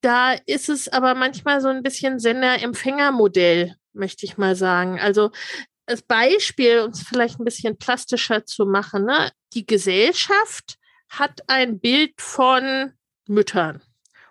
da 0.00 0.34
ist 0.46 0.68
es 0.68 0.88
aber 0.88 1.14
manchmal 1.14 1.60
so 1.60 1.68
ein 1.68 1.82
bisschen 1.82 2.18
Sender-Empfänger-Modell, 2.18 3.74
möchte 3.92 4.26
ich 4.26 4.38
mal 4.38 4.54
sagen. 4.54 5.00
Also 5.00 5.30
als 5.86 6.02
Beispiel, 6.02 6.80
um 6.80 6.90
es 6.90 7.02
vielleicht 7.02 7.40
ein 7.40 7.44
bisschen 7.44 7.76
plastischer 7.76 8.44
zu 8.46 8.66
machen, 8.66 9.04
ne? 9.04 9.30
die 9.54 9.66
Gesellschaft 9.66 10.78
hat 11.08 11.42
ein 11.48 11.80
Bild 11.80 12.20
von 12.20 12.92
Müttern 13.26 13.82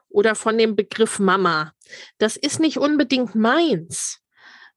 oder 0.09 0.35
von 0.35 0.57
dem 0.57 0.75
Begriff 0.75 1.19
Mama. 1.19 1.73
Das 2.17 2.35
ist 2.37 2.59
nicht 2.59 2.77
unbedingt 2.77 3.35
meins. 3.35 4.20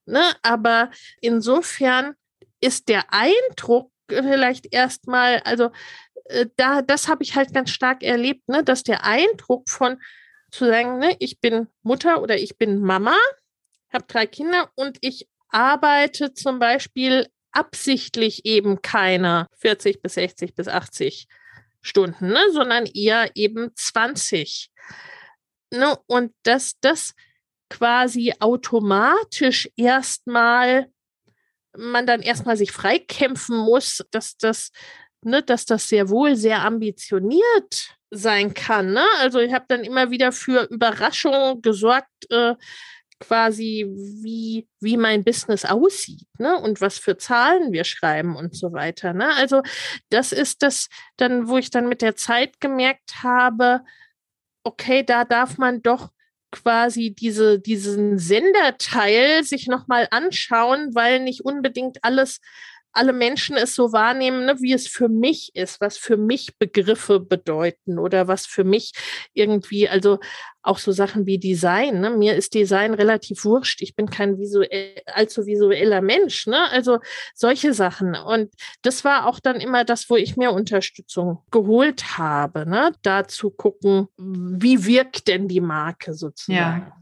Ne? 0.06 0.22
Aber 0.42 0.90
insofern 1.20 2.14
ist 2.60 2.88
der 2.88 3.12
Eindruck 3.12 3.90
vielleicht 4.08 4.72
erstmal, 4.72 5.40
also 5.40 5.70
äh, 6.26 6.46
da, 6.56 6.82
das 6.82 7.08
habe 7.08 7.22
ich 7.22 7.34
halt 7.36 7.52
ganz 7.52 7.70
stark 7.70 8.02
erlebt, 8.02 8.48
ne, 8.48 8.62
dass 8.64 8.82
der 8.82 9.04
Eindruck 9.04 9.68
von 9.68 10.00
zu 10.50 10.66
sagen, 10.66 10.98
ne, 10.98 11.16
ich 11.18 11.40
bin 11.40 11.68
Mutter 11.82 12.22
oder 12.22 12.36
ich 12.38 12.56
bin 12.56 12.80
Mama, 12.80 13.16
habe 13.92 14.04
drei 14.06 14.26
Kinder 14.26 14.70
und 14.74 14.98
ich 15.00 15.28
arbeite 15.48 16.32
zum 16.32 16.58
Beispiel 16.58 17.28
absichtlich 17.52 18.44
eben 18.44 18.82
keine 18.82 19.46
40 19.58 20.02
bis 20.02 20.14
60 20.14 20.54
bis 20.54 20.68
80 20.68 21.28
Stunden, 21.80 22.28
ne, 22.28 22.40
sondern 22.52 22.86
eher 22.86 23.30
eben 23.34 23.70
20. 23.74 24.70
Ne, 25.70 25.96
und 26.06 26.32
das, 26.42 26.74
das 26.80 27.14
quasi 27.68 28.32
automatisch 28.40 29.68
erstmal 29.76 30.88
man 31.76 32.06
dann 32.06 32.20
erstmal 32.20 32.56
sich 32.56 32.72
freikämpfen 32.72 33.56
muss, 33.56 34.04
dass 34.10 34.36
das, 34.36 34.70
ne, 35.22 35.42
dass 35.42 35.64
das 35.64 35.88
sehr 35.88 36.08
wohl 36.08 36.36
sehr 36.36 36.62
ambitioniert 36.62 37.96
sein 38.10 38.54
kann. 38.54 38.92
Ne? 38.92 39.04
Also 39.18 39.40
ich 39.40 39.52
habe 39.52 39.64
dann 39.68 39.82
immer 39.82 40.10
wieder 40.10 40.32
für 40.32 40.68
Überraschungen 40.70 41.62
gesorgt, 41.62 42.30
äh, 42.30 42.54
quasi 43.20 43.86
wie, 43.88 44.68
wie 44.80 44.96
mein 44.96 45.24
Business 45.24 45.64
aussieht, 45.64 46.26
ne? 46.38 46.58
Und 46.58 46.80
was 46.80 46.98
für 46.98 47.16
Zahlen 47.16 47.72
wir 47.72 47.84
schreiben 47.84 48.36
und 48.36 48.56
so 48.56 48.72
weiter. 48.72 49.12
Ne? 49.14 49.32
Also 49.36 49.62
das 50.10 50.32
ist 50.32 50.62
das 50.62 50.88
dann, 51.16 51.48
wo 51.48 51.56
ich 51.56 51.70
dann 51.70 51.88
mit 51.88 52.02
der 52.02 52.16
Zeit 52.16 52.60
gemerkt 52.60 53.22
habe, 53.22 53.82
okay, 54.64 55.04
da 55.04 55.24
darf 55.24 55.58
man 55.58 55.80
doch 55.80 56.10
quasi 56.54 57.10
diese, 57.10 57.58
diesen 57.58 58.18
Senderteil 58.18 59.44
sich 59.44 59.66
nochmal 59.66 60.08
anschauen, 60.10 60.94
weil 60.94 61.20
nicht 61.20 61.44
unbedingt 61.44 61.98
alles 62.02 62.40
alle 62.94 63.12
Menschen 63.12 63.56
es 63.56 63.74
so 63.74 63.92
wahrnehmen, 63.92 64.46
ne, 64.46 64.54
wie 64.60 64.72
es 64.72 64.86
für 64.86 65.08
mich 65.08 65.50
ist, 65.54 65.80
was 65.80 65.98
für 65.98 66.16
mich 66.16 66.56
Begriffe 66.58 67.18
bedeuten 67.18 67.98
oder 67.98 68.28
was 68.28 68.46
für 68.46 68.62
mich 68.62 68.92
irgendwie, 69.32 69.88
also 69.88 70.20
auch 70.64 70.78
so 70.78 70.92
Sachen 70.92 71.26
wie 71.26 71.38
Design. 71.38 72.00
Ne? 72.00 72.10
Mir 72.10 72.34
ist 72.34 72.54
Design 72.54 72.94
relativ 72.94 73.44
wurscht. 73.44 73.82
Ich 73.82 73.94
bin 73.94 74.08
kein 74.08 74.38
visuell, 74.38 74.94
allzu 75.06 75.46
visueller 75.46 76.00
Mensch. 76.00 76.46
Ne? 76.46 76.70
Also 76.70 76.98
solche 77.34 77.74
Sachen. 77.74 78.14
Und 78.16 78.50
das 78.82 79.04
war 79.04 79.26
auch 79.26 79.38
dann 79.40 79.60
immer 79.60 79.84
das, 79.84 80.08
wo 80.08 80.16
ich 80.16 80.36
mir 80.36 80.52
Unterstützung 80.52 81.38
geholt 81.50 82.18
habe. 82.18 82.68
Ne? 82.68 82.92
Da 83.02 83.28
zu 83.28 83.50
gucken, 83.50 84.08
wie 84.16 84.86
wirkt 84.86 85.28
denn 85.28 85.48
die 85.48 85.60
Marke 85.60 86.14
sozusagen. 86.14 86.58
Ja. 86.58 86.92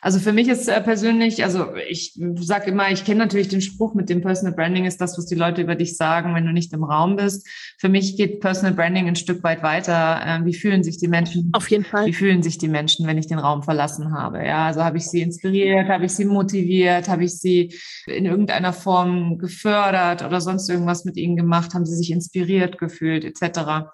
Also 0.00 0.20
für 0.20 0.32
mich 0.32 0.48
ist 0.48 0.68
äh, 0.68 0.80
persönlich, 0.80 1.42
also 1.44 1.74
ich 1.88 2.18
sage 2.36 2.70
immer, 2.70 2.90
ich 2.90 3.04
kenne 3.04 3.18
natürlich 3.18 3.48
den 3.48 3.60
Spruch 3.60 3.94
mit 3.94 4.08
dem 4.08 4.20
Personal 4.20 4.54
Branding 4.54 4.84
ist 4.84 5.00
das, 5.00 5.18
was 5.18 5.26
die 5.26 5.34
Leute 5.34 5.62
über 5.62 5.74
dich 5.74 5.96
sagen, 5.96 6.34
wenn 6.34 6.46
du 6.46 6.52
nicht 6.52 6.72
im 6.72 6.84
Raum 6.84 7.16
bist. 7.16 7.48
Für 7.78 7.88
mich 7.88 8.16
geht 8.16 8.40
Personal 8.40 8.74
Branding 8.74 9.08
ein 9.08 9.16
Stück 9.16 9.42
weit 9.42 9.62
weiter. 9.62 10.20
Äh, 10.24 10.44
wie 10.44 10.54
fühlen 10.54 10.82
sich 10.82 10.98
die 10.98 11.08
Menschen? 11.08 11.50
Auf 11.52 11.68
jeden 11.70 11.84
Fall. 11.84 12.06
Wie 12.06 12.12
fühlen 12.12 12.42
sich 12.42 12.58
die 12.58 12.68
Menschen? 12.68 12.97
Menschen, 12.98 13.06
wenn 13.06 13.18
ich 13.18 13.26
den 13.26 13.38
Raum 13.38 13.62
verlassen 13.62 14.12
habe. 14.12 14.44
Ja, 14.44 14.66
also 14.66 14.82
habe 14.82 14.98
ich 14.98 15.06
sie 15.06 15.22
inspiriert, 15.22 15.88
habe 15.88 16.04
ich 16.06 16.12
sie 16.12 16.24
motiviert, 16.24 17.08
habe 17.08 17.24
ich 17.24 17.38
sie 17.38 17.74
in 18.06 18.26
irgendeiner 18.26 18.72
Form 18.72 19.38
gefördert 19.38 20.24
oder 20.24 20.40
sonst 20.40 20.68
irgendwas 20.68 21.04
mit 21.04 21.16
ihnen 21.16 21.36
gemacht, 21.36 21.74
haben 21.74 21.86
sie 21.86 21.96
sich 21.96 22.10
inspiriert 22.10 22.78
gefühlt 22.78 23.24
etc. 23.24 23.88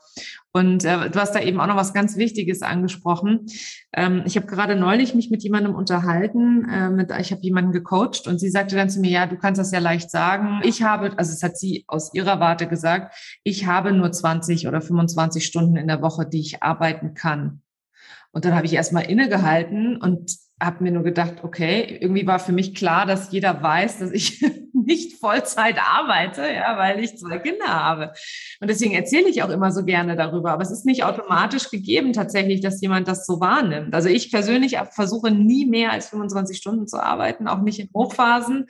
Und 0.53 0.85
äh, 0.85 1.11
du 1.11 1.21
hast 1.21 1.35
da 1.35 1.41
eben 1.41 1.61
auch 1.61 1.67
noch 1.67 1.77
was 1.77 1.93
ganz 1.93 2.17
Wichtiges 2.17 2.63
angesprochen. 2.63 3.47
Ähm, 3.93 4.23
ich 4.25 4.37
habe 4.37 4.47
gerade 4.47 4.77
neulich 4.77 5.15
mich 5.15 5.31
mit 5.31 5.43
jemandem 5.43 5.75
unterhalten, 5.75 6.69
äh, 6.69 6.91
mit, 6.91 7.11
ich 7.19 7.33
habe 7.33 7.43
jemanden 7.43 7.73
gecoacht 7.73 8.29
und 8.29 8.39
sie 8.39 8.51
sagte 8.51 8.77
dann 8.77 8.89
zu 8.89 9.01
mir, 9.01 9.11
ja, 9.11 9.27
du 9.27 9.37
kannst 9.37 9.59
das 9.59 9.73
ja 9.73 9.81
leicht 9.81 10.11
sagen. 10.11 10.61
Ich 10.63 10.83
habe, 10.83 11.13
also 11.17 11.33
es 11.33 11.43
hat 11.43 11.59
sie 11.59 11.85
aus 11.89 12.15
ihrer 12.15 12.39
Warte 12.39 12.69
gesagt, 12.69 13.17
ich 13.43 13.67
habe 13.67 13.93
nur 13.93 14.13
20 14.13 14.69
oder 14.69 14.81
25 14.81 15.45
Stunden 15.45 15.77
in 15.77 15.89
der 15.89 16.03
Woche, 16.03 16.25
die 16.25 16.41
ich 16.41 16.63
arbeiten 16.63 17.15
kann. 17.15 17.64
Und 18.35 18.45
dann 18.45 18.55
habe 18.55 18.67
ich 18.67 18.75
erstmal 18.75 19.09
innegehalten 19.09 19.97
und 19.97 20.37
habe 20.61 20.85
mir 20.85 20.93
nur 20.93 21.03
gedacht, 21.03 21.43
okay, 21.43 21.99
irgendwie 22.01 22.27
war 22.27 22.39
für 22.39 22.53
mich 22.53 22.75
klar, 22.75 23.07
dass 23.07 23.33
jeder 23.33 23.63
weiß, 23.63 23.99
dass 23.99 24.11
ich 24.11 24.45
nicht 24.73 25.19
Vollzeit 25.19 25.79
arbeite, 25.79 26.43
ja, 26.43 26.77
weil 26.77 27.01
ich 27.01 27.17
zwei 27.17 27.39
Kinder 27.39 27.67
habe. 27.67 28.13
Und 28.61 28.69
deswegen 28.69 28.93
erzähle 28.93 29.29
ich 29.29 29.43
auch 29.43 29.51
immer 29.51 29.73
so 29.73 29.85
gerne 29.85 30.17
darüber. 30.17 30.53
Aber 30.53 30.63
es 30.63 30.71
ist 30.71 30.85
nicht 30.85 31.05
automatisch 31.05 31.71
gegeben 31.71 32.13
tatsächlich, 32.13 32.61
dass 32.61 32.81
jemand 32.81 33.09
das 33.09 33.27
so 33.27 33.41
wahrnimmt. 33.41 33.95
Also 33.95 34.09
ich 34.09 34.31
persönlich 34.31 34.77
versuche 34.91 35.31
nie 35.31 35.67
mehr 35.67 35.93
als 35.93 36.09
25 36.09 36.57
Stunden 36.57 36.87
zu 36.87 37.03
arbeiten, 37.03 37.49
auch 37.49 37.63
nicht 37.63 37.81
in 37.81 37.91
Hochphasen. 37.95 38.67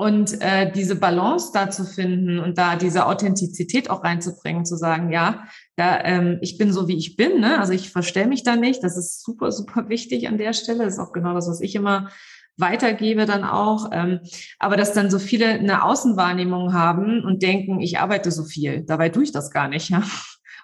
Und 0.00 0.40
äh, 0.42 0.70
diese 0.70 0.94
Balance 0.94 1.50
da 1.52 1.70
zu 1.70 1.84
finden 1.84 2.38
und 2.38 2.56
da 2.56 2.76
diese 2.76 3.06
Authentizität 3.06 3.90
auch 3.90 4.04
reinzubringen, 4.04 4.64
zu 4.64 4.76
sagen, 4.76 5.10
ja, 5.10 5.48
da, 5.74 6.00
ähm, 6.04 6.38
ich 6.40 6.56
bin 6.56 6.72
so, 6.72 6.86
wie 6.86 6.96
ich 6.96 7.16
bin, 7.16 7.40
ne? 7.40 7.58
also 7.58 7.72
ich 7.72 7.90
verstelle 7.90 8.28
mich 8.28 8.44
da 8.44 8.54
nicht, 8.54 8.84
das 8.84 8.96
ist 8.96 9.24
super, 9.24 9.50
super 9.50 9.88
wichtig 9.88 10.28
an 10.28 10.38
der 10.38 10.52
Stelle, 10.52 10.84
das 10.84 10.94
ist 10.94 10.98
auch 11.00 11.12
genau 11.12 11.34
das, 11.34 11.48
was 11.48 11.60
ich 11.60 11.74
immer 11.74 12.10
weitergebe 12.56 13.26
dann 13.26 13.42
auch, 13.42 13.90
ähm, 13.90 14.20
aber 14.60 14.76
dass 14.76 14.92
dann 14.92 15.10
so 15.10 15.18
viele 15.18 15.48
eine 15.48 15.82
Außenwahrnehmung 15.82 16.74
haben 16.74 17.24
und 17.24 17.42
denken, 17.42 17.80
ich 17.80 17.98
arbeite 17.98 18.30
so 18.30 18.44
viel, 18.44 18.84
dabei 18.84 19.08
tue 19.08 19.24
ich 19.24 19.32
das 19.32 19.50
gar 19.50 19.66
nicht, 19.66 19.90
ja. 19.90 20.04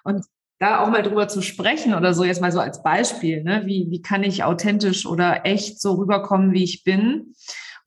Und 0.05 0.23
da 0.59 0.79
auch 0.79 0.89
mal 0.89 1.03
drüber 1.03 1.27
zu 1.27 1.41
sprechen 1.41 1.93
oder 1.93 2.13
so, 2.13 2.23
jetzt 2.23 2.39
mal 2.39 2.53
so 2.53 2.61
als 2.61 2.81
Beispiel, 2.83 3.43
ne? 3.43 3.63
wie, 3.65 3.87
wie 3.89 4.01
kann 4.01 4.23
ich 4.23 4.45
authentisch 4.45 5.05
oder 5.05 5.45
echt 5.45 5.81
so 5.81 5.95
rüberkommen, 5.95 6.53
wie 6.53 6.63
ich 6.63 6.85
bin? 6.85 7.35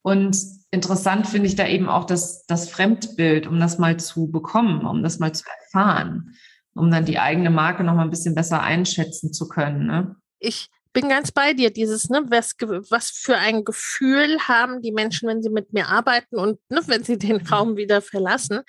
Und 0.03 0.37
interessant 0.71 1.27
finde 1.27 1.47
ich 1.47 1.55
da 1.55 1.67
eben 1.67 1.89
auch 1.89 2.05
das, 2.05 2.45
das 2.45 2.69
Fremdbild, 2.69 3.47
um 3.47 3.59
das 3.59 3.77
mal 3.77 3.97
zu 3.97 4.29
bekommen, 4.29 4.85
um 4.85 5.03
das 5.03 5.19
mal 5.19 5.33
zu 5.33 5.43
erfahren, 5.47 6.35
um 6.73 6.91
dann 6.91 7.05
die 7.05 7.19
eigene 7.19 7.49
Marke 7.49 7.83
noch 7.83 7.95
mal 7.95 8.03
ein 8.03 8.09
bisschen 8.09 8.35
besser 8.35 8.61
einschätzen 8.61 9.33
zu 9.33 9.47
können. 9.47 9.87
Ne? 9.87 10.15
Ich 10.39 10.67
bin 10.93 11.09
ganz 11.09 11.31
bei 11.31 11.53
dir, 11.53 11.71
dieses, 11.71 12.09
ne, 12.09 12.23
was, 12.29 12.55
was 12.89 13.11
für 13.11 13.37
ein 13.37 13.63
Gefühl 13.63 14.39
haben 14.47 14.81
die 14.81 14.91
Menschen, 14.91 15.29
wenn 15.29 15.41
sie 15.41 15.49
mit 15.49 15.73
mir 15.73 15.87
arbeiten 15.87 16.37
und 16.37 16.59
ne, 16.69 16.81
wenn 16.87 17.03
sie 17.03 17.17
den 17.17 17.37
mhm. 17.37 17.47
Raum 17.47 17.77
wieder 17.77 18.01
verlassen. 18.01 18.61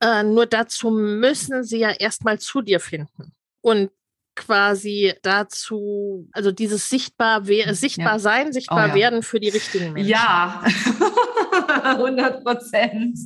Äh, 0.00 0.22
nur 0.22 0.46
dazu 0.46 0.90
müssen 0.90 1.64
sie 1.64 1.78
ja 1.78 1.90
erstmal 1.90 2.38
zu 2.38 2.62
dir 2.62 2.78
finden. 2.78 3.32
Und 3.60 3.90
quasi 4.38 5.14
dazu, 5.22 6.28
also 6.32 6.52
dieses 6.52 6.88
sichtbar, 6.88 7.44
hm, 7.44 7.74
sichtbar 7.74 8.12
ja. 8.12 8.18
sein, 8.20 8.52
sichtbar 8.52 8.86
oh, 8.86 8.88
ja. 8.90 8.94
werden 8.94 9.22
für 9.22 9.40
die 9.40 9.48
richtigen 9.48 9.92
Menschen. 9.92 10.10
Ja, 10.10 10.62
100 11.96 12.44
Prozent. 12.44 13.18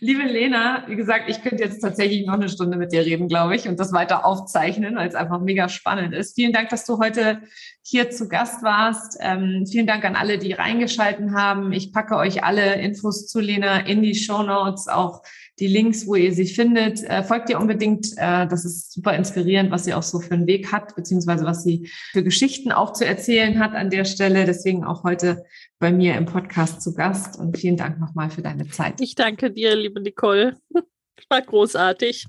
Liebe 0.00 0.22
Lena, 0.22 0.84
wie 0.88 0.96
gesagt, 0.96 1.28
ich 1.28 1.42
könnte 1.42 1.62
jetzt 1.62 1.80
tatsächlich 1.80 2.26
noch 2.26 2.34
eine 2.34 2.48
Stunde 2.48 2.76
mit 2.76 2.92
dir 2.92 3.04
reden, 3.04 3.28
glaube 3.28 3.56
ich, 3.56 3.68
und 3.68 3.80
das 3.80 3.92
weiter 3.92 4.24
aufzeichnen, 4.24 4.96
weil 4.96 5.08
es 5.08 5.14
einfach 5.14 5.40
mega 5.40 5.68
spannend 5.68 6.14
ist. 6.14 6.34
Vielen 6.34 6.52
Dank, 6.52 6.68
dass 6.68 6.84
du 6.84 6.98
heute 6.98 7.40
hier 7.82 8.10
zu 8.10 8.28
Gast 8.28 8.62
warst. 8.62 9.16
Ähm, 9.20 9.64
vielen 9.70 9.86
Dank 9.86 10.04
an 10.04 10.16
alle, 10.16 10.38
die 10.38 10.52
reingeschalten 10.52 11.34
haben. 11.34 11.72
Ich 11.72 11.92
packe 11.92 12.16
euch 12.16 12.42
alle 12.44 12.80
Infos 12.80 13.26
zu 13.26 13.40
Lena 13.40 13.80
in 13.80 14.02
die 14.02 14.14
Show 14.14 14.42
Notes, 14.42 14.88
auch 14.88 15.22
die 15.58 15.66
Links, 15.66 16.06
wo 16.06 16.14
ihr 16.14 16.32
sie 16.32 16.46
findet. 16.46 17.02
Äh, 17.04 17.22
folgt 17.22 17.48
ihr 17.48 17.58
unbedingt. 17.58 18.12
Äh, 18.16 18.46
das 18.46 18.64
ist 18.64 18.92
super 18.92 19.14
inspirierend, 19.14 19.70
was 19.70 19.84
sie 19.84 19.94
auch 19.94 20.02
so 20.02 20.20
für 20.20 20.34
einen 20.34 20.46
Weg 20.46 20.72
hat, 20.72 20.94
beziehungsweise 20.94 21.44
was 21.44 21.64
sie 21.64 21.90
für 22.12 22.22
Geschichten 22.22 22.72
auch 22.72 22.92
zu 22.92 23.06
erzählen 23.06 23.58
hat 23.58 23.74
an 23.74 23.90
der 23.90 24.04
Stelle. 24.04 24.44
Deswegen 24.44 24.84
auch 24.84 25.04
heute 25.04 25.44
bei 25.78 25.92
mir 25.92 26.16
im 26.16 26.26
Podcast 26.26 26.82
zu 26.82 26.94
Gast. 26.94 27.38
Und 27.38 27.56
vielen 27.56 27.76
Dank 27.76 27.98
nochmal 27.98 28.30
für 28.30 28.42
deine 28.42 28.68
Zeit. 28.68 29.00
Ich 29.00 29.14
danke 29.14 29.50
dir, 29.50 29.74
liebe 29.74 30.00
Nicole. 30.00 30.56
War 31.28 31.42
großartig. 31.42 32.26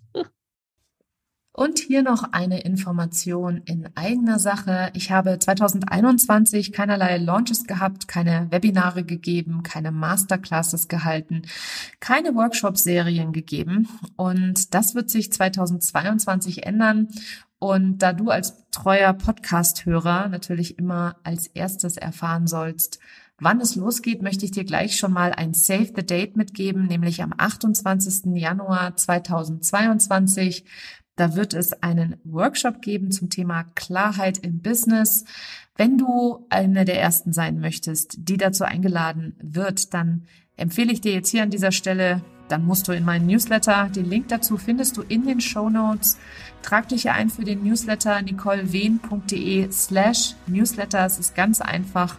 Und 1.60 1.80
hier 1.80 2.04
noch 2.04 2.34
eine 2.34 2.62
Information 2.62 3.64
in 3.66 3.90
eigener 3.96 4.38
Sache. 4.38 4.92
Ich 4.94 5.10
habe 5.10 5.40
2021 5.40 6.72
keinerlei 6.72 7.18
Launches 7.18 7.64
gehabt, 7.64 8.08
keine 8.08 8.46
Webinare 8.52 9.04
gegeben, 9.04 9.64
keine 9.64 9.92
Masterclasses 9.92 10.88
gehalten, 10.88 11.42
keine 12.00 12.36
Workshop-Serien 12.36 13.34
gegeben. 13.34 13.88
Und 14.18 14.76
das 14.76 14.94
wird 14.94 15.10
sich 15.10 15.34
2022 15.34 16.64
ändern. 16.64 17.08
Und 17.58 18.04
da 18.04 18.14
du 18.14 18.30
als 18.30 18.70
treuer 18.70 19.14
Podcast-Hörer 19.14 20.30
natürlich 20.30 20.78
immer 20.78 21.16
als 21.24 21.48
erstes 21.48 21.98
erfahren 21.98 22.46
sollst, 22.46 23.00
wann 23.40 23.62
es 23.62 23.76
losgeht, 23.76 24.22
möchte 24.22 24.46
ich 24.46 24.52
dir 24.52 24.64
gleich 24.64 24.96
schon 24.96 25.12
mal 25.12 25.32
ein 25.34 25.56
Save 25.56 25.92
the 25.96 26.06
Date 26.06 26.38
mitgeben, 26.38 26.86
nämlich 26.86 27.24
am 27.24 27.34
28. 27.36 28.36
Januar 28.36 28.96
2022 28.96 30.66
da 31.18 31.36
wird 31.36 31.54
es 31.54 31.74
einen 31.84 32.16
Workshop 32.24 32.82
geben 32.82 33.12
zum 33.12 33.30
Thema 33.30 33.66
Klarheit 33.76 34.38
im 34.38 34.60
Business. 34.60 35.26
Wenn 35.76 35.98
du 35.98 36.46
eine 36.50 36.86
der 36.86 37.02
ersten 37.02 37.34
sein 37.34 37.60
möchtest, 37.60 38.30
die 38.30 38.38
dazu 38.38 38.64
eingeladen 38.64 39.36
wird, 39.42 39.94
dann 39.94 40.24
empfehle 40.56 40.94
ich 40.94 41.02
dir 41.02 41.14
jetzt 41.14 41.30
hier 41.30 41.44
an 41.44 41.50
dieser 41.50 41.72
Stelle, 41.72 42.22
dann 42.48 42.66
musst 42.66 42.88
du 42.88 42.94
in 42.94 43.04
meinen 43.04 43.28
Newsletter, 43.28 43.90
den 43.94 44.10
Link 44.10 44.30
dazu 44.30 44.58
findest 44.58 44.96
du 44.96 45.02
in 45.02 45.26
den 45.26 45.42
Show 45.42 45.70
Notes. 45.70 46.18
Trag 46.62 46.88
dich 46.88 47.02
hier 47.02 47.14
ein 47.14 47.30
für 47.30 47.44
den 47.44 47.64
Newsletter 47.64 48.22
nicolewehn.de 48.22 49.72
slash 49.72 50.36
Newsletter. 50.48 51.06
Es 51.06 51.20
ist 51.20 51.36
ganz 51.36 51.62
einfach. 51.62 52.18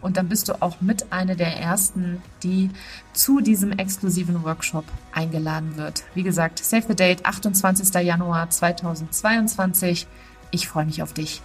Und 0.00 0.16
dann 0.16 0.28
bist 0.28 0.48
du 0.48 0.60
auch 0.62 0.80
mit 0.80 1.12
einer 1.12 1.34
der 1.34 1.56
ersten, 1.58 2.22
die 2.42 2.70
zu 3.12 3.40
diesem 3.40 3.72
exklusiven 3.72 4.44
Workshop 4.44 4.84
eingeladen 5.12 5.76
wird. 5.76 6.04
Wie 6.14 6.22
gesagt, 6.22 6.58
Save 6.58 6.84
the 6.88 6.94
Date, 6.96 7.26
28. 7.26 7.94
Januar 8.02 8.48
2022. 8.48 10.06
Ich 10.50 10.68
freue 10.68 10.86
mich 10.86 11.02
auf 11.02 11.12
dich. 11.12 11.42